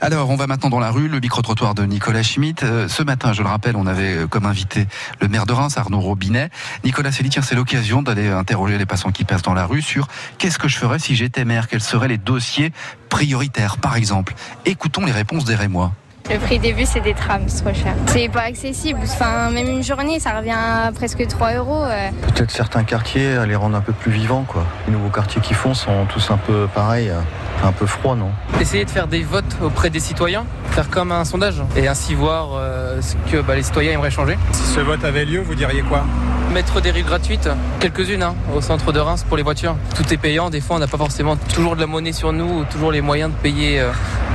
Alors, 0.00 0.30
on 0.30 0.36
va 0.36 0.46
maintenant 0.46 0.68
dans 0.68 0.80
la 0.80 0.90
rue, 0.90 1.08
le 1.08 1.20
micro-trottoir 1.20 1.74
de 1.74 1.84
Nicolas 1.84 2.22
Schmitt. 2.22 2.62
Euh, 2.62 2.88
ce 2.88 3.02
matin, 3.02 3.32
je 3.32 3.42
le 3.42 3.48
rappelle, 3.48 3.76
on 3.76 3.86
avait 3.86 4.16
euh, 4.16 4.26
comme 4.26 4.46
invité 4.46 4.86
le 5.20 5.28
maire 5.28 5.46
de 5.46 5.52
Reims, 5.52 5.78
Arnaud 5.78 6.00
Robinet. 6.00 6.50
Nicolas 6.84 7.12
s'est 7.12 7.22
dit, 7.22 7.30
tiens, 7.30 7.42
c'est 7.42 7.54
l'occasion 7.54 8.02
d'aller 8.02 8.28
interroger 8.28 8.78
les 8.78 8.86
passants 8.86 9.12
qui 9.12 9.24
passent 9.24 9.42
dans 9.42 9.54
la 9.54 9.66
rue 9.66 9.82
sur 9.82 10.08
qu'est-ce 10.38 10.58
que 10.58 10.68
je 10.68 10.76
ferais 10.76 10.98
si 10.98 11.14
j'étais 11.14 11.44
maire, 11.44 11.68
quels 11.68 11.80
seraient 11.80 12.08
les 12.08 12.18
dossiers 12.18 12.72
prioritaires, 13.08 13.78
par 13.78 13.96
exemple? 13.96 14.34
Écoutons 14.64 15.04
les 15.04 15.12
réponses 15.12 15.44
des 15.44 15.54
Rémois. 15.54 15.92
Le 16.28 16.38
prix 16.38 16.58
des 16.58 16.72
bus 16.72 16.96
et 16.96 17.00
des 17.00 17.14
trams, 17.14 17.44
c'est 17.46 17.62
trop 17.62 17.72
cher. 17.72 17.94
C'est 18.08 18.28
pas 18.28 18.42
accessible. 18.42 18.98
Enfin, 19.04 19.50
même 19.50 19.68
une 19.68 19.82
journée, 19.84 20.18
ça 20.18 20.36
revient 20.36 20.50
à 20.56 20.90
presque 20.92 21.24
3 21.26 21.54
euros. 21.54 21.84
euh. 21.84 22.08
Peut-être 22.34 22.50
certains 22.50 22.82
quartiers 22.82 23.36
à 23.36 23.46
les 23.46 23.54
rendre 23.54 23.76
un 23.76 23.80
peu 23.80 23.92
plus 23.92 24.10
vivants, 24.10 24.44
quoi. 24.46 24.64
Les 24.88 24.92
nouveaux 24.92 25.08
quartiers 25.08 25.40
qui 25.40 25.54
font 25.54 25.72
sont 25.72 26.04
tous 26.06 26.30
un 26.32 26.36
peu 26.36 26.66
pareils, 26.74 27.10
euh, 27.10 27.20
un 27.64 27.70
peu 27.72 27.86
froids, 27.86 28.16
non? 28.16 28.30
Essayer 28.60 28.84
de 28.84 28.90
faire 28.90 29.06
des 29.06 29.22
votes 29.22 29.56
auprès 29.62 29.88
des 29.88 30.00
citoyens, 30.00 30.44
faire 30.72 30.90
comme 30.90 31.12
un 31.12 31.24
sondage 31.24 31.62
et 31.76 31.86
ainsi 31.86 32.14
voir 32.14 32.48
euh, 32.54 33.00
ce 33.00 33.14
que 33.30 33.40
bah, 33.40 33.54
les 33.54 33.62
citoyens 33.62 33.92
aimeraient 33.92 34.10
changer. 34.10 34.36
Si 34.50 34.62
ce 34.64 34.80
vote 34.80 35.04
avait 35.04 35.24
lieu, 35.24 35.40
vous 35.40 35.54
diriez 35.54 35.82
quoi? 35.82 36.04
Mettre 36.52 36.80
des 36.80 36.90
rues 36.90 37.02
gratuites, 37.02 37.50
quelques-unes 37.80 38.22
hein, 38.22 38.34
au 38.54 38.60
centre 38.62 38.90
de 38.92 38.98
Reims 38.98 39.24
pour 39.28 39.36
les 39.36 39.42
voitures. 39.42 39.76
Tout 39.94 40.10
est 40.12 40.16
payant, 40.16 40.48
des 40.48 40.60
fois 40.60 40.76
on 40.76 40.78
n'a 40.78 40.86
pas 40.86 40.96
forcément 40.96 41.36
toujours 41.36 41.74
de 41.76 41.80
la 41.80 41.86
monnaie 41.86 42.12
sur 42.12 42.32
nous 42.32 42.60
ou 42.60 42.64
toujours 42.64 42.92
les 42.92 43.02
moyens 43.02 43.30
de 43.30 43.36
payer 43.36 43.80
euh, 43.80 43.90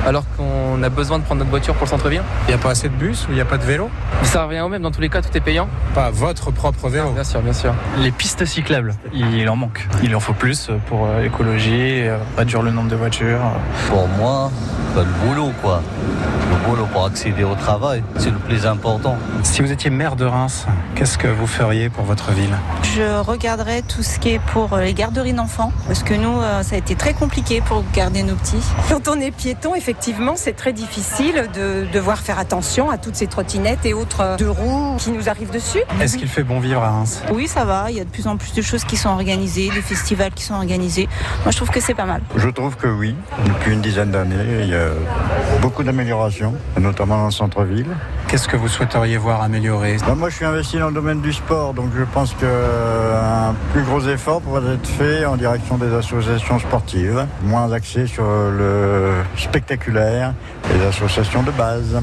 alors 0.06 0.24
qu'on 0.36 0.80
a 0.82 0.88
besoin 0.88 1.18
de 1.18 1.24
prendre 1.24 1.40
notre 1.40 1.50
voiture 1.50 1.74
pour 1.74 1.86
le 1.86 1.90
centre-ville. 1.90 2.22
Il 2.46 2.48
n'y 2.48 2.54
a 2.54 2.58
pas 2.58 2.70
assez 2.70 2.88
de 2.88 2.94
bus 2.94 3.26
ou 3.26 3.32
il 3.32 3.34
n'y 3.34 3.40
a 3.40 3.44
pas 3.44 3.58
de 3.58 3.64
vélo? 3.64 3.90
Ça 4.22 4.44
revient 4.44 4.60
au 4.60 4.68
même, 4.68 4.82
dans 4.82 4.92
tous 4.92 5.00
les 5.00 5.08
cas 5.08 5.20
tout 5.20 5.36
est 5.36 5.40
payant. 5.40 5.68
Pas 5.94 6.10
votre 6.10 6.52
propre 6.52 6.88
vélo. 6.88 7.10
Bien 7.10 7.24
sûr, 7.24 7.40
bien 7.40 7.52
sûr. 7.52 7.74
Les 7.98 8.12
pistes 8.12 8.44
cyclables, 8.44 8.94
il 9.12 9.48
en 9.48 9.56
manque. 9.56 9.88
Il 10.04 10.14
en 10.14 10.20
faut 10.20 10.34
plus 10.34 10.70
pour 10.86 11.06
euh, 11.06 11.22
l'écologie, 11.22 12.06
euh, 12.06 12.18
réduire 12.36 12.62
le 12.62 12.70
nombre 12.70 12.90
de 12.90 12.96
voitures. 12.96 13.40
Pour 13.88 14.06
moi, 14.06 14.50
bah, 14.94 15.02
le 15.04 15.26
boulot, 15.26 15.52
quoi. 15.60 15.82
Le 16.50 16.68
boulot 16.68 16.86
pour 16.92 17.06
accéder 17.06 17.44
au 17.44 17.54
travail, 17.54 18.04
c'est 18.18 18.30
le 18.30 18.36
plus 18.36 18.66
important. 18.66 19.16
Si 19.42 19.62
vous 19.62 19.72
étiez 19.72 19.90
maire 19.90 20.16
de 20.16 20.26
Reims, 20.26 20.66
qu'est-ce 20.94 21.16
que 21.16 21.26
vous 21.26 21.46
feriez 21.46 21.88
pour 21.88 22.01
votre 22.04 22.32
ville 22.32 22.54
Je 22.82 23.20
regarderai 23.20 23.82
tout 23.82 24.02
ce 24.02 24.18
qui 24.18 24.30
est 24.30 24.40
pour 24.52 24.72
euh, 24.72 24.82
les 24.82 24.94
garderies 24.94 25.32
d'enfants, 25.32 25.72
parce 25.86 26.02
que 26.02 26.14
nous, 26.14 26.40
euh, 26.40 26.62
ça 26.62 26.74
a 26.74 26.78
été 26.78 26.94
très 26.94 27.14
compliqué 27.14 27.60
pour 27.60 27.84
garder 27.94 28.22
nos 28.22 28.34
petits. 28.34 28.62
Quand 28.88 29.08
on 29.08 29.20
est 29.20 29.30
piéton, 29.30 29.74
effectivement, 29.74 30.34
c'est 30.36 30.52
très 30.52 30.72
difficile 30.72 31.48
de 31.54 31.86
devoir 31.92 32.18
faire 32.18 32.38
attention 32.38 32.90
à 32.90 32.98
toutes 32.98 33.16
ces 33.16 33.26
trottinettes 33.26 33.84
et 33.84 33.94
autres 33.94 34.36
deux 34.38 34.50
roues 34.50 34.96
qui 34.98 35.10
nous 35.10 35.28
arrivent 35.28 35.50
dessus. 35.50 35.82
Est-ce 36.00 36.16
qu'il 36.16 36.28
fait 36.28 36.44
bon 36.44 36.60
vivre 36.60 36.82
à 36.82 36.90
Reims? 36.90 37.22
Oui, 37.32 37.48
ça 37.48 37.64
va, 37.64 37.90
il 37.90 37.96
y 37.96 38.00
a 38.00 38.04
de 38.04 38.10
plus 38.10 38.26
en 38.26 38.36
plus 38.36 38.52
de 38.52 38.62
choses 38.62 38.84
qui 38.84 38.96
sont 38.96 39.10
organisées, 39.10 39.70
des 39.74 39.82
festivals 39.82 40.32
qui 40.32 40.44
sont 40.44 40.54
organisés. 40.54 41.08
Moi, 41.44 41.50
je 41.50 41.56
trouve 41.56 41.70
que 41.70 41.80
c'est 41.80 41.94
pas 41.94 42.06
mal. 42.06 42.22
Je 42.36 42.48
trouve 42.48 42.76
que 42.76 42.88
oui. 42.88 43.14
Depuis 43.44 43.72
une 43.72 43.80
dizaine 43.80 44.10
d'années, 44.10 44.62
il 44.62 44.68
y 44.68 44.74
a 44.74 44.88
beaucoup 45.60 45.82
d'améliorations, 45.82 46.54
notamment 46.78 47.18
dans 47.18 47.26
le 47.26 47.30
centre-ville. 47.30 47.86
Qu'est-ce 48.28 48.48
que 48.48 48.56
vous 48.56 48.68
souhaiteriez 48.68 49.16
voir 49.16 49.42
améliorer? 49.42 49.96
Bah, 50.06 50.14
moi, 50.14 50.30
je 50.30 50.36
suis 50.36 50.44
investi 50.44 50.78
dans 50.78 50.88
le 50.88 50.94
domaine 50.94 51.20
du 51.20 51.32
sport, 51.32 51.74
donc 51.74 51.91
je 51.96 52.04
pense 52.04 52.34
qu'un 52.34 53.54
plus 53.72 53.82
gros 53.82 54.00
effort 54.00 54.40
pourrait 54.40 54.74
être 54.74 54.86
fait 54.86 55.24
en 55.24 55.36
direction 55.36 55.76
des 55.76 55.92
associations 55.92 56.58
sportives, 56.58 57.26
moins 57.42 57.70
axé 57.72 58.06
sur 58.06 58.24
le 58.24 59.22
spectaculaire, 59.36 60.34
les 60.74 60.86
associations 60.86 61.42
de 61.42 61.50
base. 61.50 62.02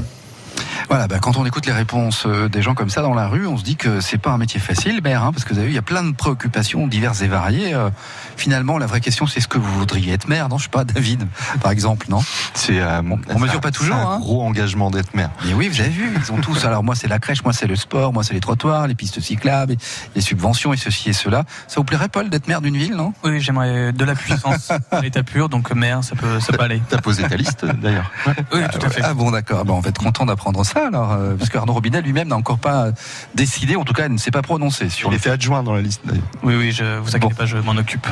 Voilà, 0.90 1.06
bah, 1.06 1.20
quand 1.20 1.36
on 1.36 1.46
écoute 1.46 1.66
les 1.66 1.72
réponses 1.72 2.24
euh, 2.26 2.48
des 2.48 2.62
gens 2.62 2.74
comme 2.74 2.90
ça 2.90 3.00
dans 3.00 3.14
la 3.14 3.28
rue, 3.28 3.46
on 3.46 3.56
se 3.56 3.62
dit 3.62 3.76
que 3.76 4.00
c'est 4.00 4.18
pas 4.18 4.30
un 4.30 4.38
métier 4.38 4.58
facile, 4.58 5.00
maire, 5.04 5.22
hein, 5.22 5.30
parce 5.32 5.44
que 5.44 5.54
vous 5.54 5.60
avez 5.60 5.68
vu, 5.68 5.72
il 5.72 5.76
y 5.76 5.78
a 5.78 5.82
plein 5.82 6.02
de 6.02 6.10
préoccupations 6.10 6.88
diverses 6.88 7.22
et 7.22 7.28
variées. 7.28 7.74
Euh, 7.74 7.90
finalement, 8.36 8.76
la 8.76 8.86
vraie 8.86 9.00
question, 9.00 9.28
c'est 9.28 9.40
ce 9.40 9.46
que 9.46 9.56
vous 9.56 9.72
voudriez 9.78 10.14
être 10.14 10.26
maire, 10.26 10.48
non? 10.48 10.58
Je 10.58 10.64
sais 10.64 10.68
pas, 10.68 10.82
David, 10.82 11.28
par 11.62 11.70
exemple, 11.70 12.06
non? 12.08 12.18
C'est 12.54 12.80
euh, 12.80 13.02
on 13.28 13.38
mesure 13.38 13.60
pas 13.60 13.70
toujours, 13.70 13.94
un 13.94 14.16
hein. 14.16 14.18
gros 14.18 14.42
engagement 14.42 14.90
d'être 14.90 15.14
maire. 15.14 15.30
Mais 15.44 15.54
oui, 15.54 15.68
vous 15.68 15.80
avez 15.80 15.90
vu, 15.90 16.12
ils 16.12 16.32
ont 16.32 16.38
tous. 16.38 16.64
Alors 16.64 16.82
moi, 16.82 16.96
c'est 16.96 17.06
la 17.06 17.20
crèche, 17.20 17.44
moi, 17.44 17.52
c'est 17.52 17.68
le 17.68 17.76
sport, 17.76 18.12
moi, 18.12 18.24
c'est 18.24 18.34
les 18.34 18.40
trottoirs, 18.40 18.88
les 18.88 18.96
pistes 18.96 19.20
cyclables, 19.20 19.76
les 20.16 20.20
subventions 20.20 20.72
et 20.72 20.76
ceci 20.76 21.10
et 21.10 21.12
cela. 21.12 21.44
Ça 21.68 21.76
vous 21.76 21.84
plairait, 21.84 22.08
Paul, 22.08 22.30
d'être 22.30 22.48
maire 22.48 22.62
d'une 22.62 22.76
ville, 22.76 22.96
non? 22.96 23.12
Oui, 23.22 23.40
j'aimerais 23.40 23.92
de 23.92 24.04
la 24.04 24.16
puissance 24.16 24.72
à 24.90 25.00
l'état 25.02 25.22
pur, 25.22 25.48
donc 25.48 25.70
maire, 25.72 26.02
ça 26.02 26.16
peut, 26.16 26.40
ça 26.40 26.52
peut 26.52 26.64
aller. 26.64 26.82
T'as 26.88 26.98
posé 26.98 27.22
ta 27.22 27.36
liste 27.36 27.64
d'ailleurs. 27.64 28.10
Oui, 28.52 28.62
tout 28.72 28.84
à 28.84 28.90
fait. 28.90 29.02
Ah 29.04 29.14
bon, 29.14 29.30
d'accord. 29.30 29.64
Bon, 29.64 29.76
on 29.76 29.80
va 29.80 29.90
être 29.90 30.02
content 30.02 30.26
d'apprendre 30.26 30.64
ça, 30.64 30.79
alors, 30.86 31.12
euh, 31.12 31.34
parce 31.36 31.50
que 31.50 31.58
Arnaud 31.58 31.72
Robinet 31.72 32.02
lui-même 32.02 32.28
n'a 32.28 32.36
encore 32.36 32.58
pas 32.58 32.88
décidé, 33.34 33.76
en 33.76 33.84
tout 33.84 33.92
cas, 33.92 34.06
il 34.06 34.12
ne 34.12 34.18
s'est 34.18 34.30
pas 34.30 34.42
prononcé 34.42 34.88
sur 34.88 35.08
Il 35.08 35.12
le 35.12 35.16
est 35.16 35.20
fait 35.20 35.30
adjoint 35.30 35.62
dans 35.62 35.74
la 35.74 35.82
liste 35.82 36.00
d'ailleurs. 36.04 36.24
Oui, 36.42 36.54
oui, 36.56 36.72
je 36.72 36.98
vous 36.98 37.14
inquiétez 37.16 37.34
pas, 37.34 37.46
je 37.46 37.56
m'en 37.58 37.72
occupe. 37.76 38.06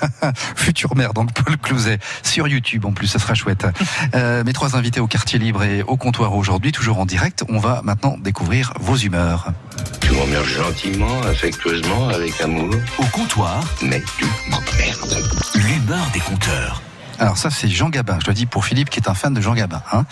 futur 0.56 0.96
maire, 0.96 1.14
donc 1.14 1.32
Paul 1.32 1.56
Clouzet, 1.58 1.98
sur 2.22 2.48
YouTube 2.48 2.84
en 2.84 2.92
plus, 2.92 3.06
ça 3.06 3.18
sera 3.18 3.34
chouette. 3.34 3.66
Euh, 4.14 4.44
mes 4.44 4.52
trois 4.52 4.76
invités 4.76 5.00
au 5.00 5.06
quartier 5.06 5.38
libre 5.38 5.64
et 5.64 5.82
au 5.82 5.96
comptoir 5.96 6.34
aujourd'hui, 6.34 6.72
toujours 6.72 6.98
en 6.98 7.06
direct. 7.06 7.44
On 7.48 7.58
va 7.58 7.80
maintenant 7.82 8.16
découvrir 8.18 8.72
vos 8.78 8.96
humeurs. 8.96 9.52
Tu 10.00 10.12
m'emmerdes 10.12 10.44
gentiment, 10.46 11.22
affectueusement, 11.22 12.08
avec 12.10 12.40
amour. 12.40 12.70
Au 12.98 13.04
comptoir, 13.06 13.60
Mais 13.82 14.02
tu 14.18 14.24
m'emmerdes. 14.50 15.24
l'humeur 15.54 16.06
des 16.12 16.20
compteurs. 16.20 16.82
Alors 17.18 17.36
ça, 17.36 17.50
c'est 17.50 17.68
Jean 17.68 17.88
Gabin. 17.90 18.18
Je 18.20 18.24
dois 18.24 18.34
dire 18.34 18.48
pour 18.48 18.64
Philippe 18.64 18.90
qui 18.90 18.98
est 19.00 19.08
un 19.08 19.14
fan 19.14 19.32
de 19.34 19.40
Jean 19.40 19.54
Gabin. 19.54 19.82
hein. 19.92 20.04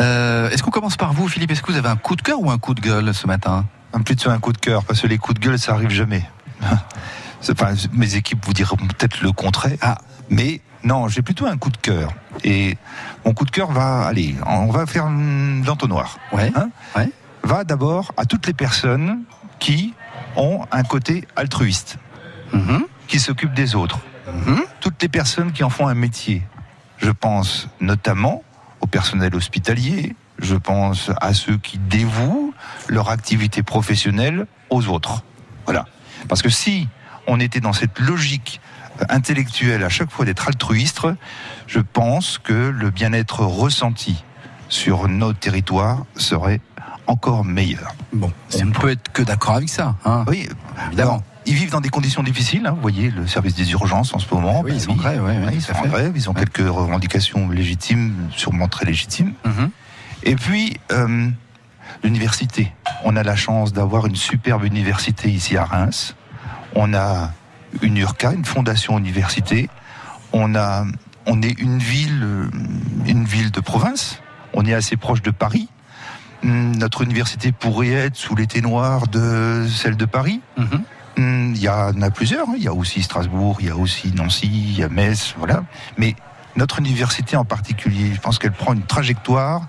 Euh, 0.00 0.50
Est-ce 0.50 0.62
qu'on 0.62 0.70
commence 0.70 0.96
par 0.96 1.12
vous, 1.12 1.28
Philippe? 1.28 1.50
Est-ce 1.50 1.62
que 1.62 1.72
vous 1.72 1.78
avez 1.78 1.88
un 1.88 1.96
coup 1.96 2.16
de 2.16 2.22
cœur 2.22 2.40
ou 2.40 2.50
un 2.50 2.58
coup 2.58 2.74
de 2.74 2.80
gueule 2.80 3.12
ce 3.14 3.26
matin? 3.26 3.64
Plutôt 4.04 4.30
un 4.30 4.38
coup 4.40 4.52
de 4.52 4.58
cœur, 4.58 4.84
parce 4.84 5.00
que 5.00 5.06
les 5.06 5.18
coups 5.18 5.38
de 5.40 5.46
gueule, 5.46 5.58
ça 5.58 5.72
arrive 5.72 5.90
jamais. 5.90 6.24
Enfin, 7.50 7.74
mes 7.92 8.14
équipes 8.14 8.42
vous 8.46 8.54
diront 8.54 8.76
peut-être 8.76 9.20
le 9.20 9.30
contraire. 9.30 9.76
Ah. 9.82 9.98
Mais 10.30 10.62
non, 10.82 11.08
j'ai 11.08 11.20
plutôt 11.20 11.44
un 11.46 11.58
coup 11.58 11.68
de 11.70 11.76
cœur. 11.76 12.10
Et 12.42 12.78
mon 13.26 13.34
coup 13.34 13.44
de 13.44 13.50
cœur 13.50 13.70
va, 13.70 14.06
allez, 14.06 14.34
on 14.46 14.70
va 14.70 14.86
faire 14.86 15.08
l'entonnoir. 15.10 16.18
Ouais. 16.32 16.50
Hein? 16.56 16.70
ouais. 16.96 17.10
Va 17.42 17.64
d'abord 17.64 18.12
à 18.16 18.24
toutes 18.24 18.46
les 18.46 18.54
personnes 18.54 19.24
qui 19.58 19.92
ont 20.36 20.64
un 20.72 20.82
côté 20.84 21.28
altruiste, 21.36 21.98
Mhm. 22.54 22.84
qui 23.08 23.20
s'occupent 23.20 23.52
des 23.54 23.74
autres. 23.74 23.98
Toutes 24.80 25.00
les 25.02 25.08
personnes 25.08 25.52
qui 25.52 25.64
en 25.64 25.70
font 25.70 25.88
un 25.88 25.94
métier. 25.94 26.42
Je 26.98 27.10
pense 27.10 27.68
notamment 27.80 28.42
au 28.80 28.86
personnel 28.86 29.34
hospitalier, 29.34 30.14
je 30.38 30.56
pense 30.56 31.10
à 31.20 31.32
ceux 31.32 31.56
qui 31.56 31.78
dévouent 31.78 32.52
leur 32.88 33.10
activité 33.10 33.62
professionnelle 33.62 34.46
aux 34.70 34.86
autres. 34.88 35.22
Voilà. 35.64 35.86
Parce 36.28 36.42
que 36.42 36.50
si 36.50 36.88
on 37.26 37.40
était 37.40 37.60
dans 37.60 37.72
cette 37.72 37.98
logique 37.98 38.60
euh, 39.00 39.04
intellectuelle 39.08 39.84
à 39.84 39.88
chaque 39.88 40.10
fois 40.10 40.24
d'être 40.24 40.48
altruiste, 40.48 41.06
je 41.66 41.80
pense 41.80 42.38
que 42.38 42.52
le 42.52 42.90
bien-être 42.90 43.40
ressenti 43.40 44.24
sur 44.68 45.08
notre 45.08 45.38
territoire 45.38 46.04
serait 46.16 46.60
encore 47.06 47.44
meilleur. 47.44 47.94
Bon, 48.12 48.32
on 48.54 48.64
ne 48.64 48.72
peut 48.72 48.90
être 48.90 49.12
que 49.12 49.22
d'accord 49.22 49.56
avec 49.56 49.68
ça. 49.68 49.96
Hein 50.04 50.24
Oui, 50.28 50.48
évidemment. 50.88 51.22
Ils 51.46 51.54
vivent 51.54 51.70
dans 51.70 51.80
des 51.80 51.90
conditions 51.90 52.22
difficiles. 52.22 52.66
hein. 52.66 52.72
Vous 52.72 52.80
voyez 52.80 53.10
le 53.10 53.26
service 53.26 53.54
des 53.54 53.70
urgences 53.72 54.14
en 54.14 54.18
ce 54.18 54.32
moment. 54.34 54.60
Oui, 54.62 54.70
Bah 54.70 54.76
ils 54.76 54.80
sont 54.80 54.92
en 54.92 54.96
grève, 54.96 55.22
ouais, 55.22 55.38
ouais, 55.38 55.50
ils 55.54 55.62
tout 55.62 55.72
à 55.72 55.74
sont 55.74 55.80
en 55.80 55.82
fait. 55.84 55.88
grève. 55.90 56.12
Ils 56.16 56.30
ont 56.30 56.34
quelques 56.34 56.58
revendications 56.66 57.48
légitimes, 57.50 58.28
sûrement 58.30 58.68
très 58.68 58.86
légitimes. 58.86 59.34
Mhm. 59.44 59.70
Et 60.22 60.36
puis 60.36 60.76
euh, 60.92 61.28
l'université. 62.02 62.72
On 63.04 63.16
a 63.16 63.22
la 63.22 63.36
chance 63.36 63.72
d'avoir 63.72 64.06
une 64.06 64.16
superbe 64.16 64.64
université 64.64 65.30
ici 65.30 65.56
à 65.56 65.64
Reims. 65.64 66.16
On 66.74 66.94
a 66.94 67.32
une 67.82 67.96
URCA, 67.98 68.32
une 68.32 68.44
fondation 68.46 68.98
université. 68.98 69.68
On 70.32 70.54
a, 70.54 70.86
on 71.26 71.42
est 71.42 71.58
une 71.60 71.78
ville, 71.78 72.20
euh, 72.22 72.48
une 73.06 73.24
ville 73.24 73.50
de 73.50 73.60
province. 73.60 74.20
On 74.54 74.64
est 74.64 74.74
assez 74.74 74.96
proche 74.96 75.20
de 75.22 75.30
Paris. 75.30 75.68
Hum, 76.42 76.74
Notre 76.76 77.02
université 77.02 77.52
pourrait 77.52 77.92
être 77.92 78.16
sous 78.16 78.34
l'été 78.34 78.60
noir 78.62 79.08
de 79.08 79.66
celle 79.68 79.96
de 79.96 80.04
Paris. 80.06 80.40
Mhm. 80.56 80.82
Hum, 81.16 81.52
Il 81.54 81.60
y 81.62 81.68
en 81.68 82.00
a 82.02 82.10
plusieurs. 82.10 82.48
hein. 82.48 82.54
Il 82.56 82.62
y 82.62 82.68
a 82.68 82.72
aussi 82.74 83.02
Strasbourg, 83.02 83.58
il 83.60 83.66
y 83.66 83.70
a 83.70 83.76
aussi 83.76 84.12
Nancy, 84.14 84.46
il 84.46 84.78
y 84.78 84.82
a 84.82 84.88
Metz, 84.88 85.34
voilà. 85.38 85.64
Mais 85.96 86.16
notre 86.56 86.78
université 86.80 87.36
en 87.36 87.44
particulier, 87.44 88.12
je 88.14 88.20
pense 88.20 88.38
qu'elle 88.38 88.52
prend 88.52 88.72
une 88.72 88.82
trajectoire 88.86 89.66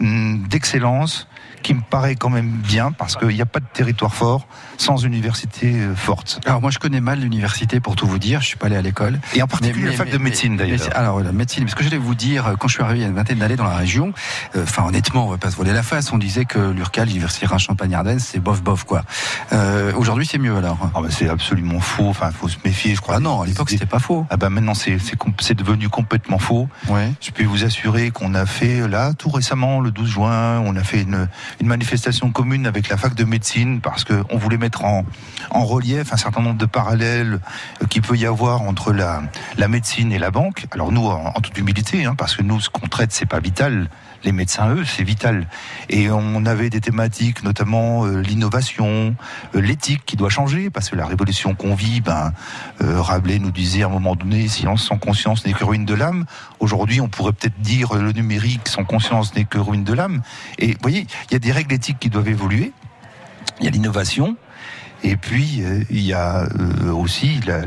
hum, 0.00 0.46
d'excellence 0.48 1.26
qui 1.64 1.74
me 1.74 1.80
paraît 1.80 2.14
quand 2.14 2.30
même 2.30 2.50
bien 2.50 2.92
parce 2.92 3.16
qu'il 3.16 3.28
n'y 3.28 3.40
a 3.42 3.46
pas 3.46 3.58
de 3.58 3.64
territoire 3.72 4.14
fort 4.14 4.46
sans 4.76 5.02
université 5.04 5.72
euh, 5.74 5.94
forte. 5.96 6.40
Alors 6.46 6.60
moi 6.60 6.70
je 6.70 6.78
connais 6.78 7.00
mal 7.00 7.18
l'université 7.20 7.80
pour 7.80 7.96
tout 7.96 8.06
vous 8.06 8.18
dire, 8.18 8.40
je 8.42 8.46
suis 8.46 8.56
pas 8.56 8.66
allé 8.66 8.76
à 8.76 8.82
l'école. 8.82 9.18
Et 9.34 9.42
en 9.42 9.46
particulier 9.48 9.86
la 9.86 9.92
fac 9.92 10.10
de 10.10 10.18
médecine, 10.18 10.56
d'ailleurs. 10.56 10.78
mais- 10.88 10.94
Alors 10.94 11.20
la 11.20 11.32
médecine, 11.32 11.64
parce 11.64 11.74
que 11.74 11.82
je 11.82 11.88
vais 11.88 11.96
vous 11.98 12.14
dire, 12.14 12.54
quand 12.60 12.68
je 12.68 12.74
suis 12.74 12.82
arrivé 12.82 12.98
il 13.00 13.02
y 13.02 13.04
a 13.06 13.08
une 13.08 13.14
vingtaine 13.14 13.38
d'années 13.38 13.56
dans 13.56 13.64
la 13.64 13.76
région, 13.76 14.12
euh, 14.56 14.62
enfin 14.64 14.84
honnêtement 14.84 15.26
on 15.26 15.30
va 15.30 15.38
pas 15.38 15.50
se 15.50 15.56
voler 15.56 15.72
la 15.72 15.82
face, 15.82 16.12
on 16.12 16.18
disait 16.18 16.44
que 16.44 16.58
l'URCAL, 16.58 17.08
l'université 17.08 17.46
Rhin-Champagne-Ardenne, 17.46 18.18
c'est 18.20 18.40
bof 18.40 18.62
bof 18.62 18.84
quoi. 18.84 19.02
Euh, 19.52 19.92
Aujourd'hui 19.96 20.26
c'est 20.26 20.38
mieux 20.38 20.56
alors. 20.56 20.78
Ah 20.94 21.00
bah, 21.00 21.08
c'est 21.10 21.28
absolument 21.28 21.80
faux. 21.80 22.08
Enfin, 22.08 22.30
faut 22.30 22.48
se 22.48 22.58
méfier, 22.64 22.94
je 22.94 23.00
crois. 23.00 23.16
Ah 23.16 23.20
non, 23.20 23.40
à 23.40 23.46
l'époque 23.46 23.70
c'était 23.70 23.86
pas 23.86 23.98
faux. 23.98 24.26
Ah 24.30 24.36
bah 24.36 24.50
maintenant 24.50 24.74
c'est 24.74 24.98
c'est 24.98 25.16
com- 25.16 25.32
c'est 25.40 25.54
devenu 25.56 25.88
complètement 25.88 26.38
faux. 26.38 26.68
Ouais. 26.88 27.10
Je 27.22 27.30
peux 27.30 27.44
vous 27.44 27.64
assurer 27.64 28.10
qu'on 28.10 28.34
a 28.34 28.44
fait 28.44 28.86
là 28.86 29.12
tout 29.14 29.30
récemment 29.30 29.80
le 29.80 29.90
12 29.90 30.10
juin, 30.10 30.60
on 30.60 30.76
a 30.76 30.82
fait 30.84 31.02
une, 31.02 31.28
une 31.60 31.66
manifestation 31.66 32.30
commune 32.30 32.66
avec 32.66 32.88
la 32.88 32.96
fac 32.96 33.14
de 33.14 33.24
médecine 33.24 33.80
parce 33.80 34.04
que 34.04 34.24
on 34.30 34.36
voulait 34.36 34.58
mettre 34.58 34.84
en, 34.84 35.04
relief 35.52 36.12
un 36.12 36.16
certain 36.16 36.42
nombre 36.42 36.58
de 36.58 36.66
parallèles 36.66 37.40
euh, 37.82 37.86
qu'il 37.86 38.02
peut 38.02 38.16
y 38.16 38.26
avoir 38.26 38.62
entre 38.62 38.92
la, 38.92 39.22
la 39.56 39.68
médecine 39.68 40.12
et 40.12 40.18
la 40.18 40.30
banque. 40.30 40.66
Alors 40.72 40.92
nous 40.92 41.06
en, 41.06 41.32
en 41.34 41.40
toute 41.40 41.56
humilité, 41.58 42.04
hein, 42.04 42.14
parce 42.16 42.36
que 42.36 42.42
nous 42.42 42.60
ce 42.60 42.70
qu'on 42.70 42.86
traite 42.88 43.12
c'est 43.12 43.26
pas 43.26 43.40
vital. 43.40 43.88
Les 44.24 44.32
médecins, 44.32 44.74
eux, 44.74 44.84
c'est 44.86 45.04
vital. 45.04 45.46
Et 45.90 46.10
on 46.10 46.46
avait 46.46 46.70
des 46.70 46.80
thématiques, 46.80 47.42
notamment 47.42 48.06
euh, 48.06 48.22
l'innovation, 48.22 49.14
euh, 49.54 49.60
l'éthique 49.60 50.02
qui 50.06 50.16
doit 50.16 50.30
changer, 50.30 50.70
parce 50.70 50.88
que 50.88 50.96
la 50.96 51.04
révolution 51.04 51.54
qu'on 51.54 51.74
vit, 51.74 52.00
ben, 52.00 52.32
euh, 52.80 53.02
Rabelais 53.02 53.38
nous 53.38 53.50
disait 53.50 53.82
à 53.82 53.86
un 53.86 53.90
moment 53.90 54.16
donné, 54.16 54.48
silence 54.48 54.84
sans 54.84 54.96
conscience 54.96 55.44
n'est 55.44 55.52
que 55.52 55.62
ruine 55.62 55.84
de 55.84 55.94
l'âme. 55.94 56.24
Aujourd'hui, 56.58 57.02
on 57.02 57.08
pourrait 57.08 57.32
peut-être 57.32 57.60
dire 57.60 57.92
le 57.94 58.12
numérique 58.12 58.66
sans 58.68 58.84
conscience 58.84 59.34
n'est 59.34 59.44
que 59.44 59.58
ruine 59.58 59.84
de 59.84 59.92
l'âme. 59.92 60.22
Et 60.58 60.68
vous 60.68 60.78
voyez, 60.80 61.06
il 61.28 61.32
y 61.32 61.36
a 61.36 61.38
des 61.38 61.52
règles 61.52 61.74
éthiques 61.74 61.98
qui 62.00 62.08
doivent 62.08 62.28
évoluer. 62.28 62.72
Il 63.60 63.66
y 63.66 63.68
a 63.68 63.70
l'innovation. 63.70 64.36
Et 65.06 65.16
puis, 65.16 65.60
euh, 65.62 65.80
il 65.90 66.00
y 66.00 66.12
a 66.14 66.44
euh, 66.58 66.90
aussi 66.92 67.38
la, 67.46 67.58
la- 67.60 67.66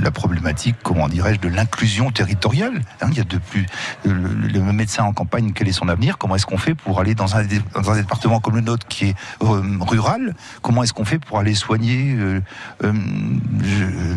la 0.00 0.10
problématique, 0.12 0.76
comment 0.82 1.08
dirais-je, 1.08 1.40
de 1.40 1.48
l'inclusion 1.48 2.10
territoriale. 2.12 2.80
Hein, 3.02 3.08
il 3.10 3.18
y 3.18 3.20
a 3.20 3.24
de 3.24 3.36
plus 3.36 3.66
le, 4.04 4.12
le 4.14 4.60
médecin 4.72 5.02
en 5.04 5.12
campagne, 5.12 5.52
quel 5.54 5.68
est 5.68 5.72
son 5.72 5.88
avenir? 5.88 6.18
Comment 6.18 6.36
est-ce 6.36 6.46
qu'on 6.46 6.56
fait 6.56 6.74
pour 6.74 7.00
aller 7.00 7.14
dans 7.16 7.34
un, 7.36 7.44
dé- 7.44 7.60
dans 7.74 7.90
un 7.90 7.96
département 7.96 8.38
comme 8.40 8.54
le 8.54 8.60
nôtre 8.62 8.86
qui 8.88 9.06
est 9.06 9.14
euh, 9.42 9.60
rural? 9.80 10.34
Comment 10.62 10.82
est-ce 10.84 10.92
qu'on 10.94 11.04
fait 11.04 11.18
pour 11.18 11.38
aller 11.40 11.54
soigner 11.54 12.14
euh, 12.16 12.40
euh, 12.84 12.92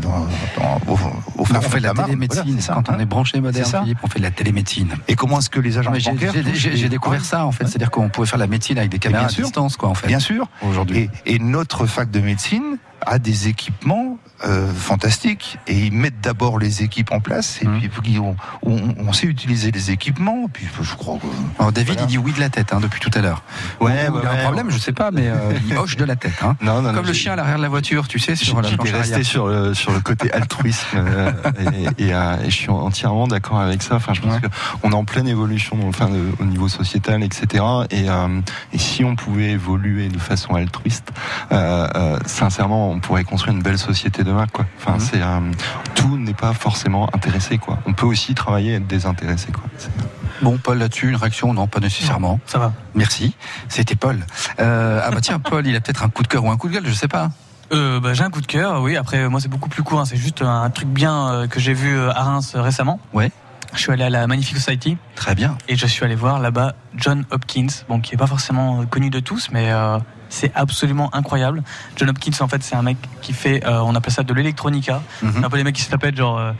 dans, 0.02 0.28
dans- 0.58 0.82
au, 0.88 0.94
au 0.96 1.42
on 1.42 1.46
fait 1.46 1.80
de 1.80 1.84
la 1.84 1.94
Marne? 1.94 2.06
Télémédecine 2.10 2.44
Voilà, 2.46 2.62
ça, 2.62 2.74
quand 2.76 2.90
on 2.90 2.94
hein. 2.94 3.00
est 3.00 3.06
branché 3.06 3.42
moderne, 3.42 3.66
C'est 3.66 3.72
ça. 3.72 3.82
Philippe, 3.82 3.98
on 4.04 4.08
fait 4.08 4.20
de 4.20 4.24
la 4.24 4.32
télémédecine. 4.32 4.90
Et 5.08 5.16
comment 5.16 5.40
est-ce 5.40 5.50
que 5.50 5.60
les 5.60 5.78
agents 5.78 5.92
bancaires 5.92 6.34
j'ai- 6.54 6.90
découvert 6.90 7.26
ça 7.26 7.46
en 7.46 7.52
fait, 7.52 7.66
c'est-à-dire 7.68 7.90
qu'on 7.92 8.10
pouvait 8.10 8.28
faire 8.28 8.40
la 8.40 8.48
médecine 8.48 8.78
avec 8.78 8.92
des 8.92 9.00
caméras 9.00 9.26
à 9.26 9.28
distance 9.28 9.78
quoi 9.78 9.90
en 9.90 9.94
fait. 9.96 10.08
Bien 10.08 10.20
sûr. 10.20 10.48
Aujourd'hui. 10.62 11.10
Et, 11.26 11.36
et 11.36 11.40
notre 11.40 11.86
fac 11.86 12.12
de 12.12 12.20
médecine 12.20 12.61
in 12.62 12.91
a 13.06 13.20
des 13.20 13.48
équipements 13.48 14.18
euh, 14.46 14.72
fantastiques 14.74 15.58
et 15.68 15.78
ils 15.86 15.92
mettent 15.94 16.20
d'abord 16.22 16.58
les 16.58 16.82
équipes 16.84 17.12
en 17.12 17.20
place 17.20 17.60
et 17.62 17.68
Mmh. 17.68 17.90
puis 18.02 18.18
on, 18.20 18.36
on- 18.64 18.96
on 18.98 19.14
sait 19.14 19.28
utiliser 19.28 19.70
les 19.72 19.92
équipements. 19.92 20.48
Puis 20.52 20.68
je 20.82 20.96
crois. 20.96 21.18
que- 21.20 21.28
Alors 21.60 21.72
David 21.72 21.94
Voilà. 21.94 22.02
il 22.04 22.08
dit 22.08 22.18
oui 22.18 22.34
de 22.34 22.40
la 22.40 22.50
tête 22.50 22.74
hein, 22.74 22.80
depuis 22.82 23.00
tout 23.00 23.12
à 23.14 23.22
l'heure. 23.22 23.44
Ouais, 23.80 24.08
Ou 24.10 24.20
il 24.22 24.26
a 24.28 24.32
un 24.32 24.38
problème, 24.44 24.70
je 24.72 24.78
sais 24.80 24.94
pas, 24.94 25.12
mais 25.12 25.28
euh, 25.28 25.54
il 25.70 25.78
hoche 25.78 25.96
de 25.96 26.06
la 26.06 26.16
tête. 26.16 26.34
Hein. 26.44 26.56
Non, 26.62 26.82
non, 26.82 26.90
non, 26.92 26.94
Comme 26.96 27.06
le 27.06 27.14
chien 27.14 27.34
à 27.34 27.36
l'arrière 27.36 27.58
de 27.58 27.62
la 27.62 27.70
voiture, 27.70 28.08
tu 28.08 28.18
sais, 28.20 28.36
sur 28.36 28.62
J'étais 28.64 28.92
resté 28.92 29.24
sur 29.24 29.48
le, 29.48 29.74
sur 29.76 29.92
le 29.92 30.00
côté 30.00 30.32
altruisme 30.34 30.86
euh, 30.96 31.32
et, 31.98 32.04
et, 32.06 32.10
et 32.10 32.50
je 32.50 32.56
suis 32.56 32.70
entièrement 32.70 33.28
d'accord 33.28 33.60
avec 33.60 33.84
ça. 33.84 33.96
Enfin, 33.96 34.14
je 34.14 34.22
pense 34.22 34.36
qu'on 34.82 34.92
est 34.92 34.96
en 34.96 35.06
pleine 35.06 35.28
évolution 35.28 35.78
enfin, 35.88 36.10
au 36.40 36.46
niveau 36.46 36.68
sociétal, 36.68 37.22
etc. 37.24 37.64
Et, 37.92 38.06
et 38.74 38.78
si 38.78 39.04
on 39.04 39.16
pouvait 39.16 39.52
évoluer 39.52 40.08
de 40.10 40.18
façon 40.20 40.56
altruiste, 40.56 41.12
sincèrement, 42.26 42.91
on 42.92 43.00
pourrait 43.00 43.24
construire 43.24 43.56
une 43.56 43.64
belle 43.64 43.78
société 43.78 44.24
demain. 44.24 44.48
Quoi. 44.48 44.66
Enfin, 44.78 45.00
c'est 45.00 45.22
euh, 45.22 45.40
tout 45.96 46.18
n'est 46.18 46.34
pas 46.34 46.54
forcément 46.54 47.10
intéressé. 47.14 47.58
Quoi. 47.58 47.80
On 47.86 47.94
peut 47.94 48.06
aussi 48.06 48.34
travailler 48.36 48.74
et 48.74 48.76
être 48.76 48.88
désintéressé. 48.88 49.52
Quoi. 49.52 49.64
Bon, 50.42 50.58
Paul, 50.58 50.78
là-dessus, 50.80 51.10
une 51.10 51.16
réaction? 51.16 51.54
Non, 51.54 51.68
pas 51.68 51.80
nécessairement. 51.80 52.40
Ça 52.46 52.58
va. 52.60 52.74
Merci. 52.96 53.36
C'était 53.68 53.96
Paul. 53.96 54.20
Euh, 54.60 55.02
ah 55.04 55.12
bah 55.12 55.22
tiens, 55.22 55.40
Paul, 55.40 55.66
il 55.68 55.76
a 55.76 55.82
peut-être 55.82 56.04
un 56.04 56.10
coup 56.10 56.24
de 56.24 56.28
cœur 56.28 56.44
ou 56.44 56.52
un 56.52 56.58
coup 56.58 56.68
de 56.68 56.74
gueule, 56.74 56.88
je 56.88 56.94
sais 56.94 57.08
pas. 57.08 57.30
Euh, 57.74 58.00
bah, 58.00 58.14
j'ai 58.14 58.24
un 58.24 58.30
coup 58.30 58.42
de 58.42 58.48
cœur, 58.48 58.82
oui. 58.82 58.98
Après, 58.98 59.30
moi, 59.30 59.40
c'est 59.40 59.48
beaucoup 59.48 59.70
plus 59.70 59.84
court. 59.84 60.00
hein. 60.02 60.06
C'est 60.06 60.18
juste 60.18 60.42
un 60.42 60.70
truc 60.70 60.90
bien 60.90 61.30
euh, 61.30 61.48
que 61.48 61.60
j'ai 61.60 61.74
vu 61.74 61.98
à 62.10 62.24
Reims 62.24 62.54
récemment. 62.56 63.00
Ouais. 63.14 63.32
Je 63.74 63.80
suis 63.80 63.92
allé 63.92 64.04
à 64.04 64.10
la 64.10 64.28
Magnifique 64.28 64.58
Society 64.58 64.98
Très 65.16 65.34
bien. 65.36 65.58
et 65.68 65.76
je 65.76 65.86
suis 65.88 66.04
allé 66.04 66.16
voir 66.16 66.40
là-bas 66.40 66.76
John 66.96 67.26
Hopkins, 67.32 67.68
bon, 67.88 68.00
qui 68.02 68.14
est 68.16 68.18
pas 68.18 68.28
forcément 68.28 68.86
connu 68.86 69.10
de 69.10 69.20
tous, 69.20 69.50
mais 69.52 69.72
euh, 69.72 69.98
c'est 70.30 70.52
absolument 70.56 71.14
incroyable. 71.16 71.64
John 71.96 72.10
Hopkins, 72.10 72.32
en 72.42 72.48
fait, 72.48 72.62
c'est 72.64 72.76
un 72.76 72.82
mec 72.82 72.98
qui 73.22 73.34
fait, 73.34 73.66
euh, 73.66 73.80
on 73.82 73.96
appelle 73.96 74.14
ça 74.14 74.24
de 74.24 74.34
l'électronica. 74.34 75.02
Mhm. 75.22 75.44
Un 75.46 75.50
peu 75.50 75.58
les 75.58 75.64
mecs 75.64 75.76
qui 75.76 75.82
se 75.84 75.92
la 75.92 75.98
pètent, 75.98 76.18
genre, 76.18 76.38
euh, 76.38 76.52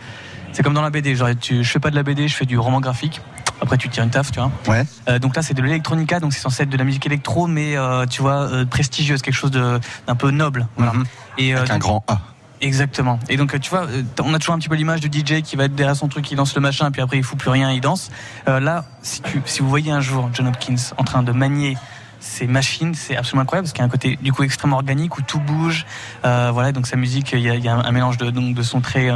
c'est 0.54 0.64
comme 0.64 0.74
dans 0.74 0.82
la 0.82 0.90
BD. 0.90 1.16
Genre, 1.16 1.30
tu, 1.40 1.64
je 1.64 1.70
fais 1.70 1.80
pas 1.80 1.90
de 1.92 1.96
la 1.96 2.04
BD, 2.04 2.28
je 2.28 2.36
fais 2.36 2.46
du 2.46 2.58
roman 2.58 2.80
graphique. 2.80 3.22
Après, 3.62 3.78
tu 3.78 3.90
tires 3.90 4.04
une 4.04 4.10
taf, 4.10 4.32
tu 4.32 4.40
vois. 4.40 4.52
Ouais. 4.68 4.84
Euh, 5.08 5.20
donc 5.20 5.36
là, 5.36 5.42
c'est 5.44 5.54
de 5.54 5.62
l'électronica, 5.62 6.20
donc 6.20 6.34
c'est 6.34 6.40
censé 6.40 6.64
être 6.64 6.70
de 6.70 6.78
la 6.78 6.84
musique 6.84 7.06
électro, 7.06 7.46
mais 7.46 7.78
euh, 7.78 8.06
tu 8.08 8.22
vois, 8.22 8.50
euh, 8.52 8.66
prestigieuse, 8.66 9.22
quelque 9.22 9.36
chose 9.36 9.52
de- 9.52 9.80
d'un 10.08 10.16
peu 10.16 10.32
noble. 10.32 10.68
Voilà. 10.78 10.94
Mhm. 10.94 11.06
Et, 11.38 11.54
Avec 11.54 11.70
un 11.70 11.78
grand 11.78 12.04
A. 12.08 12.20
Exactement. 12.62 13.20
Et 13.28 13.38
donc, 13.38 13.56
euh, 13.56 13.60
tu 13.60 13.72
vois, 13.72 13.88
euh, 13.88 14.04
on 14.24 14.34
a 14.36 14.40
toujours 14.40 14.54
un 14.54 14.60
petit 14.60 14.70
peu 14.70 14.76
l'image 14.76 15.02
du 15.02 15.08
DJ 15.08 15.42
qui 15.42 15.56
va 15.56 15.66
être 15.66 15.74
derrière 15.74 15.96
son 15.96 16.08
truc, 16.08 16.30
il 16.32 16.38
lance 16.38 16.54
le 16.54 16.62
machin, 16.62 16.92
puis 16.92 17.02
après 17.02 17.18
il 17.18 17.24
fout 17.24 17.38
plus 17.38 17.50
rien, 17.50 17.72
il 17.72 17.82
danse. 17.82 18.12
Euh, 18.48 18.60
là, 18.60 18.86
si, 19.02 19.22
tu, 19.24 19.42
si 19.46 19.62
vous 19.62 19.70
voyez 19.70 19.92
un 19.92 20.00
jour 20.00 20.30
John 20.32 20.48
Hopkins 20.48 20.76
en 20.98 21.04
train 21.04 21.24
de 21.24 21.32
manier 21.32 21.76
ces 22.20 22.46
machines, 22.46 22.94
c'est 22.94 23.18
absolument 23.18 23.42
incroyable 23.42 23.66
parce 23.66 23.74
qu'il 23.74 23.80
y 23.80 23.82
a 23.82 23.88
un 23.88 23.90
côté 23.90 24.16
du 24.22 24.32
coup 24.32 24.44
extrêmement 24.44 24.76
organique 24.76 25.18
où 25.18 25.24
tout 25.24 25.40
bouge. 25.40 25.88
Voilà, 26.22 26.72
donc 26.72 26.86
sa 26.86 26.96
musique, 26.96 27.32
il 27.32 27.40
y 27.40 27.68
a, 27.68 27.74
un 27.74 27.92
mélange 27.92 28.18
de, 28.18 28.30
donc, 28.30 28.54
de 28.54 28.62
sons 28.62 28.80
très 28.80 29.10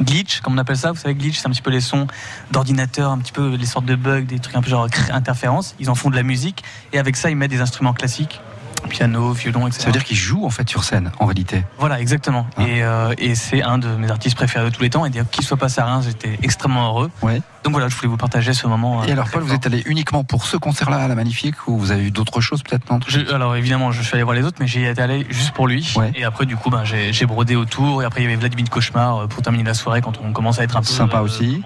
glitch, 0.00 0.40
comme 0.40 0.54
on 0.54 0.58
appelle 0.58 0.78
ça. 0.78 0.90
Vous 0.92 0.98
savez, 0.98 1.14
glitch, 1.14 1.38
c'est 1.38 1.46
un 1.46 1.50
petit 1.50 1.60
peu 1.60 1.70
les 1.70 1.82
sons 1.82 2.06
d'ordinateur, 2.50 3.10
un 3.10 3.18
petit 3.18 3.32
peu 3.32 3.54
les 3.54 3.66
sortes 3.66 3.84
de 3.84 3.96
bugs, 3.96 4.22
des 4.22 4.38
trucs 4.38 4.56
un 4.56 4.62
peu 4.62 4.70
genre 4.70 4.88
interférences. 5.12 5.74
Ils 5.78 5.90
en 5.90 5.94
font 5.94 6.08
de 6.08 6.16
la 6.16 6.22
musique 6.22 6.64
et 6.94 6.98
avec 6.98 7.16
ça, 7.16 7.28
ils 7.28 7.36
mettent 7.36 7.50
des 7.50 7.60
instruments 7.60 7.92
classiques, 7.92 8.40
piano, 8.82 9.32
violon, 9.32 9.66
etc. 9.66 9.80
Ça 9.80 9.86
veut 9.86 9.92
dire 9.92 10.04
qu'il 10.04 10.16
joue 10.16 10.44
en 10.44 10.50
fait 10.50 10.68
sur 10.68 10.84
scène, 10.84 11.10
en 11.18 11.26
réalité. 11.26 11.64
Voilà, 11.78 12.00
exactement. 12.00 12.46
Hein 12.56 12.64
et 12.66 12.82
euh, 12.82 13.14
et 13.18 13.34
c'est 13.34 13.62
un 13.62 13.78
de 13.78 13.88
mes 13.96 14.10
artistes 14.10 14.36
préférés 14.36 14.70
de 14.70 14.74
tous 14.74 14.82
les 14.82 14.90
temps. 14.90 15.04
Et 15.06 15.10
dire 15.10 15.24
qu'il 15.30 15.44
soit 15.44 15.56
passé 15.56 15.80
à 15.80 15.86
Reims, 15.86 16.04
j'étais 16.06 16.38
extrêmement 16.42 16.88
heureux. 16.88 17.10
Ouais. 17.22 17.42
Donc 17.64 17.72
voilà, 17.72 17.88
je 17.88 17.96
voulais 17.96 18.08
vous 18.08 18.16
partager 18.16 18.52
ce 18.54 18.66
moment. 18.66 19.02
Et 19.04 19.10
euh, 19.10 19.12
alors, 19.14 19.24
très 19.26 19.34
Paul, 19.34 19.42
vous 19.42 19.52
êtes 19.54 19.66
allé 19.66 19.82
uniquement 19.86 20.22
pour 20.24 20.44
ce 20.46 20.56
concert-là 20.56 20.98
à 20.98 21.08
la 21.08 21.14
Magnifique 21.14 21.66
ou 21.66 21.76
vous 21.76 21.90
avez 21.90 22.04
eu 22.04 22.10
d'autres 22.10 22.40
choses 22.40 22.62
peut-être 22.62 22.90
non 22.90 23.00
Je- 23.06 23.32
alors 23.34 23.56
évidemment, 23.56 23.90
je 23.92 24.02
suis 24.02 24.14
allé 24.14 24.22
voir 24.22 24.36
les 24.36 24.42
autres, 24.44 24.58
mais 24.60 24.66
j'y 24.66 24.84
étais 24.84 25.02
allé 25.02 25.26
juste 25.30 25.52
pour 25.52 25.66
lui. 25.66 25.92
Ouais. 25.96 26.12
Et 26.14 26.24
après, 26.24 26.46
du 26.46 26.56
coup, 26.56 26.70
ben, 26.70 26.84
j'ai 26.84 27.26
brodé 27.26 27.56
autour. 27.56 28.02
Et 28.02 28.04
après, 28.06 28.20
il 28.20 28.24
y 28.24 28.26
avait 28.26 28.36
Vladimir 28.36 28.70
Cauchemar 28.70 29.16
euh, 29.16 29.26
pour 29.26 29.42
terminer 29.42 29.64
la 29.64 29.74
soirée 29.74 30.00
quand 30.00 30.18
on 30.24 30.32
commence 30.32 30.60
à 30.60 30.64
être 30.64 30.76
un 30.76 30.80
peu 30.80 30.86
Sympa 30.86 31.18
euh, 31.18 31.22
aussi. 31.22 31.62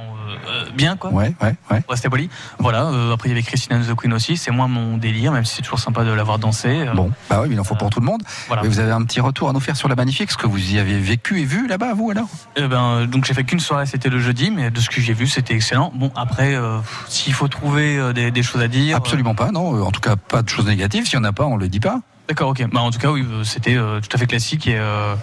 Bien 0.76 0.96
quoi. 0.96 1.10
Ouais, 1.10 1.34
ouais, 1.42 1.54
ouais. 1.70 1.82
C'était 1.94 2.08
poli. 2.08 2.28
Voilà. 2.58 2.86
euh, 2.86 3.12
après, 3.14 3.28
il 3.28 3.32
y 3.32 3.34
avait 3.34 3.42
Christina 3.42 3.76
and 3.78 3.82
the 3.82 3.94
Queen 3.96 4.12
aussi. 4.12 4.36
C'est 4.36 4.50
moins 4.50 4.68
mon 4.68 4.96
délire, 4.96 5.32
même 5.32 5.44
si 5.44 5.56
c'est 5.56 5.62
toujours 5.62 5.78
sympa 5.78 6.04
de 6.04 6.10
l'avoir 6.12 6.38
dansé. 6.38 6.68
euh, 6.68 6.92
Bon, 6.94 7.10
bah 7.30 7.40
oui, 7.42 7.48
mais 7.48 7.54
il 7.54 7.60
en 7.60 7.64
faut 7.64 7.74
pour 7.74 7.90
tout 7.90 8.00
le 8.00 8.06
monde. 8.06 8.22
Voilà. 8.48 8.64
Et 8.64 8.68
vous 8.68 8.78
avez 8.80 8.92
un 8.92 9.02
petit 9.02 9.20
retour 9.20 9.48
à 9.48 9.52
nous 9.52 9.60
faire 9.60 9.76
sur 9.76 9.88
la 9.88 9.94
Magnifique, 9.94 10.30
ce 10.30 10.36
que 10.36 10.46
vous 10.46 10.72
y 10.72 10.78
avez 10.78 10.98
vécu 10.98 11.40
et 11.40 11.44
vu 11.44 11.66
là-bas, 11.66 11.94
vous 11.94 12.10
alors? 12.10 12.28
Eh 12.56 12.66
ben, 12.66 12.82
euh, 12.82 13.06
donc 13.06 13.24
j'ai 13.24 13.34
fait 13.34 13.44
qu'une 13.44 13.60
soirée, 13.60 13.86
c'était 13.86 14.08
le 14.08 14.18
jeudi, 14.20 14.50
mais 14.50 14.70
de 14.70 14.80
ce 14.80 14.88
que 14.90 15.00
j'ai 15.00 15.12
vu, 15.14 15.26
c'était 15.26 15.54
excellent. 15.54 15.92
Bon, 15.94 16.10
après, 16.16 16.54
euh, 16.54 16.78
s'il 17.08 17.32
faut 17.34 17.48
trouver 17.48 17.96
euh, 17.98 18.12
des, 18.12 18.30
des 18.30 18.42
choses 18.42 18.62
à 18.62 18.68
dire. 18.68 18.96
Absolument 18.96 19.34
pas, 19.34 19.50
non. 19.50 19.76
euh, 19.76 19.82
En 19.82 19.90
tout 19.90 20.00
cas, 20.00 20.16
pas 20.16 20.42
de 20.42 20.48
choses 20.48 20.66
négatives. 20.66 21.06
S'il 21.06 21.18
n'y 21.18 21.24
en 21.26 21.28
a 21.28 21.32
pas, 21.32 21.44
on 21.44 21.56
le 21.56 21.68
dit 21.68 21.80
pas. 21.80 22.00
D'accord, 22.28 22.50
ok. 22.50 22.64
Bah, 22.72 22.80
en 22.80 22.90
tout 22.90 22.98
cas, 23.00 23.10
oui, 23.10 23.26
euh, 23.28 23.42
c'était 23.44 23.76
euh, 23.76 24.00
tout 24.00 24.08
à 24.14 24.18
fait 24.18 24.26
classique. 24.26 24.66
Et, 24.68 24.76
euh, 24.78 25.14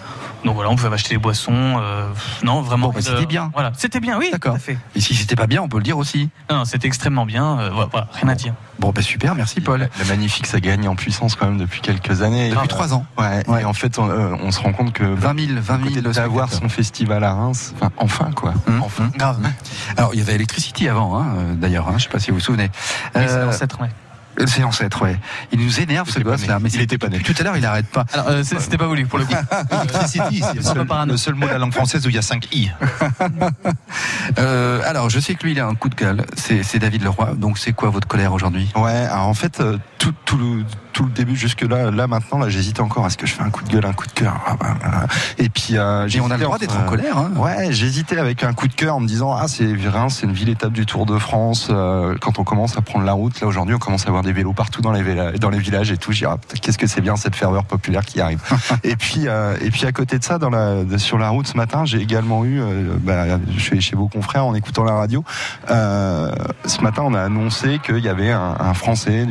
donc 0.44 0.54
voilà, 0.54 0.70
on 0.70 0.76
pouvait 0.76 0.92
acheter 0.92 1.14
des 1.14 1.18
boissons. 1.18 1.52
euh, 1.80 2.06
non, 2.44 2.60
vraiment. 2.60 2.88
Bon, 2.88 2.92
bah, 2.92 2.98
euh, 3.00 3.14
c'était 3.14 3.26
bien. 3.26 3.50
Voilà, 3.54 3.72
c'était 3.76 4.00
bien, 4.00 4.18
oui. 4.18 4.28
D'accord. 4.30 4.52
Tout 4.52 4.56
à 4.58 4.60
fait. 4.60 4.78
Et 4.94 5.00
si 5.00 5.14
c'était 5.14 5.34
pas 5.34 5.46
bien, 5.46 5.62
on 5.62 5.68
peut 5.68 5.78
le 5.78 5.82
dire 5.82 5.96
aussi. 5.98 6.28
Non, 6.50 6.58
non, 6.58 6.64
c'était 6.66 6.86
extrêmement 6.86 7.24
bien. 7.26 7.58
euh, 7.58 7.70
voilà, 7.72 7.88
voilà, 7.90 8.06
rien 8.12 8.28
à 8.28 8.34
dire. 8.34 8.54
Bon, 8.78 8.90
bah 8.92 9.02
super, 9.02 9.34
merci 9.34 9.60
Paul. 9.60 9.88
La 9.98 10.04
Magnifique, 10.06 10.46
ça 10.46 10.60
gagne 10.60 10.88
en 10.88 10.94
puissance 10.94 11.34
quand 11.36 11.46
même 11.46 11.58
depuis 11.58 11.80
quelques 11.80 12.22
années. 12.22 12.50
Depuis 12.50 12.64
Euh, 12.64 12.68
trois 12.68 12.94
ans. 12.94 13.04
Ouais, 13.18 13.42
Ouais. 13.48 13.62
Et 13.62 13.64
en 13.64 13.72
fait, 13.74 13.98
on, 13.98 14.08
euh, 14.08 14.36
on 14.42 14.50
se 14.52 14.60
rend 14.60 14.72
compte 14.72 14.92
que 14.92 15.04
20 15.04 15.38
000, 15.48 15.60
20 15.60 15.76
000 15.78 15.88
côté 15.88 16.00
d'avoir 16.02 16.52
son 16.52 16.68
festival 16.68 17.24
à 17.24 17.32
Reims, 17.34 17.74
enfin, 17.76 17.90
enfin 17.96 18.30
quoi, 18.34 18.54
Hum, 18.68 18.82
enfin. 18.82 19.04
hum. 19.04 19.10
Grave. 19.16 19.38
Alors, 19.96 20.10
il 20.14 20.18
y 20.20 20.22
avait 20.22 20.34
Electricity 20.34 20.88
avant, 20.88 21.18
hein, 21.20 21.26
d'ailleurs, 21.56 21.88
hein, 21.88 21.94
je 21.98 22.04
sais 22.04 22.08
pas 22.10 22.18
si 22.20 22.30
vous 22.30 22.36
vous 22.38 22.42
souvenez. 22.42 22.70
Oui, 23.14 23.22
c'est 23.26 23.44
l'ancêtre, 23.44 23.80
ouais. 23.80 23.88
C'est 24.46 24.62
ancêtre, 24.64 25.02
ouais. 25.02 25.18
Il 25.52 25.60
nous 25.60 25.80
énerve 25.80 26.08
ce 26.10 26.18
gosse 26.20 26.46
là, 26.46 26.58
mais 26.60 26.70
Il 26.70 26.80
était 26.80 26.98
pas 26.98 27.08
né. 27.08 27.18
tout 27.20 27.34
à 27.38 27.42
l'heure, 27.42 27.56
il 27.56 27.64
arrête 27.66 27.86
pas. 27.86 28.04
Alors, 28.12 28.28
euh, 28.28 28.42
c'est- 28.44 28.58
c'était 28.60 28.78
pas 28.78 28.86
voulu 28.86 29.06
pour 29.06 29.18
le 29.18 29.24
coup. 29.24 29.34
Le 30.54 30.62
seul, 30.62 30.86
parano. 30.86 31.12
le 31.12 31.16
seul 31.18 31.34
mot 31.34 31.46
de 31.46 31.52
la 31.52 31.58
langue 31.58 31.72
française 31.72 32.06
où 32.06 32.10
il 32.10 32.14
y 32.14 32.18
a 32.18 32.22
5 32.22 32.48
i. 32.54 32.70
Euh, 34.38 34.80
alors, 34.86 35.10
je 35.10 35.18
sais 35.18 35.34
que 35.34 35.44
lui, 35.44 35.52
il 35.52 35.60
a 35.60 35.66
un 35.66 35.74
coup 35.74 35.88
de 35.88 35.94
gueule. 35.94 36.24
C'est 36.36 36.78
David 36.78 37.02
Leroy. 37.02 37.34
Donc, 37.36 37.58
c'est 37.58 37.72
quoi 37.72 37.90
votre 37.90 38.06
colère 38.06 38.32
aujourd'hui? 38.32 38.70
Ouais, 38.76 38.90
alors 39.10 39.26
en 39.28 39.34
fait, 39.34 39.60
euh, 39.60 39.76
tout, 39.98 40.14
tout 40.24 40.36
tout 40.92 41.04
le 41.04 41.10
début 41.10 41.36
jusque 41.36 41.62
là, 41.62 41.90
là 41.90 42.06
maintenant, 42.06 42.38
là 42.38 42.48
j'hésitais 42.48 42.80
encore. 42.80 43.06
Est-ce 43.06 43.16
que 43.18 43.26
je 43.26 43.32
fais 43.34 43.42
un 43.42 43.50
coup 43.50 43.62
de 43.64 43.68
gueule, 43.70 43.84
un 43.86 43.92
coup 43.92 44.06
de 44.06 44.12
cœur 44.12 44.40
Ah, 44.46 44.56
bah, 44.58 44.74
bah. 44.82 45.06
Et 45.38 45.48
puis 45.48 45.76
euh, 45.76 46.08
Et 46.08 46.20
on 46.20 46.30
a 46.30 46.36
le 46.36 46.44
droit 46.44 46.58
d'être 46.58 46.76
en 46.78 46.82
euh, 46.82 46.88
colère. 46.88 47.16
hein. 47.18 47.30
Ouais, 47.36 47.68
j'hésitais 47.72 48.18
avec 48.18 48.42
un 48.44 48.52
coup 48.52 48.68
de 48.68 48.74
cœur 48.74 48.96
en 48.96 49.00
me 49.00 49.06
disant 49.06 49.32
ah 49.34 49.46
c'est 49.48 49.72
Reims, 49.88 50.18
c'est 50.20 50.26
une 50.26 50.32
ville 50.32 50.48
étape 50.48 50.72
du 50.72 50.86
Tour 50.86 51.06
de 51.06 51.18
France. 51.18 51.68
Euh, 51.70 52.16
quand 52.20 52.38
on 52.38 52.44
commence 52.44 52.76
à 52.76 52.82
prendre 52.82 53.04
la 53.04 53.12
route, 53.12 53.40
là 53.40 53.46
aujourd'hui, 53.46 53.74
on 53.74 53.78
commence 53.78 54.06
à 54.06 54.10
voir 54.10 54.22
des 54.22 54.32
vélos 54.32 54.52
partout 54.52 54.80
dans 54.82 54.92
les 54.92 55.02
villa- 55.02 55.32
dans 55.32 55.50
les 55.50 55.58
villages 55.58 55.90
et 55.90 55.96
tout. 55.96 56.12
J'ai 56.12 56.26
ah, 56.26 56.36
qu'est-ce 56.60 56.78
que 56.78 56.86
c'est 56.86 57.00
bien 57.00 57.16
cette 57.16 57.36
ferveur 57.36 57.64
populaire 57.64 58.04
qui 58.04 58.20
arrive. 58.20 58.40
et 58.84 58.96
puis 58.96 59.28
euh, 59.28 59.56
et 59.60 59.70
puis 59.70 59.86
à 59.86 59.92
côté 59.92 60.18
de 60.18 60.24
ça, 60.24 60.38
dans 60.38 60.50
la 60.50 60.84
de- 60.84 60.98
sur 60.98 61.18
la 61.18 61.28
route 61.30 61.46
ce 61.46 61.56
matin, 61.56 61.84
j'ai 61.84 61.98
également 61.98 62.44
eu, 62.44 62.60
euh, 62.60 62.94
bah, 63.00 63.38
je 63.56 63.60
suis 63.60 63.80
chez 63.80 63.96
vos 63.96 64.08
confrères 64.08 64.44
en 64.46 64.54
écoutant 64.54 64.84
la 64.84 64.94
radio. 64.94 65.24
Euh, 65.70 66.32
ce 66.66 66.80
matin, 66.80 67.02
on 67.04 67.14
a 67.14 67.22
annoncé 67.22 67.78
qu'il 67.84 67.98
y 67.98 68.08
avait 68.08 68.30
un, 68.32 68.56
un 68.58 68.74
Français 68.74 69.26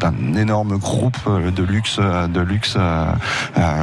d'un 0.00 0.34
énorme 0.34 0.76
groupe 0.78 1.03
euh, 1.26 1.50
de 1.50 1.62
luxe, 1.62 1.96
euh, 1.98 2.26
de 2.26 2.40
luxe 2.40 2.74
euh, 2.78 3.06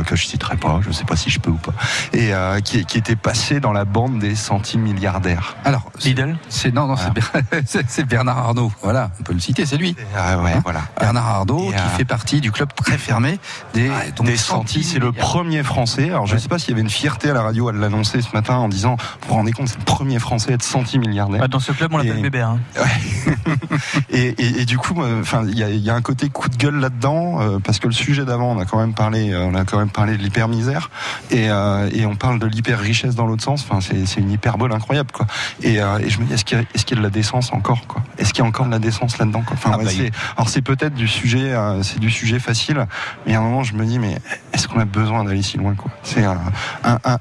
que 0.05 0.15
je 0.15 0.25
citerai 0.25 0.57
pas. 0.57 0.79
Je 0.81 0.91
sais 0.91 1.03
pas 1.05 1.15
si 1.15 1.29
je 1.29 1.39
peux 1.39 1.51
ou 1.51 1.57
pas. 1.57 1.73
Et 2.13 2.31
qui, 2.63 2.85
qui 2.85 2.97
était 2.97 3.15
passé 3.15 3.59
dans 3.59 3.71
la 3.73 3.85
bande 3.85 4.19
des 4.19 4.35
centimilliardaires. 4.35 5.55
Alors, 5.65 5.91
Lidl 6.03 6.37
c'est 6.49 6.73
non, 6.73 6.87
non, 6.87 6.95
c'est 6.95 7.11
Ber- 7.13 7.63
c'est 7.87 8.05
Bernard 8.05 8.37
Arnault. 8.37 8.71
Voilà, 8.81 9.11
on 9.19 9.23
peut 9.23 9.33
le 9.33 9.39
citer, 9.39 9.65
c'est 9.65 9.77
lui. 9.77 9.95
Ah 10.15 10.37
ouais, 10.39 10.53
Hein 10.53 10.61
voilà. 10.63 10.81
Bernard 10.99 11.27
Arnault, 11.27 11.71
Et, 11.71 11.75
qui 11.75 11.97
fait 11.97 12.05
partie 12.05 12.41
du 12.41 12.51
club 12.51 12.69
très 12.75 12.97
fermé 12.97 13.39
des, 13.73 13.89
Santis, 14.37 14.83
c'est 14.83 14.99
le 14.99 15.11
premier 15.11 15.63
Français. 15.63 16.09
Alors 16.09 16.25
je 16.27 16.33
Ouais. 16.33 16.39
sais 16.39 16.47
pas 16.49 16.57
s'il 16.59 16.69
y 16.69 16.73
avait 16.73 16.81
une 16.81 16.89
fierté 16.89 17.29
à 17.29 17.33
la 17.33 17.41
radio 17.41 17.67
à 17.69 17.73
l'annoncer 17.73 18.21
ce 18.21 18.29
matin 18.33 18.55
en 18.55 18.69
disant, 18.69 18.95
vous 19.21 19.27
vous 19.29 19.33
rendez 19.35 19.51
compte, 19.51 19.67
c'est 19.67 19.77
le 19.77 19.83
premier 19.85 20.19
Français 20.19 20.51
à 20.51 20.55
être 20.55 20.63
centimilliardaire. 20.63 21.41
Ah, 21.43 21.47
Dans 21.47 21.59
ce 21.59 21.71
club, 21.73 21.93
on 21.93 21.97
l'appelle 21.97 22.21
Bébert. 22.21 22.49
hein. 22.49 22.59
Et, 24.09 24.27
et- 24.29 24.61
et 24.61 24.65
du 24.65 24.77
coup, 24.77 24.95
enfin, 25.21 25.43
il 25.47 25.57
y 25.57 25.63
a, 25.63 25.69
il 25.69 25.79
y 25.79 25.89
a 25.89 25.95
un 25.95 26.01
côté 26.01 26.29
coup 26.29 26.49
de 26.49 26.55
gueule 26.55 26.75
là-dedans 26.79 27.10
euh, 27.41 27.59
parce 27.63 27.79
que 27.79 27.87
le 27.87 27.93
sujet 27.93 28.25
d'avant, 28.25 28.51
on 28.55 28.59
a 28.59 28.65
quand 28.65 28.79
même 28.79 28.93
parlé, 28.93 29.31
euh, 29.31 29.45
on 29.45 29.55
a 29.55 29.65
quand 29.65 29.77
même 29.77 29.89
parlé 29.89 30.17
de 30.17 30.21
l'hyper 30.23 30.47
misère 30.47 30.89
et, 31.29 31.49
euh, 31.49 31.89
et 31.93 32.05
on 32.05 32.15
parle 32.15 32.39
de 32.39 32.45
l'hyper 32.45 32.79
richesse 32.79 33.15
dans 33.15 33.25
l'autre 33.27 33.43
sens. 33.43 33.65
Enfin, 33.69 33.79
c'est 33.81 34.19
une 34.19 34.31
hyperbole 34.31 34.73
incroyable, 34.73 35.11
quoi. 35.11 35.25
Et, 35.63 35.75
et 35.75 36.09
je 36.09 36.19
me 36.19 36.25
dis, 36.25 36.33
est-ce 36.33 36.45
qu'il 36.45 36.57
y, 36.57 36.61
a- 36.61 36.65
y 36.91 36.95
de 36.95 37.01
la 37.01 37.09
décence 37.09 37.51
encore, 37.53 37.87
quoi? 37.87 38.03
Est-ce 38.17 38.33
qu'il 38.33 38.43
y 38.43 38.45
a 38.45 38.49
encore 38.49 38.65
de 38.65 38.71
la 38.71 38.79
décence 38.79 39.17
là-dedans, 39.17 39.43
Enfin, 39.51 39.71
Ah 39.73 39.77
ouais, 39.77 39.85
bah, 39.85 39.91
c'est- 39.91 40.11
alors 40.37 40.49
c'est 40.49 40.61
peut-être 40.61 40.93
du 40.93 41.07
sujet, 41.07 41.53
c'est 41.83 41.99
du 41.99 42.09
sujet 42.11 42.39
facile, 42.39 42.85
mais 43.25 43.35
à 43.35 43.39
un 43.39 43.41
moment, 43.41 43.63
je 43.63 43.73
me 43.75 43.85
dis, 43.85 43.99
mais 43.99 44.17
est-ce 44.53 44.67
qu'on 44.67 44.79
a 44.79 44.85
besoin 44.85 45.23
d'aller 45.23 45.41
si 45.41 45.57
loin, 45.57 45.73
quoi? 45.75 45.91
C'est 46.03 46.23
un, 46.23 46.39
un, 46.83 46.97
un 47.03 47.17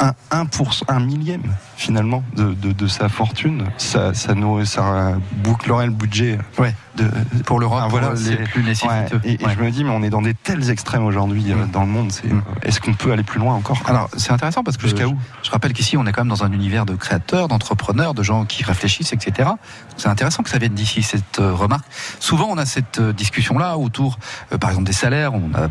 un, 0.00 0.12
un, 0.32 0.44
pour, 0.46 0.74
un 0.88 0.98
millième 0.98 1.54
finalement 1.76 2.22
de, 2.36 2.54
de, 2.54 2.72
de 2.72 2.86
sa 2.86 3.08
fortune, 3.08 3.64
ça, 3.78 4.14
ça, 4.14 4.34
nous, 4.34 4.64
ça 4.64 5.14
bouclerait 5.42 5.86
le 5.86 5.92
budget 5.92 6.38
Ouais. 6.58 6.74
de, 6.96 7.04
Pour 7.44 7.58
l'Europe, 7.58 7.80
Ah, 7.82 7.88
voilà, 7.88 8.10
les 8.12 8.16
c'est- 8.16 8.36
plus 8.44 8.62
nécessiteux. 8.62 9.20
Ouais, 9.24 9.32
et, 9.32 9.38
je 9.40 9.60
me 9.62 9.70
dis, 9.70 9.82
mais 9.84 9.90
on 9.90 10.02
est 10.02 10.10
dans 10.10 10.22
des 10.22 10.34
tels 10.34 10.70
extrêmes 10.70 11.04
aujourd'hui 11.04 11.50
euh, 11.52 11.56
Mm. 11.66 11.70
dans 11.72 11.80
le 11.82 11.88
monde. 11.88 12.12
Mm. 12.24 12.38
Est-ce 12.62 12.80
qu'on 12.80 12.94
peut 12.94 13.12
aller 13.12 13.22
plus 13.24 13.40
loin 13.40 13.54
encore 13.54 13.80
Alors, 13.86 14.08
c'est 14.16 14.30
intéressant 14.32 14.62
parce 14.62 14.76
que 14.76 14.84
Jusqu'à 14.84 15.02
je, 15.02 15.08
où 15.08 15.18
je 15.42 15.50
rappelle 15.50 15.72
qu'ici, 15.72 15.96
on 15.96 16.06
est 16.06 16.12
quand 16.12 16.22
même 16.22 16.28
dans 16.28 16.44
un 16.44 16.52
univers 16.52 16.86
de 16.86 16.94
créateurs, 16.94 17.48
d'entrepreneurs, 17.48 18.14
de 18.14 18.22
gens 18.22 18.44
qui 18.44 18.62
réfléchissent, 18.64 19.12
etc. 19.12 19.50
C'est 19.96 20.08
intéressant 20.08 20.42
que 20.42 20.50
ça 20.50 20.58
vienne 20.58 20.74
d'ici, 20.74 21.02
cette 21.02 21.40
euh, 21.40 21.52
remarque. 21.52 21.84
Souvent, 22.20 22.46
on 22.50 22.58
a 22.58 22.66
cette 22.66 23.00
euh, 23.00 23.12
discussion-là 23.12 23.76
autour, 23.78 24.18
euh, 24.52 24.58
par 24.58 24.70
exemple, 24.70 24.86
des 24.86 24.92
salaires. 24.92 25.34
On 25.34 25.50
a, 25.54 25.68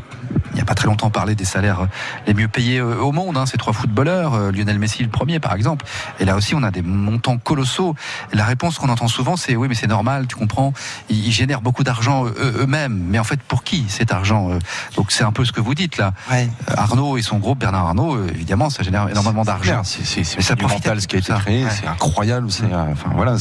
il 0.51 0.55
n'y 0.55 0.61
a 0.61 0.65
pas 0.65 0.75
très 0.75 0.87
longtemps, 0.87 1.09
parlé 1.09 1.35
des 1.35 1.45
salaires 1.45 1.81
euh, 1.81 1.85
les 2.27 2.33
mieux 2.33 2.47
payés 2.49 2.79
euh, 2.79 2.97
au 2.99 3.11
monde. 3.11 3.37
Hein, 3.37 3.45
ces 3.45 3.57
trois 3.57 3.73
footballeurs, 3.73 4.33
euh, 4.33 4.51
Lionel 4.51 4.79
Messi 4.79 5.03
le 5.03 5.09
premier, 5.09 5.39
par 5.39 5.53
exemple. 5.53 5.85
Et 6.19 6.25
là 6.25 6.35
aussi, 6.35 6.55
on 6.55 6.63
a 6.63 6.71
des 6.71 6.81
montants 6.81 7.37
colossaux. 7.37 7.95
La 8.31 8.45
réponse 8.45 8.77
qu'on 8.77 8.89
entend 8.89 9.07
souvent, 9.07 9.35
c'est 9.35 9.55
oui, 9.55 9.67
mais 9.67 9.75
c'est 9.75 9.87
normal, 9.87 10.27
tu 10.27 10.35
comprends. 10.35 10.73
Ils, 11.09 11.31
génèrent 11.31 11.61
beaucoup 11.61 11.83
d'argent 11.83 12.25
eux-mêmes. 12.25 13.05
Mais 13.09 13.19
en 13.19 13.23
fait, 13.23 13.41
pour 13.41 13.63
qui 13.63 13.85
cet 13.87 14.11
argent 14.11 14.51
euh 14.51 14.59
Donc, 14.95 15.11
c'est 15.11 15.23
un 15.23 15.31
peu 15.31 15.45
ce 15.45 15.51
que 15.51 15.61
vous 15.61 15.73
dites 15.75 15.97
là. 15.97 16.13
Ouais. 16.29 16.49
Euh, 16.69 16.73
Arnaud 16.77 17.17
et 17.17 17.21
son 17.21 17.37
groupe, 17.37 17.59
Bernard 17.59 17.87
Arnaud, 17.87 18.15
euh, 18.15 18.27
évidemment, 18.33 18.69
ça 18.69 18.83
génère 18.83 19.09
énormément 19.09 19.43
d'argent. 19.43 19.81
C'est, 19.83 20.23
monumental 20.61 21.01
ce 21.01 21.07
qui 21.07 21.15
a 21.15 21.19
été 21.19 21.33
créé, 21.33 21.63
Ouais. 21.65 21.71
c'est 21.71 21.87
incroyable. 21.87 22.51
C'est, 22.51 22.71
euh, 22.71 22.91
enfin 22.91 23.09
voilà, 23.13 23.35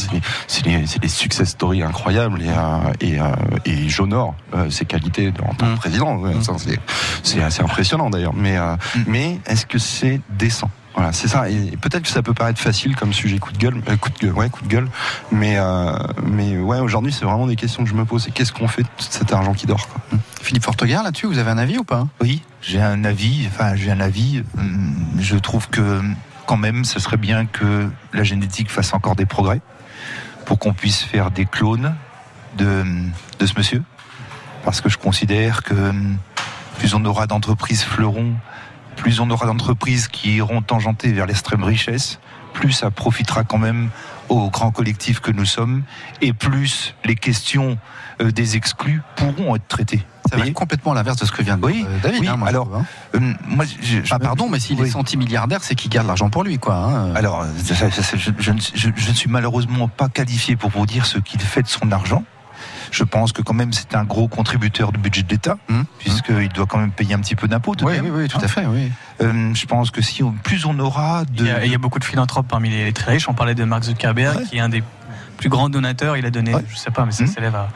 des, 0.64 1.08
success 1.08 1.50
stories 1.50 1.82
incroyables 1.82 2.42
et, 2.42 2.48
euh, 2.48 2.92
et, 3.64 3.70
et 3.70 3.88
j'honore 3.88 4.34
euh, 4.54 4.70
ses 4.70 4.84
qualités 4.84 5.32
en 5.42 5.54
tant 5.54 5.66
que 5.66 5.72
Mm. 5.72 5.76
président. 5.76 6.16
Ouais, 6.16 6.34
ça, 6.42 6.52
c'est, 7.22 7.42
assez 7.42 7.62
impressionnant 7.62 8.10
d'ailleurs. 8.10 8.34
Mais, 8.34 8.56
mais 9.06 9.38
est-ce 9.46 9.66
que 9.66 9.78
c'est 9.78 10.20
décent? 10.30 10.70
Voilà, 10.94 11.12
c'est 11.12 11.28
ça. 11.28 11.48
Et 11.48 11.76
peut-être 11.80 12.02
que 12.02 12.08
ça 12.08 12.22
peut 12.22 12.34
paraître 12.34 12.60
facile 12.60 12.96
comme 12.96 13.12
sujet 13.12 13.38
coup 13.38 13.52
de 13.52 13.58
gueule, 13.58 13.82
euh, 13.88 13.96
coup 13.96 14.10
de 14.10 14.18
gueule, 14.18 14.32
ouais, 14.34 14.50
coup 14.50 14.62
de 14.62 14.68
gueule. 14.68 14.88
Mais, 15.30 15.54
euh, 15.56 15.92
mais 16.22 16.58
ouais, 16.58 16.80
aujourd'hui, 16.80 17.12
c'est 17.12 17.24
vraiment 17.24 17.46
des 17.46 17.56
questions 17.56 17.82
que 17.84 17.88
je 17.88 17.94
me 17.94 18.04
pose. 18.04 18.24
C'est 18.24 18.30
qu'est-ce 18.30 18.52
qu'on 18.52 18.68
fait 18.68 18.82
de 18.82 18.88
tout 18.88 19.06
cet 19.08 19.32
argent 19.32 19.54
qui 19.54 19.66
dort, 19.66 19.88
quoi. 19.88 20.00
Philippe 20.42 20.64
Fortegard, 20.64 21.02
là-dessus, 21.02 21.26
vous 21.26 21.38
avez 21.38 21.50
un 21.50 21.58
avis 21.58 21.78
ou 21.78 21.84
pas? 21.84 22.08
Oui, 22.20 22.42
j'ai 22.60 22.80
un 22.80 23.04
avis. 23.04 23.46
Enfin, 23.46 23.74
j'ai 23.74 23.90
un 23.90 24.00
avis. 24.00 24.42
Hum, 24.58 24.94
Je 25.18 25.36
trouve 25.36 25.68
que 25.68 26.00
quand 26.46 26.56
même, 26.58 26.84
ce 26.84 27.00
serait 27.00 27.16
bien 27.16 27.46
que 27.46 27.88
la 28.12 28.24
génétique 28.24 28.70
fasse 28.70 28.92
encore 28.92 29.16
des 29.16 29.26
progrès 29.26 29.60
pour 30.44 30.58
qu'on 30.58 30.74
puisse 30.74 31.02
faire 31.02 31.30
des 31.30 31.46
clones 31.46 31.94
de, 32.58 32.84
de 33.38 33.46
ce 33.46 33.54
monsieur. 33.56 33.82
Parce 34.64 34.80
que 34.80 34.88
je 34.88 34.98
considère 34.98 35.62
que 35.62 35.74
hum, 35.74 36.18
plus 36.78 36.94
on 36.94 37.04
aura 37.04 37.26
d'entreprises 37.26 37.82
fleurons, 37.82 38.34
plus 38.96 39.20
on 39.20 39.30
aura 39.30 39.46
d'entreprises 39.46 40.08
qui 40.08 40.36
iront 40.36 40.62
tangenter 40.62 41.12
vers 41.12 41.26
l'extrême 41.26 41.64
richesse, 41.64 42.18
plus 42.52 42.72
ça 42.72 42.90
profitera 42.90 43.44
quand 43.44 43.58
même 43.58 43.88
au 44.28 44.48
grand 44.50 44.70
collectif 44.70 45.20
que 45.20 45.30
nous 45.30 45.44
sommes, 45.44 45.82
et 46.20 46.32
plus 46.32 46.94
les 47.04 47.14
questions 47.16 47.76
euh, 48.20 48.30
des 48.30 48.56
exclus 48.56 49.02
pourront 49.16 49.56
être 49.56 49.66
traitées. 49.68 50.02
Ça 50.30 50.38
va 50.38 50.46
être 50.46 50.54
complètement 50.54 50.94
l'inverse 50.94 51.16
de 51.18 51.26
ce 51.26 51.32
que 51.32 51.42
vient 51.42 51.58
de 51.58 51.66
Oui, 51.66 51.78
dire 51.78 51.86
euh, 51.90 51.98
David. 52.02 52.20
oui, 52.20 52.28
hein, 52.28 52.36
moi, 52.36 52.48
alors, 52.48 52.74
hein. 52.74 52.86
Euh, 53.14 53.20
moi, 53.46 53.64
je, 53.66 54.00
je 54.02 54.14
Ah, 54.14 54.18
pardon, 54.18 54.48
mais 54.48 54.60
s'il 54.60 54.80
Oui. 54.80 54.86
est 54.88 54.90
centimilliardaire, 54.90 55.62
c'est 55.62 55.74
qu'il 55.74 55.90
garde 55.90 56.06
l'argent 56.06 56.30
pour 56.30 56.44
lui, 56.44 56.58
quoi. 56.58 56.76
hein. 56.76 57.14
Alors, 57.14 57.44
ça, 57.62 57.74
ça, 57.74 57.90
ça, 57.90 58.16
je, 58.16 58.30
je 58.38 58.50
ne- 58.52 58.60
je- 58.60 58.88
je 58.94 59.08
ne 59.10 59.14
suis 59.14 59.28
malheureusement 59.28 59.88
pas 59.88 60.08
qualifié 60.08 60.56
pour 60.56 60.70
vous 60.70 60.86
dire 60.86 61.04
ce 61.04 61.18
qu'il 61.18 61.40
fait 61.40 61.62
de 61.62 61.68
son 61.68 61.90
argent. 61.92 62.24
Je 62.92 63.02
pense 63.04 63.32
que 63.32 63.42
quand 63.42 63.54
même 63.54 63.72
c'est 63.72 63.94
un 63.96 64.04
gros 64.04 64.28
contributeur 64.28 64.92
du 64.92 65.00
budget 65.00 65.22
de 65.22 65.30
l'État, 65.30 65.56
Hum, 65.68 65.84
puisqu'il 65.98 66.48
doit 66.50 66.66
quand 66.66 66.78
même 66.78 66.92
payer 66.92 67.14
un 67.14 67.18
petit 67.20 67.34
peu 67.34 67.48
d'impôts. 67.48 67.74
Oui, 67.82 67.94
oui, 68.02 68.10
oui, 68.12 68.28
tout 68.28 68.38
à 68.40 68.46
fait, 68.48 68.66
oui. 68.66 68.92
Euh, 69.22 69.52
je 69.54 69.66
pense 69.66 69.90
que 69.90 70.02
si 70.02 70.22
on- 70.22 70.32
plus 70.32 70.64
on 70.66 70.78
aura 70.78 71.24
de... 71.24 71.44
Il 71.44 71.46
y, 71.46 71.50
a, 71.50 71.64
il 71.64 71.72
y 71.72 71.74
a 71.74 71.78
beaucoup 71.78 71.98
de 71.98 72.04
philanthropes 72.04 72.46
parmi 72.48 72.68
les, 72.70 72.92
très 72.92 73.12
riches. 73.12 73.28
On 73.28 73.34
parlait 73.34 73.54
de 73.54 73.64
Mark 73.64 73.82
Zuckerberg, 73.84 74.36
Ouais. 74.38 74.44
qui 74.44 74.58
est 74.58 74.60
un 74.60 74.68
des 74.68 74.82
plus 75.38 75.48
grands 75.48 75.68
donateurs. 75.70 76.16
Il 76.16 76.26
a 76.26 76.30
donné, 76.30 76.54
Ouais. 76.54 76.64
je 76.68 76.76
sais 76.76 76.90
pas, 76.90 77.04
mais 77.06 77.12
ça 77.12 77.24
Mhm. 77.24 77.30
s'élève 77.30 77.56
à. 77.56 77.68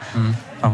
Enfin, 0.61 0.73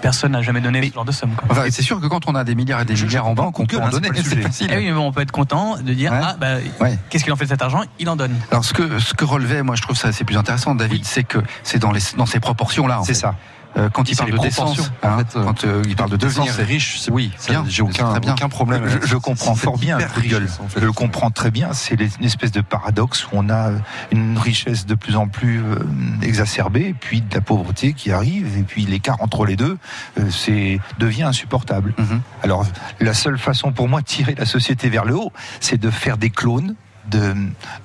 personne 0.00 0.32
n'a 0.32 0.40
jamais 0.42 0.60
donné 0.60 0.88
ce 0.88 0.94
genre 0.94 1.04
de 1.04 1.12
somme. 1.12 1.32
Quoi. 1.34 1.48
Enfin, 1.50 1.64
c'est 1.70 1.82
sûr 1.82 2.00
que 2.00 2.06
quand 2.06 2.28
on 2.28 2.34
a 2.34 2.44
des 2.44 2.54
milliards 2.54 2.80
et 2.80 2.84
des 2.84 2.96
Je- 2.96 3.04
milliards 3.06 3.26
en 3.26 3.34
banque, 3.34 3.58
on 3.60 3.66
peut 3.66 3.76
en 3.78 3.86
hein, 3.86 3.90
donner, 3.90 4.08
c'est 4.14 4.40
facile. 4.40 4.68
Eh 4.72 4.76
oui, 4.76 4.84
mais 4.86 4.92
bon, 4.92 5.06
on 5.08 5.12
peut 5.12 5.20
être 5.22 5.32
content 5.32 5.76
de 5.78 5.92
dire 5.92 6.12
Ouais. 6.12 6.20
ah 6.22 6.36
bah 6.40 6.54
Ouais. 6.80 6.96
qu'est-ce 7.10 7.24
qu'il 7.24 7.32
en 7.32 7.36
fait 7.36 7.44
de 7.44 7.50
cet 7.50 7.60
argent? 7.62 7.82
Il 7.98 8.08
en 8.08 8.16
donne. 8.16 8.34
Alors, 8.52 8.64
ce 8.64 8.72
que, 8.72 8.98
ce 9.00 9.14
que 9.14 9.24
relevait, 9.24 9.62
moi, 9.62 9.74
je 9.74 9.82
trouve 9.82 9.96
ça 9.96 10.12
c'est 10.12 10.24
plus 10.24 10.36
intéressant, 10.38 10.74
David, 10.74 11.04
c'est 11.04 11.24
que 11.24 11.38
c'est 11.64 11.78
dans, 11.78 11.92
les, 11.92 12.00
dans 12.16 12.26
ces 12.26 12.40
proportions-là. 12.40 13.00
en 13.00 13.04
C'est 13.04 13.14
fait. 13.14 13.20
ça. 13.20 13.34
Euh, 13.76 13.88
quand 13.88 14.10
il 14.10 14.16
parle 14.16 14.32
de 14.32 14.38
décence, 14.38 14.90
hein, 15.02 15.14
en 15.14 15.18
fait, 15.18 15.36
euh, 15.36 15.44
quand 15.44 15.64
euh, 15.64 15.82
il 15.86 15.94
parle 15.94 16.10
de 16.10 16.16
devenir 16.16 16.52
riche, 16.54 16.98
c'est- 16.98 17.10
oui, 17.12 17.30
bien, 17.48 17.64
j'ai 17.68 17.82
aucun, 17.82 18.10
très 18.10 18.20
bien. 18.20 18.32
aucun 18.32 18.48
problème. 18.48 18.82
Je, 18.88 19.06
je 19.06 19.16
comprends 19.16 19.54
fort 19.54 19.78
bien 19.78 19.98
le 19.98 20.28
gueule. 20.28 20.42
riche, 20.42 20.52
en 20.60 20.68
fait. 20.68 20.80
Je 20.80 20.84
le 20.86 20.92
comprends 20.92 21.30
très 21.30 21.50
bien. 21.52 21.72
C'est 21.72 21.94
une 21.94 22.24
espèce 22.24 22.50
de 22.50 22.62
paradoxe 22.62 23.26
où 23.26 23.28
on 23.34 23.48
a 23.48 23.70
une 24.10 24.36
richesse 24.38 24.86
de 24.86 24.94
plus 24.96 25.14
en 25.16 25.28
plus 25.28 25.60
euh, 25.62 25.76
exacerbée, 26.22 26.88
et 26.88 26.94
puis 26.94 27.20
de 27.20 27.32
la 27.34 27.40
pauvreté 27.40 27.92
qui 27.92 28.10
arrive, 28.10 28.58
et 28.58 28.62
puis 28.62 28.84
l'écart 28.86 29.22
entre 29.22 29.46
les 29.46 29.56
deux, 29.56 29.78
euh, 30.18 30.28
c'est 30.30 30.80
devient 30.98 31.22
insupportable. 31.24 31.94
Mhm. 31.96 32.20
Alors, 32.42 32.66
la 33.00 33.14
seule 33.14 33.38
façon 33.38 33.72
pour 33.72 33.88
moi 33.88 34.00
de 34.00 34.06
tirer 34.06 34.34
la 34.36 34.46
société 34.46 34.88
vers 34.88 35.04
le 35.04 35.14
haut, 35.16 35.32
c'est 35.60 35.78
de 35.78 35.90
faire 35.90 36.16
des 36.18 36.30
clones 36.30 36.74
de, 37.08 37.34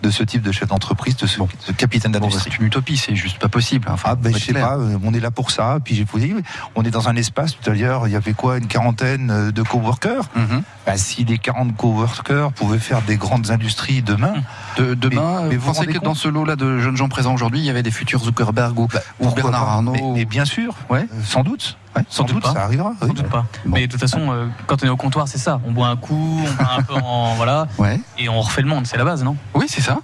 de 0.03 0.09
ce 0.09 0.23
type 0.23 0.41
de 0.41 0.51
chef 0.51 0.67
d'entreprise, 0.69 1.15
de 1.17 1.25
ce, 1.27 1.39
capitaine 1.77 2.11
bah, 2.11 2.19
d'industrie. 2.19 2.49
c'est 2.51 2.59
une 2.59 2.65
utopie, 2.67 2.97
c'est 2.97 3.15
juste 3.15 3.39
pas 3.39 3.47
possible. 3.47 3.87
Enfin, 3.89 4.09
Ah 4.11 4.15
ben 4.15 4.33
je 4.33 4.39
sais 4.39 4.51
clair. 4.51 4.67
pas, 4.67 4.75
euh, 4.77 4.97
on 5.03 5.13
est 5.13 5.19
là 5.19 5.31
pour 5.31 5.51
ça. 5.51 5.79
Puis 5.83 5.95
j'ai 5.95 6.05
posé, 6.05 6.35
on 6.75 6.83
est 6.83 6.91
dans 6.91 7.09
un 7.09 7.15
espace 7.15 7.55
tout 7.57 7.69
à 7.69 7.73
l'heure, 7.73 8.07
il 8.07 8.11
y 8.13 8.15
avait 8.15 8.33
quoi, 8.33 8.57
une 8.57 8.67
quarantaine 8.67 9.31
euh, 9.31 9.51
de 9.51 9.61
coworkers? 9.63 10.23
Mhm. 10.35 10.63
Bah, 10.85 10.97
si 10.97 11.23
les 11.25 11.37
40 11.37 11.75
coworkers 11.75 12.51
pouvaient 12.53 12.77
faire 12.79 13.01
des 13.01 13.17
grandes 13.17 13.49
industries 13.51 14.01
demain, 14.01 14.33
De- 14.77 14.93
demain, 14.93 15.43
Mais- 15.43 15.49
mais 15.49 15.55
vous 15.57 15.67
pensez 15.67 15.85
que 15.87 15.97
dans 15.99 16.15
ce 16.15 16.27
lot-là 16.27 16.55
de 16.55 16.79
jeunes 16.79 16.97
gens 16.97 17.09
présents 17.09 17.33
aujourd'hui, 17.33 17.59
il 17.59 17.65
y 17.65 17.69
avait 17.69 17.83
des 17.83 17.91
futurs 17.91 18.23
Zuckerberg 18.23 18.77
ou, 18.77 18.87
bah, 18.87 18.99
ou 19.19 19.31
Bernard 19.31 19.69
Arnault 19.69 19.93
mais, 19.93 20.01
mais 20.13 20.25
bien 20.25 20.45
sûr, 20.45 20.75
Ouais. 20.89 21.07
euh, 21.13 21.21
sans 21.23 21.43
doute, 21.43 21.77
Ouais, 21.95 22.03
sans, 22.09 22.23
doute 22.23 22.35
doute, 22.35 22.43
pas. 22.43 22.53
ça 22.53 22.63
arrivera. 22.63 22.91
oui. 23.01 23.07
Sans 23.07 23.13
doute 23.13 23.29
pas. 23.29 23.45
Mais 23.65 23.87
de 23.87 23.91
toute 23.91 24.01
façon, 24.01 24.31
euh, 24.31 24.47
quand 24.67 24.83
on 24.83 24.87
est 24.87 24.89
au 24.89 24.97
comptoir, 24.97 25.27
c'est 25.27 25.37
ça. 25.37 25.59
On 25.65 25.71
boit 25.71 25.87
un 25.87 25.95
coup, 25.95 26.41
on 26.45 26.53
part 26.63 26.77
un 26.79 26.81
peu 26.83 26.93
en 27.03 27.35
voilà, 27.35 27.67
Ouais. 27.77 27.99
et 28.17 28.27
on 28.29 28.41
refait 28.41 28.61
le 28.61 28.67
monde. 28.67 28.85
C'est 28.85 28.97
la 28.97 29.05
base, 29.05 29.23
non? 29.23 29.37
Oui, 29.53 29.65
c'est 29.69 29.81
ça. 29.81 29.97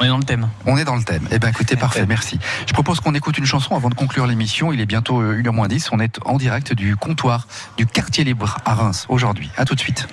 On 0.00 0.04
est 0.04 0.08
dans 0.08 0.16
le 0.18 0.24
thème. 0.24 0.48
On 0.66 0.76
est 0.76 0.84
dans 0.84 0.96
le 0.96 1.04
thème. 1.04 1.28
Eh 1.30 1.38
ben 1.38 1.48
écoutez, 1.48 1.76
parfait, 1.76 2.04
merci. 2.06 2.40
Je 2.66 2.72
propose 2.72 2.98
qu'on 2.98 3.14
écoute 3.14 3.38
une 3.38 3.44
chanson 3.44 3.76
avant 3.76 3.88
de 3.90 3.94
conclure 3.94 4.26
l'émission. 4.26 4.72
Il 4.72 4.80
est 4.80 4.86
bientôt 4.86 5.20
euh, 5.20 5.40
1h 5.40 5.50
moins 5.50 5.68
10. 5.68 5.90
On 5.92 6.00
est 6.00 6.18
en 6.24 6.36
direct 6.38 6.72
du 6.72 6.96
comptoir 6.96 7.46
du 7.76 7.86
quartier 7.86 8.24
libre 8.24 8.56
à 8.64 8.74
Reims 8.74 9.06
aujourd'hui. 9.08 9.50
À 9.56 9.64
tout 9.64 9.76
de 9.76 9.80
suite. 9.80 10.08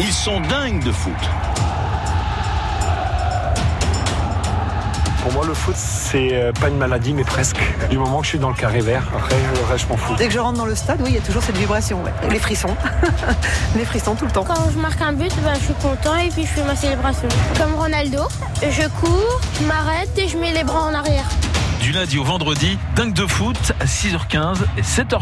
Ils 0.00 0.12
sont 0.12 0.40
dingues 0.40 0.82
de 0.82 0.92
foot. 0.92 1.12
Pour 5.26 5.34
moi, 5.34 5.44
le 5.44 5.54
foot, 5.54 5.74
c'est 5.76 6.28
euh, 6.34 6.52
pas 6.52 6.68
une 6.68 6.76
maladie, 6.76 7.12
mais 7.12 7.24
presque. 7.24 7.58
Du 7.90 7.98
moment 7.98 8.18
que 8.20 8.26
je 8.26 8.28
suis 8.28 8.38
dans 8.38 8.50
le 8.50 8.54
carré 8.54 8.78
vert, 8.78 9.02
après, 9.12 9.34
le 9.56 9.64
reste, 9.68 9.86
je 9.86 9.88
m'en 9.88 9.96
fous. 9.96 10.14
Dès 10.16 10.28
que 10.28 10.32
je 10.32 10.38
rentre 10.38 10.56
dans 10.56 10.66
le 10.66 10.76
stade, 10.76 11.00
oui, 11.02 11.08
il 11.08 11.14
y 11.16 11.18
a 11.18 11.20
toujours 11.20 11.42
cette 11.42 11.56
vibration, 11.56 12.00
ouais. 12.04 12.12
les 12.30 12.38
frissons. 12.38 12.76
les 13.76 13.84
frissons 13.84 14.14
tout 14.14 14.24
le 14.24 14.30
temps. 14.30 14.44
Quand 14.44 14.70
je 14.72 14.78
marque 14.78 15.02
un 15.02 15.14
but, 15.14 15.32
ben, 15.42 15.54
je 15.54 15.64
suis 15.64 15.74
content 15.74 16.14
et 16.14 16.28
puis 16.28 16.42
je 16.42 16.50
fais 16.50 16.62
ma 16.62 16.76
célébration. 16.76 17.26
Comme 17.58 17.74
Ronaldo, 17.74 18.22
je 18.62 18.86
cours, 19.00 19.40
je 19.60 19.66
m'arrête 19.66 20.16
et 20.16 20.28
je 20.28 20.38
mets 20.38 20.52
les 20.52 20.62
bras 20.62 20.84
en 20.84 20.94
arrière. 20.94 21.28
Du 21.80 21.90
lundi 21.90 22.18
au 22.20 22.24
vendredi, 22.24 22.78
dingue 22.94 23.12
de 23.12 23.26
foot 23.26 23.72
à 23.80 23.84
6h15 23.84 24.58
et 24.78 24.82
7h20. 24.82 25.18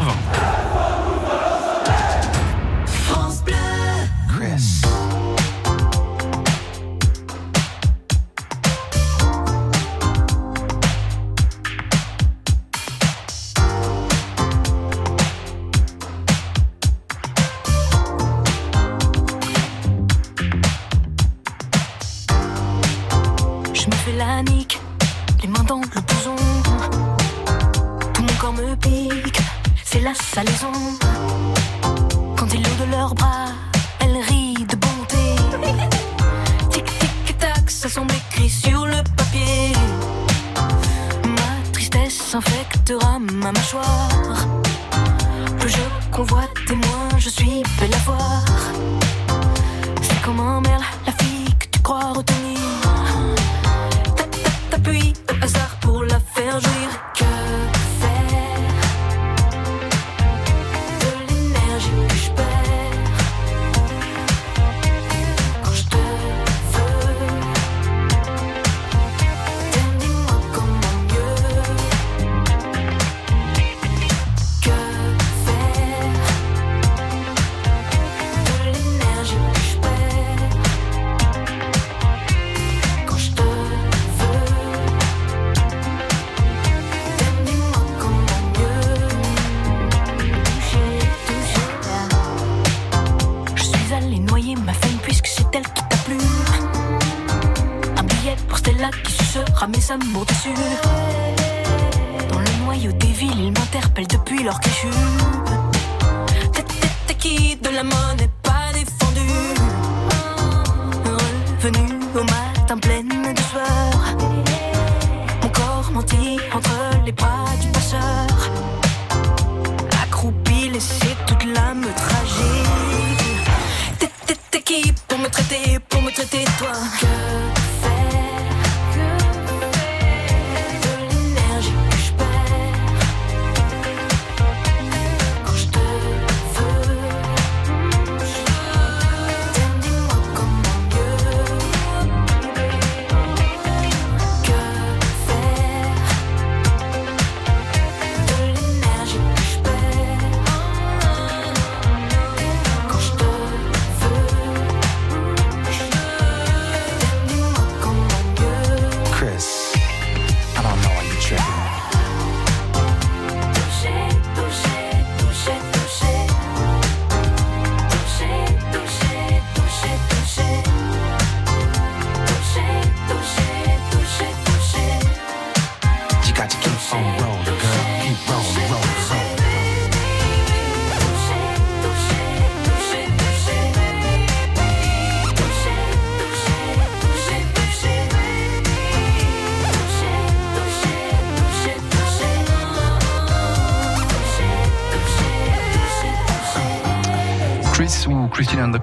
Pour 125.07 125.19
me 125.19 125.29
traiter, 125.29 125.79
pour 125.89 126.01
me 126.01 126.11
traiter 126.11 126.45
toi? 126.57 127.54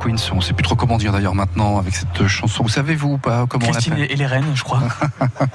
Queens, 0.02 0.16
on 0.32 0.40
sait 0.40 0.52
plus 0.52 0.64
trop 0.64 0.74
comment 0.74 0.98
dire 0.98 1.12
d'ailleurs 1.12 1.34
maintenant 1.34 1.78
avec 1.78 1.94
cette 1.94 2.26
chanson. 2.26 2.62
Vous 2.64 2.68
savez 2.68 2.94
vous 2.94 3.12
ou 3.12 3.18
pas 3.18 3.46
comment 3.48 3.66
Christine 3.66 3.92
on 3.92 3.96
l'appelle 3.96 4.12
et 4.12 4.16
les 4.16 4.26
reines, 4.26 4.52
je 4.54 4.62
crois. 4.64 4.82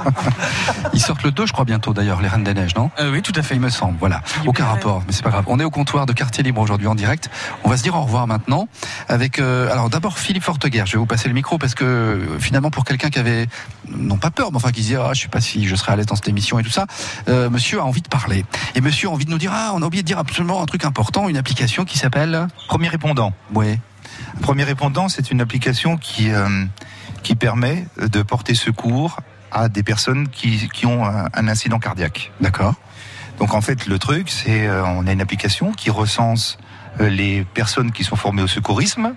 Ils 0.93 1.01
sortent 1.01 1.23
le 1.23 1.31
2 1.31 1.45
je 1.45 1.51
crois 1.51 1.65
bientôt 1.65 1.93
d'ailleurs, 1.93 2.21
les 2.21 2.27
Reines 2.27 2.43
des 2.43 2.53
Neiges, 2.53 2.75
non? 2.75 2.89
Oui, 3.11 3.21
tout 3.21 3.33
à 3.35 3.41
fait. 3.41 3.55
Il 3.55 3.61
me 3.61 3.69
semble, 3.69 3.97
voilà. 3.99 4.21
Aucun 4.45 4.65
rapport, 4.65 5.03
mais 5.05 5.13
c'est 5.13 5.23
pas 5.23 5.29
grave. 5.29 5.43
On 5.47 5.59
est 5.59 5.63
au 5.63 5.69
comptoir 5.69 6.05
de 6.05 6.13
Quartier 6.13 6.43
Libre 6.43 6.61
aujourd'hui 6.61 6.87
en 6.87 6.95
direct. 6.95 7.29
On 7.63 7.69
va 7.69 7.77
se 7.77 7.83
dire 7.83 7.95
au 7.95 8.01
revoir 8.01 8.27
maintenant 8.27 8.67
avec 9.09 9.39
euh, 9.39 9.71
alors 9.71 9.89
d'abord 9.89 10.17
Philippe 10.17 10.43
Forteguer. 10.43 10.83
Je 10.85 10.93
vais 10.93 10.97
vous 10.97 11.05
passer 11.05 11.27
le 11.27 11.33
micro 11.33 11.57
parce 11.57 11.75
que 11.75 11.83
euh, 11.83 12.39
finalement 12.39 12.71
pour 12.71 12.85
quelqu'un 12.85 13.09
qui 13.09 13.19
avait 13.19 13.47
non 13.89 14.17
pas 14.17 14.31
peur, 14.31 14.51
mais 14.51 14.57
enfin 14.57 14.71
qui 14.71 14.81
disait 14.81 14.97
ah 14.97 15.11
je 15.13 15.23
sais 15.23 15.27
pas 15.27 15.41
si 15.41 15.67
je 15.67 15.75
serai 15.75 15.91
à 15.91 15.95
l'aise 15.95 16.05
dans 16.05 16.15
cette 16.15 16.29
émission 16.29 16.59
et 16.59 16.63
tout 16.63 16.69
ça, 16.69 16.85
euh, 17.27 17.49
monsieur 17.49 17.79
a 17.79 17.83
envie 17.83 18.01
de 18.01 18.07
parler 18.07 18.45
et 18.75 18.81
monsieur 18.81 19.09
a 19.09 19.11
envie 19.11 19.25
de 19.25 19.31
nous 19.31 19.37
dire 19.37 19.51
ah 19.53 19.71
on 19.73 19.81
a 19.81 19.85
oublié 19.85 20.03
de 20.03 20.07
dire 20.07 20.19
absolument 20.19 20.61
un 20.61 20.65
truc 20.65 20.85
important, 20.85 21.29
une 21.29 21.37
application 21.37 21.85
qui 21.85 21.97
s'appelle 21.97 22.47
Premier 22.67 22.87
répondant. 22.87 23.33
Oui. 23.53 23.77
Premier 24.41 24.63
répondant, 24.63 25.09
c'est 25.09 25.31
une 25.31 25.41
application 25.41 25.97
qui, 25.97 26.31
euh, 26.31 26.65
qui 27.23 27.35
permet 27.35 27.85
de 27.97 28.21
porter 28.21 28.55
secours 28.55 29.19
à 29.51 29.69
des 29.69 29.83
personnes 29.83 30.27
qui, 30.29 30.69
qui 30.73 30.85
ont 30.85 31.05
un, 31.05 31.27
un 31.33 31.47
incident 31.47 31.79
cardiaque. 31.79 32.31
D'accord. 32.41 32.75
Donc 33.39 33.53
en 33.53 33.61
fait, 33.61 33.85
le 33.85 33.99
truc, 33.99 34.29
c'est 34.29 34.67
euh, 34.67 34.83
on 34.85 35.07
a 35.07 35.11
une 35.11 35.21
application 35.21 35.71
qui 35.71 35.89
recense 35.89 36.57
euh, 36.99 37.09
les 37.09 37.45
personnes 37.53 37.91
qui 37.91 38.03
sont 38.03 38.15
formées 38.15 38.41
au 38.41 38.47
secourisme. 38.47 39.13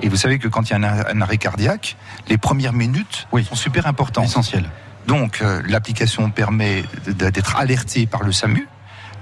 Et 0.00 0.08
vous 0.08 0.16
savez 0.16 0.38
que 0.38 0.48
quand 0.48 0.68
il 0.68 0.72
y 0.72 0.74
a 0.74 0.76
un, 0.76 1.16
un 1.16 1.20
arrêt 1.20 1.38
cardiaque, 1.38 1.96
les 2.28 2.36
premières 2.36 2.72
minutes 2.72 3.26
sont 3.48 3.54
super 3.54 3.86
importantes. 3.86 4.26
Essentielles. 4.26 4.68
Donc 5.06 5.40
euh, 5.40 5.62
l'application 5.66 6.30
permet 6.30 6.84
d'être 7.06 7.56
alerté 7.56 8.06
par 8.06 8.22
le 8.22 8.32
SAMU. 8.32 8.68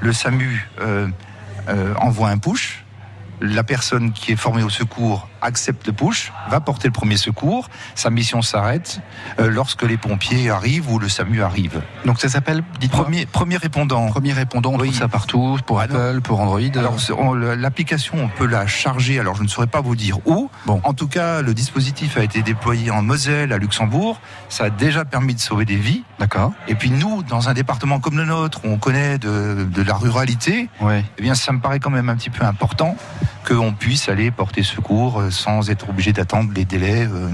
Le 0.00 0.12
SAMU 0.12 0.68
envoie 1.96 2.30
un 2.30 2.38
push. 2.38 2.81
La 3.44 3.64
personne 3.64 4.12
qui 4.12 4.30
est 4.30 4.36
formée 4.36 4.62
au 4.62 4.70
secours 4.70 5.28
accepte 5.42 5.86
le 5.86 5.92
push, 5.92 6.32
va 6.48 6.60
porter 6.60 6.88
le 6.88 6.92
premier 6.92 7.16
secours. 7.16 7.68
Sa 7.94 8.10
mission 8.10 8.42
s'arrête 8.42 9.00
euh, 9.38 9.50
lorsque 9.50 9.82
les 9.82 9.96
pompiers 9.96 10.50
arrivent 10.50 10.90
ou 10.90 10.98
le 10.98 11.08
SAMU 11.08 11.42
arrive. 11.42 11.82
Donc 12.04 12.20
ça 12.20 12.28
s'appelle 12.28 12.62
premier, 12.90 13.26
premier 13.26 13.56
répondant. 13.56 14.08
Premier 14.08 14.32
répondant, 14.32 14.72
on 14.74 14.78
trouve 14.78 14.94
ça 14.94 15.08
partout, 15.08 15.58
pour 15.66 15.80
Apple, 15.80 16.20
pour 16.22 16.40
Android. 16.40 16.60
Alors 16.76 16.96
l'application, 17.36 18.14
on 18.18 18.28
peut 18.28 18.46
la 18.46 18.66
charger. 18.66 19.18
Alors 19.18 19.34
je 19.34 19.42
ne 19.42 19.48
saurais 19.48 19.66
pas 19.66 19.80
vous 19.80 19.96
dire 19.96 20.18
où. 20.26 20.50
Bon. 20.66 20.80
En 20.84 20.94
tout 20.94 21.08
cas, 21.08 21.42
le 21.42 21.54
dispositif 21.54 22.16
a 22.16 22.22
été 22.22 22.42
déployé 22.42 22.90
en 22.90 23.02
Moselle, 23.02 23.52
à 23.52 23.58
Luxembourg. 23.58 24.20
Ça 24.48 24.64
a 24.64 24.70
déjà 24.70 25.04
permis 25.04 25.34
de 25.34 25.40
sauver 25.40 25.64
des 25.64 25.76
vies. 25.76 26.02
D'accord. 26.18 26.52
Et 26.68 26.74
puis 26.74 26.90
nous, 26.90 27.22
dans 27.22 27.48
un 27.48 27.54
département 27.54 28.00
comme 28.00 28.16
le 28.16 28.24
nôtre, 28.24 28.60
où 28.64 28.68
on 28.68 28.78
connaît 28.78 29.18
de, 29.18 29.64
de 29.64 29.82
la 29.82 29.94
ruralité, 29.94 30.68
eh 31.18 31.22
bien, 31.22 31.34
ça 31.34 31.52
me 31.52 31.60
paraît 31.60 31.80
quand 31.80 31.90
même 31.90 32.08
un 32.08 32.16
petit 32.16 32.30
peu 32.30 32.44
important 32.44 32.96
qu'on 33.46 33.72
puisse 33.72 34.08
aller 34.08 34.30
porter 34.30 34.62
secours 34.62 35.20
euh, 35.20 35.30
sans 35.32 35.70
être 35.70 35.88
obligé 35.90 36.12
d'attendre 36.12 36.50
les 36.54 36.64
délais. 36.64 37.06
euh, 37.06 37.28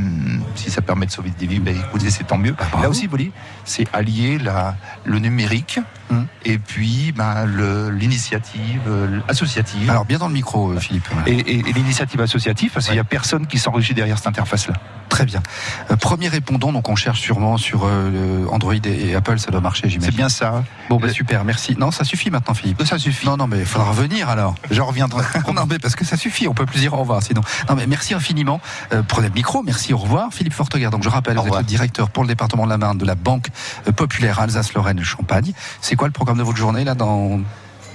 si 0.55 0.71
ça 0.71 0.81
permet 0.83 1.07
de 1.07 1.11
sauver 1.11 1.31
des 1.39 1.47
vies, 1.47 1.61
ben, 1.61 1.77
écoutez, 1.77 2.11
c'est 2.11 2.25
tant 2.25 2.39
mieux. 2.39 2.55
Là 2.81 2.89
aussi, 2.89 3.05
vous 3.07 3.11
voyez, 3.11 3.33
c'est 3.65 3.87
allier 3.93 4.39
la, 4.39 4.77
le 5.05 5.19
numérique 5.19 5.81
Hum. 6.11 6.27
et 6.47 6.57
puis 6.57 7.13
ben, 7.15 7.45
l'initiative 7.91 8.81
euh, 8.89 9.21
associative. 9.29 9.91
Alors 9.91 10.05
bien 10.05 10.19
dans 10.19 10.29
le 10.29 10.33
micro, 10.35 10.71
euh, 10.73 10.79
Philippe. 10.81 11.07
Et, 11.27 11.33
et- 11.33 11.59
et 11.59 11.73
l'initiative 11.73 12.21
associative, 12.21 12.71
parce 12.73 12.87
qu'il 12.87 12.95
n'y 12.95 13.01
a 13.01 13.05
personne 13.05 13.47
qui 13.47 13.59
s'enrichit 13.59 13.95
derrière 13.95 14.17
cette 14.19 14.29
interface-là. 14.29 14.75
Très 15.09 15.25
bien. 15.25 15.43
Euh, 15.91 15.97
premier 15.97 16.29
répondant, 16.29 16.73
donc 16.73 16.89
on 16.89 16.97
cherche 16.97 17.21
sûrement 17.21 17.57
sur 17.57 17.83
euh, 17.85 18.47
Android 18.51 18.75
et, 18.75 19.09
et 19.11 19.15
Apple, 19.15 19.39
ça 19.39 19.51
doit 19.51 19.61
marcher, 19.61 19.89
j'imagine. 19.89 20.11
C'est 20.11 20.17
bien 20.17 20.29
ça. 20.29 20.65
Bon, 20.89 20.97
bah 20.97 21.09
super, 21.11 21.45
merci. 21.45 21.77
Non, 21.79 21.91
ça 21.91 22.05
suffit 22.05 22.31
maintenant, 22.31 22.55
Philippe. 22.55 22.83
Ça 22.85 22.99
suffit. 22.99 23.27
Non, 23.27 23.37
non, 23.37 23.47
mais 23.47 23.59
il 23.61 23.67
faudra 23.67 23.91
revenir 23.91 24.29
alors. 24.29 24.55
Je 24.71 24.81
reviendrai. 24.81 25.25
non, 25.55 25.67
mais 25.69 25.79
parce 25.79 25.95
que 25.97 26.05
ça 26.07 26.17
suffit, 26.17 26.49
on 26.49 26.55
peut 26.55 26.67
plus 26.67 26.81
dire 26.81 26.95
au 26.95 26.99
revoir 26.99 27.23
sinon. 27.23 27.43
Non, 27.69 27.75
mais 27.77 27.87
merci 27.89 28.15
infiniment. 28.15 28.61
Euh, 28.93 29.03
prenez 29.07 29.29
le 29.29 29.35
micro, 29.35 29.63
merci, 29.63 29.93
au 29.93 29.99
revoir. 29.99 30.33
Philippe 30.33 30.53
Fortegar, 30.53 30.91
donc 30.91 31.03
je 31.03 31.09
rappelle, 31.09 31.37
vous 31.37 31.49
êtes 31.49 31.57
le 31.57 31.63
directeur 31.65 32.11
pour 32.11 32.23
le 32.23 32.29
département 32.29 32.65
de 32.65 32.71
la 32.71 32.79
Marne 32.79 32.99
de 32.99 33.07
la 33.07 33.15
Banque 33.15 33.49
euh, 33.87 33.93
Populaire 33.93 34.39
Alsace-Lorraine-Champagne. 34.39 35.53
C'est 35.81 35.97
quoi 35.97 36.09
le 36.09 36.13
programme 36.13 36.39
de 36.39 36.43
votre 36.43 36.59
journée 36.59 36.85
là 36.85 36.95
dans, 36.95 37.41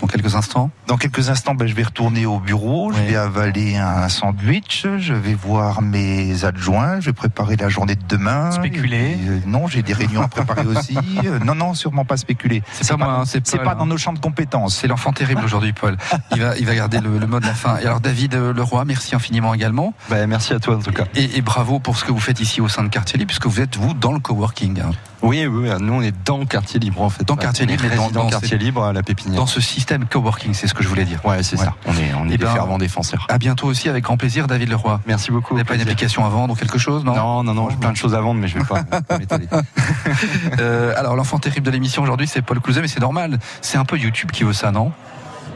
dans 0.03 0.07
quelques 0.07 0.35
instants 0.35 0.69
Dans 0.87 0.97
quelques 0.97 1.29
instants, 1.29 1.55
ben, 1.55 1.65
je 1.65 1.73
vais 1.73 1.83
retourner 1.83 2.25
au 2.25 2.37
bureau, 2.39 2.91
je 2.91 3.01
vais 3.01 3.15
avaler 3.15 3.77
un 3.77 4.09
sandwich, 4.09 4.85
je 4.97 5.13
vais 5.13 5.33
voir 5.33 5.81
mes 5.81 6.43
adjoints, 6.43 6.99
je 6.99 7.05
vais 7.05 7.13
préparer 7.13 7.55
la 7.55 7.69
journée 7.69 7.95
de 7.95 8.03
demain. 8.09 8.51
Spéculer 8.51 9.17
euh, 9.25 9.39
Non, 9.47 9.67
j'ai 9.67 9.81
des 9.81 9.93
réunions 9.93 10.21
à 10.21 10.27
préparer 10.27 10.65
aussi. 10.67 10.97
Euh, 11.23 11.39
Non, 11.39 11.55
non, 11.55 11.73
sûrement 11.73 12.03
pas 12.03 12.17
spéculer. 12.17 12.63
C'est 12.73 12.89
pas 12.89 12.97
moi, 12.97 13.23
hein, 13.23 13.57
pas 13.63 13.71
hein. 13.71 13.75
dans 13.75 13.85
nos 13.85 13.97
champs 13.97 14.11
de 14.11 14.19
compétences. 14.19 14.75
C'est 14.75 14.87
l'enfant 14.87 15.13
terrible 15.13 15.41
aujourd'hui, 15.45 15.71
Paul. 15.71 15.95
Il 16.35 16.41
va, 16.41 16.57
il 16.57 16.65
va 16.65 16.75
garder 16.75 16.99
le, 16.99 17.17
le 17.17 17.27
mot 17.27 17.39
de 17.39 17.45
la 17.45 17.53
fin. 17.53 17.77
Et 17.77 17.85
alors, 17.85 18.01
David 18.01 18.35
euh, 18.35 18.53
Leroy, 18.53 18.83
merci 18.83 19.15
infiniment 19.15 19.53
également. 19.53 19.93
Ben, 20.09 20.27
merci 20.27 20.53
à 20.53 20.59
toi 20.59 20.75
en 20.75 20.79
tout 20.79 20.91
cas. 20.91 21.05
Et, 21.15 21.37
et 21.37 21.41
bravo 21.41 21.79
pour 21.79 21.97
ce 21.97 22.03
que 22.03 22.11
vous 22.11 22.19
faites 22.19 22.41
ici 22.41 22.59
au 22.59 22.67
sein 22.67 22.83
de 22.83 22.89
Quartier 22.89 23.17
Libre, 23.17 23.29
puisque 23.29 23.47
vous 23.47 23.61
êtes, 23.61 23.77
vous, 23.77 23.93
dans 23.93 24.11
le 24.11 24.19
coworking. 24.19 24.81
hein. 24.81 24.91
Oui, 25.23 25.45
oui, 25.47 25.69
nous 25.79 25.93
on 25.93 26.01
est 26.01 26.13
dans 26.25 26.37
le 26.37 26.45
quartier 26.45 26.79
libre 26.79 27.01
en 27.01 27.09
fait. 27.09 27.23
Dans 27.23 27.37
Quartier 27.37 27.65
On 27.65 27.69
est 27.69 27.71
Libre, 27.71 27.85
mais 27.89 27.95
dans- 27.95 28.11
dans 28.11 28.27
quartier 28.29 28.57
libre 28.57 28.83
à 28.83 28.91
la 28.93 29.03
pépinière. 29.03 29.37
Dans 29.39 29.45
ce 29.47 29.61
système 29.61 30.05
coworking, 30.05 30.53
c'est 30.53 30.67
ce 30.67 30.73
que 30.73 30.83
je 30.83 30.87
voulais 30.89 31.05
dire. 31.05 31.25
Ouais, 31.25 31.41
c'est 31.43 31.55
ça. 31.57 31.73
On 31.85 31.93
est, 31.93 32.13
on 32.13 32.25
est 32.25 32.33
Eh 32.33 32.37
des 32.37 32.45
ben, 32.45 32.53
fervents 32.53 32.77
défenseurs. 32.77 33.25
À 33.29 33.37
bientôt 33.37 33.67
aussi, 33.67 33.87
avec 33.87 34.03
grand 34.03 34.17
plaisir, 34.17 34.47
David 34.47 34.69
Leroy. 34.69 34.99
Merci 35.07 35.31
beaucoup. 35.31 35.53
Vous 35.53 35.55
n'avez 35.55 35.67
pas 35.67 35.75
une 35.75 35.81
application 35.81 36.25
à 36.25 36.29
vendre 36.29 36.53
ou 36.53 36.55
quelque 36.57 36.77
chose, 36.77 37.05
non 37.05 37.15
Non, 37.15 37.43
non, 37.43 37.53
non, 37.53 37.69
j'ai 37.69 37.77
plein 37.77 37.91
de 37.91 37.97
choses 37.97 38.13
à 38.15 38.19
vendre, 38.21 38.39
mais 38.41 38.47
je 38.49 38.57
vais 38.59 38.65
pas, 38.65 38.83
pas 38.83 39.17
m'étaler. 39.17 39.47
Euh, 40.59 40.93
alors, 40.97 41.15
l'enfant 41.15 41.39
terrible 41.39 41.65
de 41.65 41.71
l'émission 41.71 42.03
aujourd'hui, 42.03 42.27
c'est 42.27 42.41
Paul 42.41 42.59
Clouzet, 42.59 42.81
mais 42.81 42.87
c'est 42.87 42.99
normal. 42.99 43.39
C'est 43.61 43.77
un 43.77 43.85
peu 43.85 43.97
YouTube 43.97 44.31
qui 44.31 44.43
veut 44.43 44.53
ça, 44.53 44.71
non 44.71 44.91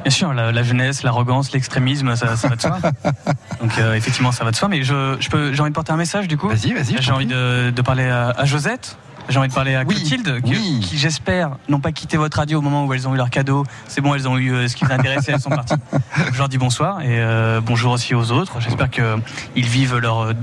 Bien 0.03 0.11
sûr, 0.11 0.33
la, 0.33 0.51
la 0.51 0.63
jeunesse, 0.63 1.03
l'arrogance, 1.03 1.51
l'extrémisme, 1.51 2.15
ça, 2.15 2.35
ça 2.37 2.47
va 2.47 2.55
de 2.55 2.61
soi. 2.61 2.77
Donc 3.61 3.77
euh, 3.77 3.93
effectivement, 3.95 4.31
ça 4.31 4.43
va 4.45 4.51
de 4.51 4.55
soi. 4.55 4.67
Mais 4.69 4.83
je, 4.83 5.17
je 5.19 5.29
peux, 5.29 5.53
j'ai 5.53 5.61
envie 5.61 5.71
de 5.71 5.75
porter 5.75 5.91
un 5.91 5.97
message 5.97 6.27
du 6.27 6.37
coup. 6.37 6.47
Vas-y, 6.47 6.73
vas-y. 6.73 7.01
J'ai 7.01 7.11
envie 7.11 7.25
de, 7.25 7.71
de 7.71 7.81
parler 7.81 8.05
à, 8.07 8.29
à 8.29 8.45
Josette. 8.45 8.97
J'ai 9.29 9.39
envie 9.39 9.49
de 9.49 9.53
parler 9.53 9.75
à 9.75 9.83
Oui, 9.83 9.95
Clotilde, 9.95 10.41
que- 10.41 10.47
oui. 10.47 10.79
qui 10.81 10.97
j'espère 10.97 11.57
n'ont 11.67 11.79
pas 11.81 11.91
quitté 11.91 12.15
votre 12.17 12.37
radio 12.37 12.59
au 12.59 12.61
moment 12.61 12.85
où 12.85 12.93
elles 12.93 13.07
ont 13.07 13.13
eu 13.13 13.17
leur 13.17 13.29
cadeau. 13.29 13.65
C'est 13.87 13.99
bon, 14.01 14.15
elles 14.15 14.27
ont 14.27 14.37
eu 14.37 14.53
euh, 14.53 14.67
ce 14.69 14.75
qui 14.75 14.85
les 14.85 14.91
intéressait, 14.93 15.33
elles 15.33 15.41
sont 15.41 15.49
parties. 15.49 15.75
Je 16.33 16.37
leur 16.37 16.47
dis 16.47 16.57
bonsoir 16.57 17.01
et 17.01 17.19
euh, 17.19 17.59
bonjour 17.61 17.91
aussi 17.91 18.15
aux 18.15 18.31
autres. 18.31 18.61
J'espère 18.61 18.89
qu'ils 18.89 19.65
vivent 19.65 19.97
leur, 19.97 20.19
euh, 20.21 20.33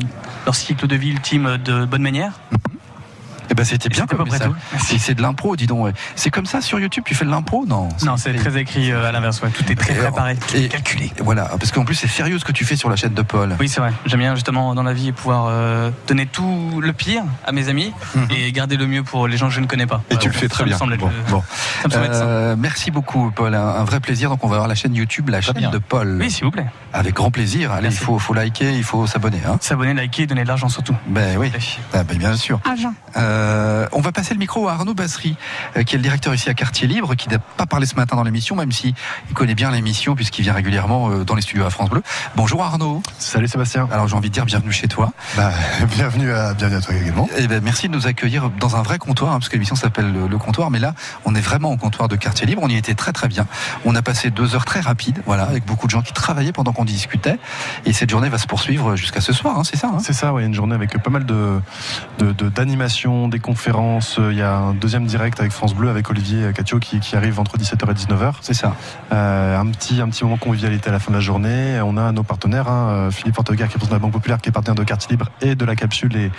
leur 0.45 0.55
cycle 0.55 0.87
de 0.87 0.97
vie 0.97 1.11
ultime 1.11 1.57
de 1.65 1.85
bonne 1.87 2.03
manière. 2.03 2.33
Eh 3.51 3.55
ben, 3.55 3.65
c'était 3.65 3.89
bien 3.89 4.07
comme 4.07 4.19
peu 4.19 4.25
près 4.25 4.39
message. 4.39 4.53
C'est 4.79 4.99
c'est 4.99 5.15
de 5.15 5.23
l'impro, 5.23 5.57
dis 5.57 5.67
donc. 5.67 5.93
C'est 6.17 6.31
comme 6.31 6.47
ça 6.47 6.61
sur 6.61 6.79
YouTube, 6.81 7.05
tu 7.07 7.15
fais 7.15 7.25
de 7.25 7.31
l'impro 7.31 7.65
Non. 7.67 7.89
Non, 8.05 8.17
c'est 8.17 8.33
très 8.35 8.57
écrit 8.59 8.91
euh, 8.93 9.09
à 9.09 9.13
l'inverse. 9.13 9.41
ouais. 9.43 9.51
Tout 9.51 9.71
est 9.71 9.75
très 9.75 9.95
préparé, 9.95 10.37
tout 10.37 10.57
et- 10.57 10.65
est 10.65 10.69
calculé. 10.69 11.13
Voilà, 11.23 11.45
parce 11.59 11.71
qu'en 11.73 11.85
plus, 11.85 11.95
c'est 11.95 12.09
sérieux 12.09 12.39
ce 12.39 12.45
que 12.45 12.53
tu 12.53 12.65
fais 12.65 12.77
sur 12.77 12.89
la 12.91 12.97
chaîne 12.97 13.15
de 13.15 13.23
Paul. 13.23 13.55
Oui, 13.61 13.69
c'est 13.69 13.81
vrai. 13.81 13.93
J'aime 14.07 14.21
bien 14.21 14.35
justement 14.35 14.75
dans 14.75 14.83
la 14.83 14.93
vie 14.93 15.13
pouvoir 15.13 15.47
euh, 15.49 15.91
donner 16.09 16.27
tout 16.27 16.81
le 16.83 16.93
pire 16.93 17.23
à 17.47 17.53
mes 17.53 17.69
amis 17.69 17.93
et 18.31 18.51
garder 18.53 18.77
le 18.77 18.87
mieux 18.87 19.03
pour 19.03 19.29
les 19.29 19.37
gens 19.37 19.49
que 19.49 19.55
je 19.55 19.61
ne 19.61 19.67
connais 19.67 19.87
pas. 19.87 19.99
Mhm. 19.99 20.03
Et 20.11 20.17
tu 20.19 20.29
le 20.29 20.35
fais 20.35 20.49
très 20.49 20.59
Ça 20.65 20.65
bien. 20.65 20.79
Bon, 20.79 20.87
le- 20.87 20.97
bon. 21.31 21.43
ça 21.83 21.89
me 21.89 21.93
semble 21.93 22.07
être 22.07 22.15
ça. 22.15 22.25
Euh, 22.25 22.57
merci 22.59 22.91
beaucoup, 22.91 23.31
Paul. 23.31 23.55
Un, 23.55 23.61
un 23.67 23.85
vrai 23.85 24.01
plaisir. 24.01 24.31
Donc, 24.31 24.43
on 24.45 24.49
va 24.49 24.57
voir 24.57 24.69
la 24.69 24.75
chaîne 24.75 24.95
YouTube, 24.95 25.29
la 25.29 25.41
chaîne 25.41 25.55
bien. 25.55 25.71
de 25.71 25.79
Paul. 25.79 26.19
Oui, 26.21 26.31
s'il 26.31 26.45
vous 26.45 26.51
plaît. 26.51 26.67
Avec 26.93 27.15
grand 27.15 27.31
plaisir. 27.31 27.73
Allez, 27.73 27.89
il 27.89 27.97
faut, 27.97 28.19
faut 28.19 28.35
liker, 28.35 28.73
il 28.77 28.85
faut 28.85 29.07
s'abonner. 29.07 29.41
Hein. 29.47 29.59
S'abonner, 29.61 29.95
liker, 29.95 30.27
donner 30.27 30.43
de 30.43 30.49
l'argent 30.49 30.69
surtout. 30.69 30.95
Ben 31.07 31.37
oui, 31.39 31.51
Ah, 31.93 32.05
ben, 32.05 32.17
bien 32.19 32.37
sûr. 32.37 32.61
Agent. 32.71 32.95
Euh, 33.35 33.87
on 33.93 34.01
va 34.01 34.13
passer 34.13 34.33
le 34.33 34.39
micro 34.39 34.69
à 34.69 34.73
Arnaud 34.75 34.95
Bassery, 34.95 35.37
euh, 35.77 35.83
qui 35.83 35.95
est 35.97 35.99
le 35.99 36.03
directeur 36.03 36.33
ici 36.35 36.49
à 36.49 36.55
Quartier 36.55 36.87
Libre, 36.87 37.15
qui 37.17 37.29
n'a 37.29 37.39
pas 37.39 37.67
parlé 37.67 37.85
ce 37.87 37.97
matin 37.97 38.15
dans 38.17 38.23
l'émission, 38.23 38.55
même 38.55 38.71
si 38.71 38.95
il 39.29 39.35
connaît 39.35 39.55
bien 39.57 39.71
l'émission 39.73 40.15
puisqu'il 40.15 40.43
vient 40.43 40.53
régulièrement 40.53 41.11
euh, 41.11 41.25
dans 41.25 41.35
les 41.35 41.43
studios 41.43 41.65
à 41.67 41.71
France 41.71 41.91
Bleu. 41.91 42.03
Bonjour 42.37 42.63
Arnaud. 42.63 43.03
Salut 43.19 43.49
Sébastien. 43.49 43.89
Alors 43.91 44.07
j'ai 44.07 44.15
envie 44.15 44.29
de 44.29 44.35
dire 44.35 44.45
bienvenue 44.45 44.73
chez 44.73 44.87
toi. 44.87 45.13
Bah, 45.37 45.51
bienvenue, 45.91 46.33
à, 46.33 46.55
bienvenue 46.55 46.79
à 46.79 46.81
toi 46.81 46.95
également. 46.95 47.29
Eh 47.37 47.49
ben, 47.49 47.61
merci 47.63 47.89
de 47.89 47.95
nous 47.95 48.07
accueillir 48.07 48.51
dans 48.51 48.77
un 48.77 48.83
vrai 48.83 48.99
comptoir, 48.99 49.33
hein, 49.33 49.39
parce 49.41 49.49
que 49.49 49.55
l'émission 49.55 49.75
s'appelle 49.77 50.13
le, 50.13 50.29
le 50.29 50.39
comptoir, 50.39 50.71
mais 50.71 50.79
là, 50.79 50.95
on 51.25 51.35
est 51.35 51.41
vraiment 51.41 51.73
au 51.73 51.77
comptoir 51.77 52.09
de 52.09 52.15
Quartier 52.17 52.47
Libre. 52.47 52.63
On 52.65 52.69
y 52.69 52.77
était 52.77 52.95
très 52.95 53.13
très 53.13 53.27
bien. 53.29 53.47
On 53.85 53.97
a 53.97 54.03
passé 54.03 54.31
deux 54.31 54.55
heures 54.55 54.65
très 54.65 54.81
rapides, 54.81 55.23
voilà, 55.27 55.43
avec 55.45 55.65
beaucoup 55.67 55.87
de 55.87 55.91
gens 55.91 56.03
qui 56.03 56.13
travaillaient 56.13 56.53
pendant 56.53 56.73
qu'on 56.73 56.85
discutait. 56.85 57.39
Et 57.85 57.93
cette 57.93 58.11
journée 58.11 58.29
va 58.29 58.39
se 58.39 58.47
poursuivre 58.47 58.95
jusqu'à 58.97 59.21
ce 59.21 59.33
soir, 59.33 59.59
hein, 59.59 59.63
c'est 59.65 59.77
ça 59.77 59.89
hein? 59.89 59.99
C'est 60.01 60.13
ça, 60.13 60.33
ouais, 60.33 60.45
une 60.45 60.55
journée 60.55 60.75
avec 60.77 60.97
pas 61.03 61.11
mal 61.11 61.27
de 61.27 61.61
de- 62.19 62.33
de- 62.33 62.49
des 63.29 63.39
conférences. 63.39 64.19
Il 64.31 64.37
y 64.37 64.43
a 64.43 64.55
un 64.57 64.75
deuxième 64.75 65.07
direct 65.07 65.41
avec 65.41 65.53
France 65.53 65.75
Bleu 65.75 65.89
avec 65.91 66.09
Olivier 66.11 66.53
Catio 66.55 66.79
qui, 66.79 67.01
qui 67.01 67.17
arrive 67.17 67.41
entre 67.41 67.57
17h 67.59 67.91
et 67.91 67.95
19h. 67.95 68.33
C'est 68.41 68.55
ça. 68.55 68.75
Euh, 69.13 69.59
un 69.59 69.67
petit 69.67 70.01
un 70.01 70.09
petit 70.09 70.25
moment 70.25 70.37
convivialité 70.37 70.89
à 70.89 70.93
la 70.93 70.99
fin 70.99 71.11
de 71.11 71.17
la 71.17 71.21
journée. 71.21 71.81
On 71.85 71.97
a 71.97 72.13
nos 72.13 72.23
partenaires, 72.23 72.69
hein, 72.69 72.89
euh, 72.91 73.11
Philippe 73.11 73.35
Portegar 73.35 73.69
qui 73.69 73.75
est 73.75 73.79
président 73.79 73.97
de 73.97 74.01
la 74.01 74.03
Banque 74.03 74.13
Populaire, 74.13 74.41
qui 74.41 74.49
est 74.49 74.53
partenaire 74.53 74.75
de 74.75 74.85
Quartier 74.85 75.11
Libre 75.11 75.29
et 75.41 75.55
de 75.55 75.65
la 75.65 75.77
capsule 75.77 76.15
et, 76.17 76.31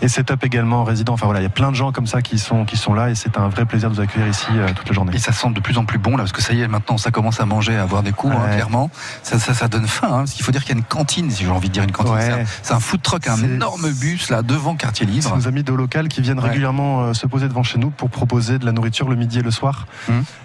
et 0.00 0.08
Setup 0.08 0.42
également 0.44 0.84
résident. 0.84 1.12
Enfin 1.14 1.26
voilà, 1.26 1.40
il 1.40 1.44
y 1.44 1.46
a 1.46 1.50
plein 1.50 1.70
de 1.70 1.76
gens 1.76 1.92
comme 1.92 2.06
ça 2.06 2.22
qui 2.22 2.38
sont 2.38 2.64
qui 2.64 2.76
sont 2.76 2.94
là 2.94 3.10
et 3.10 3.14
c'est 3.14 3.38
un 3.38 3.48
vrai 3.48 3.64
plaisir 3.64 3.90
de 3.90 3.94
vous 3.94 4.00
accueillir 4.00 4.28
ici 4.28 4.46
euh, 4.52 4.68
toute 4.74 4.88
la 4.88 4.94
journée. 4.94 5.12
Et 5.14 5.18
ça 5.18 5.32
sent 5.32 5.50
de 5.50 5.60
plus 5.60 5.78
en 5.78 5.84
plus 5.84 5.98
bon 5.98 6.12
là, 6.12 6.18
parce 6.18 6.32
que 6.32 6.42
ça 6.42 6.52
y 6.52 6.60
est, 6.62 6.68
maintenant 6.68 6.98
ça 6.98 7.10
commence 7.10 7.40
à 7.40 7.44
manger, 7.46 7.76
à 7.76 7.82
avoir 7.82 8.02
des 8.02 8.12
coups, 8.12 8.34
hein, 8.36 8.40
Ouais. 8.48 8.54
clairement. 8.54 8.90
Ça, 9.22 9.38
ça, 9.38 9.54
ça 9.54 9.68
donne 9.68 9.86
faim, 9.86 10.08
hein, 10.10 10.16
parce 10.18 10.32
qu'il 10.32 10.44
faut 10.44 10.52
dire 10.52 10.62
qu'il 10.64 10.70
y 10.74 10.74
a 10.74 10.78
une 10.78 10.84
cantine, 10.84 11.30
si 11.30 11.44
j'ai 11.44 11.50
envie 11.50 11.68
de 11.68 11.74
dire 11.74 11.82
une 11.84 11.92
cantine. 11.92 12.14
Ouais. 12.14 12.22
C'est 12.22 12.32
un- 12.32 12.44
C'est 12.62 12.74
un, 12.74 12.80
food 12.80 13.02
truck, 13.02 13.26
un 13.28 13.36
C'est- 13.36 13.44
énorme 13.44 13.90
bus 13.92 14.30
là 14.30 14.42
devant 14.42 14.74
Quartier 14.76 15.06
C'est 15.06 15.12
Libre. 15.12 15.36
nos 15.36 15.48
amis 15.48 15.62
de 15.62 15.72
local 15.72 16.08
qui 16.08 16.20
viennent 16.22 16.31
Ouais. 16.38 16.48
régulièrement 16.48 17.02
euh, 17.02 17.12
se 17.14 17.26
poser 17.26 17.48
devant 17.48 17.62
chez 17.62 17.78
nous 17.78 17.90
pour 17.90 18.10
proposer 18.10 18.58
de 18.58 18.64
la 18.66 18.72
nourriture 18.72 19.08
le 19.08 19.16
midi 19.16 19.38
et 19.38 19.42
le 19.42 19.50
soir. 19.50 19.86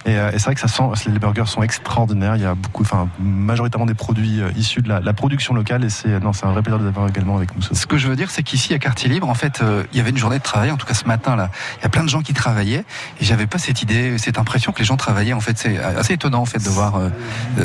Et, 0.06 0.18
euh, 0.18 0.30
et 0.32 0.40
c'est 0.40 0.46
vrai 0.46 0.56
que 0.56 0.62
ça 0.62 0.68
sent, 0.68 0.84
les 1.08 1.20
burgers 1.20 1.46
sont 1.48 1.62
extraordinaires. 1.64 2.36
Il 2.36 2.42
y 2.42 2.46
a 2.46 2.56
beaucoup, 2.56 2.84
enfin, 2.84 3.08
majoritairement 3.20 3.86
des 3.86 3.94
produits 3.94 4.42
euh, 4.42 4.50
issus 4.56 4.82
de 4.82 4.90
la, 4.90 5.00
la 5.00 5.14
production 5.14 5.54
locale 5.54 5.84
et 5.84 5.90
c'est, 5.90 6.20
non, 6.20 6.34
c'est 6.34 6.46
un 6.46 6.52
vrai 6.52 6.62
plaisir 6.62 6.80
de 6.80 6.84
les 6.84 6.90
avoir 6.90 7.08
également 7.08 7.38
avec 7.38 7.56
nous. 7.56 7.62
ce 7.62 7.86
que 7.86 7.98
je 7.98 8.08
veux 8.08 8.16
dire, 8.16 8.30
c'est 8.32 8.44
qu'ici 8.44 8.74
à 8.74 8.80
Quartier 8.80 9.10
Libre, 9.10 9.30
en 9.30 9.34
fait, 9.34 9.62
euh, 9.62 9.84
il 9.94 9.98
y 9.98 10.02
avait 10.02 10.10
une 10.12 10.18
journée 10.18 10.38
de 10.38 10.44
travail, 10.44 10.72
en 10.72 10.78
tout 10.78 10.86
cas 10.88 10.94
ce 10.94 11.06
matin 11.06 11.36
là, 11.36 11.50
il 11.80 11.84
y 11.84 11.86
a 11.86 11.90
plein 11.90 12.04
de 12.04 12.10
gens 12.10 12.22
qui 12.22 12.34
travaillaient, 12.34 12.86
et 13.20 13.26
j'avais 13.26 13.48
pas 13.48 13.58
cette 13.58 13.82
idée, 13.82 14.18
cette 14.18 14.38
impression 14.40 14.72
que 14.72 14.80
les 14.80 14.86
gens 14.86 14.98
travaillaient. 14.98 15.34
En 15.34 15.40
fait, 15.40 15.58
c'est 15.58 15.78
assez 15.80 16.14
étonnant 16.14 16.42
en 16.42 16.46
fait 16.46 16.64
de 16.64 16.70
voir 16.70 16.96
euh, 16.98 17.10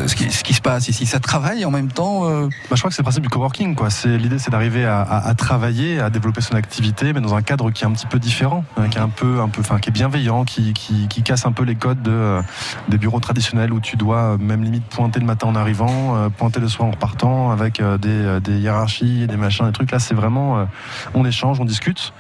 ce, 0.07 0.14
qui, 0.14 0.31
ce 0.31 0.43
qui 0.45 0.55
se 0.55 0.61
passe 0.61 0.89
ici. 0.89 1.07
Ça 1.07 1.20
travaille 1.20 1.64
en 1.64 1.70
même 1.70 1.89
temps. 1.91 2.29
euh, 2.29 2.49
Bah, 2.70 2.77
je 2.77 2.81
crois 2.81 2.91
que 2.91 2.95
c'est 2.97 3.03
le 3.03 3.05
principe 3.05 3.23
du 3.23 3.29
coworking. 3.29 3.75
Quoi. 3.75 3.91
C'est, 3.91 4.16
l'idée, 4.18 4.39
c'est 4.39 4.51
d'arriver 4.51 4.85
à, 4.85 5.01
à- 5.03 5.29
à 5.29 5.35
travailler, 5.35 6.01
à 6.01 6.11
développer 6.11 6.41
son 6.41 6.55
activité, 6.55 7.12
mais 7.12 7.20
dans 7.20 7.35
un 7.35 7.43
cadre 7.43 7.70
qui 7.70 7.85
est 7.85 7.87
un 7.87 7.93
petit 7.93 8.07
peu 8.07 8.12
différent, 8.19 8.65
hein, 8.77 8.89
qui 8.89 8.99
est 8.99 9.01
un 9.01 9.09
peu, 9.09 9.41
un 9.41 9.49
peu, 9.49 9.61
enfin, 9.61 9.79
qui 9.79 9.89
est 9.89 9.93
bienveillant, 9.93 10.45
qui, 10.45 10.73
qui, 10.73 11.09
qui 11.09 11.23
casse 11.23 11.47
un 11.47 11.53
peu 11.53 11.65
les 11.65 11.75
codes 11.75 12.03
de, 12.03 12.11
euh, 12.11 12.43
des 12.89 12.99
bureaux 12.99 13.21
traditionnels 13.21 13.73
où 13.73 13.81
tu 13.81 13.97
dois 13.97 14.35
euh, 14.35 14.39
même 14.39 14.63
limite 14.63 14.85
pointer 14.85 15.21
le 15.21 15.27
matin 15.27 15.49
en 15.49 15.55
arrivant, 15.55 16.17
euh, 16.17 16.29
pointer 16.29 16.61
le 16.61 16.69
soir 16.69 16.89
en 16.89 16.93
repartant, 16.93 17.51
avec 17.51 17.83
des, 18.01 18.41
des 18.41 18.59
hiérarchies, 18.59 19.27
des 19.27 19.37
machins, 19.37 19.67
des 19.67 19.73
trucs. 19.73 19.91
Là, 19.91 19.99
c'est 19.99 20.15
vraiment, 20.15 20.67
on 21.15 21.25
échange, 21.25 21.61
on 21.61 21.65
discute. 21.65 22.13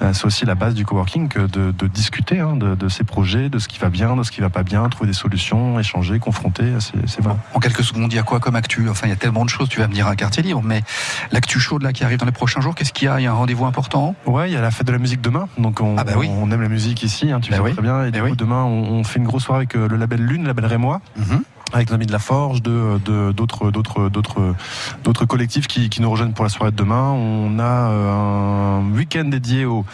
Euh, 0.00 0.12
c'est 0.12 0.24
aussi 0.26 0.44
la 0.46 0.54
base 0.54 0.74
du 0.74 0.84
coworking 0.84 1.28
que 1.28 1.40
de, 1.40 1.72
de 1.72 1.86
discuter 1.88 2.38
hein, 2.40 2.54
de, 2.56 2.74
de 2.74 2.88
ses 2.88 3.02
projets, 3.04 3.48
de 3.48 3.58
ce 3.58 3.66
qui 3.68 3.78
va 3.78 3.88
bien, 3.88 4.14
de 4.16 4.22
ce 4.22 4.30
qui 4.30 4.40
va 4.40 4.48
pas 4.50 4.62
bien, 4.62 4.88
trouver 4.88 5.08
des 5.08 5.16
solutions, 5.16 5.78
échanger, 5.80 6.18
confronter. 6.20 6.72
C'est, 6.78 7.08
c'est 7.08 7.20
voilà. 7.20 7.38
En 7.54 7.58
quelques 7.60 7.82
secondes, 7.82 8.12
il 8.12 8.16
y 8.16 8.18
a 8.18 8.22
quoi 8.22 8.38
comme 8.40 8.54
actu? 8.56 8.88
Enfin, 8.88 9.06
il 9.08 9.10
y 9.10 9.12
a 9.12 9.16
tellement 9.16 9.44
de 9.44 9.50
choses, 9.50 9.68
tu 9.68 9.80
vas 9.80 9.88
me 9.88 9.92
dire 9.94 10.06
un 10.06 10.14
quartier 10.14 10.42
libre, 10.42 10.62
mais 10.64 10.82
l'actu 11.32 11.58
chaude 11.58 11.82
là 11.82 11.92
qui 11.92 12.04
arrive 12.04 12.18
dans 12.18 12.26
les 12.26 12.32
prochains 12.32 12.60
jours, 12.60 12.74
qu'est-ce 12.74 12.92
qu'il 12.92 13.06
y 13.06 13.08
a? 13.08 13.18
Il 13.20 13.24
y 13.24 13.26
a 13.26 13.30
un 13.32 13.34
rendez-vous 13.34 13.64
important? 13.64 14.14
Ouais, 14.26 14.50
il 14.50 14.54
y 14.54 14.56
a 14.56 14.60
la 14.60 14.70
fête 14.70 14.86
de 14.86 14.92
la 14.92 14.98
musique 14.98 15.20
demain. 15.20 15.48
Donc 15.58 15.80
on, 15.80 15.96
Ah 15.98 16.04
bah 16.04 16.12
oui. 16.16 16.28
on 16.30 16.50
aime 16.52 16.62
la 16.62 16.68
musique 16.68 17.02
ici, 17.02 17.32
hein, 17.32 17.40
tu 17.40 17.50
Bah 17.50 17.56
sais 17.56 17.62
oui. 17.62 17.72
très 17.72 17.82
bien. 17.82 18.04
Et 18.04 18.10
du 18.12 18.20
coup, 18.20 18.26
oui. 18.26 18.36
demain, 18.36 18.62
on, 18.64 18.90
on 18.92 19.04
fait 19.04 19.18
une 19.18 19.24
grosse 19.26 19.44
soirée 19.44 19.58
avec 19.60 19.74
euh, 19.74 19.88
le 19.88 19.96
label 19.96 20.20
Lune, 20.24 20.42
le 20.42 20.48
label 20.48 20.66
Rémois. 20.66 21.00
Mhm. 21.16 21.42
Avec 21.72 21.88
nos 21.90 21.96
amis 21.96 22.06
de 22.06 22.12
la 22.12 22.18
Forge, 22.18 22.62
de 22.62 22.98
de- 23.04 23.32
d'autres 23.32 23.70
d'autres 23.70 24.08
d'autres 24.08 24.54
d'autres 25.04 25.24
collectifs 25.26 25.66
qui, 25.66 25.88
qui 25.90 26.00
nous 26.02 26.10
rejoignent 26.10 26.32
pour 26.32 26.44
la 26.44 26.48
soirée 26.50 26.70
de 26.70 26.76
demain. 26.76 27.10
On 27.12 27.58
a 27.58 27.62
euh, 27.62 28.78
un 28.80 28.90
week-end 28.94 29.24
dédié 29.24 29.64
aux, 29.64 29.84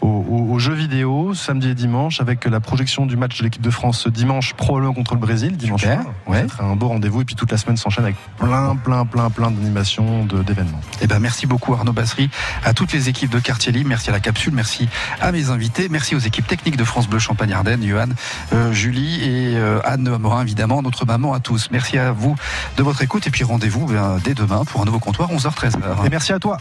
aux, 0.00 0.06
aux- 0.06 0.52
aux 0.52 0.58
jeux 0.58 0.74
vidéo 0.74 1.34
samedi 1.34 1.68
et 1.70 1.74
dimanche 1.74 2.20
avec 2.20 2.44
la 2.44 2.60
projection 2.60 3.06
du 3.06 3.16
match 3.16 3.38
de 3.38 3.44
l'équipe 3.44 3.62
de 3.62 3.70
France 3.70 4.06
dimanche 4.08 4.54
probablement 4.54 4.94
contre 4.94 5.14
le 5.14 5.20
Brésil 5.20 5.56
dimanche 5.56 5.80
Super, 5.82 6.02
soir. 6.02 6.14
ouais. 6.28 6.46
Ça 6.56 6.64
un 6.64 6.76
beau 6.76 6.88
rendez-vous 6.88 7.22
et 7.22 7.24
puis 7.24 7.34
toute 7.34 7.50
la 7.50 7.58
semaine 7.58 7.76
s'enchaîne 7.76 8.04
avec 8.04 8.16
plein 8.38 8.76
plein 8.76 9.04
plein 9.04 9.30
plein 9.30 9.50
d'animations 9.50 10.24
de- 10.24 10.42
d'événements. 10.42 10.80
Eh 11.00 11.06
ben, 11.06 11.18
merci 11.18 11.46
beaucoup 11.46 11.74
Arnaud 11.74 11.92
Bassery, 11.92 12.30
à 12.64 12.72
toutes 12.74 12.92
les 12.92 13.08
équipes 13.08 13.30
de 13.30 13.38
Quartier 13.40 13.72
Libre, 13.72 13.88
merci 13.88 14.08
à 14.10 14.12
la 14.12 14.20
capsule, 14.20 14.52
merci 14.54 14.88
à 15.20 15.32
mes 15.32 15.50
invités, 15.50 15.88
merci 15.88 16.14
aux 16.14 16.18
équipes 16.20 16.46
techniques 16.46 16.76
de 16.76 16.84
France 16.84 17.08
Bleu 17.08 17.18
Champagne-Ardenne, 17.18 17.82
Johan, 17.84 18.06
euh, 18.52 18.72
Julie 18.72 19.22
et 19.22 19.56
euh, 19.56 19.80
Anne 19.84 20.16
Morin, 20.18 20.42
évidemment, 20.42 20.82
notre 20.82 21.04
maman 21.06 21.23
à 21.32 21.40
tous. 21.40 21.68
Merci 21.70 21.98
à 21.98 22.12
vous 22.12 22.36
de 22.76 22.82
votre 22.82 23.02
écoute 23.02 23.26
et 23.26 23.30
puis 23.30 23.44
rendez-vous 23.44 23.86
ben, 23.86 24.18
dès 24.22 24.34
demain 24.34 24.64
pour 24.64 24.82
un 24.82 24.84
nouveau 24.84 24.98
comptoir 24.98 25.30
11h-13h. 25.32 26.06
Et 26.06 26.10
merci 26.10 26.32
à 26.32 26.38
toi. 26.38 26.58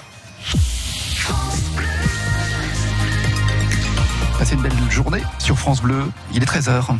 Passez 4.39 4.55
une 4.55 4.61
belle 4.61 4.73
journée 4.89 5.23
sur 5.39 5.57
France 5.57 5.81
Bleu, 5.81 6.11
il 6.33 6.43
est 6.43 6.45
13h. 6.45 6.97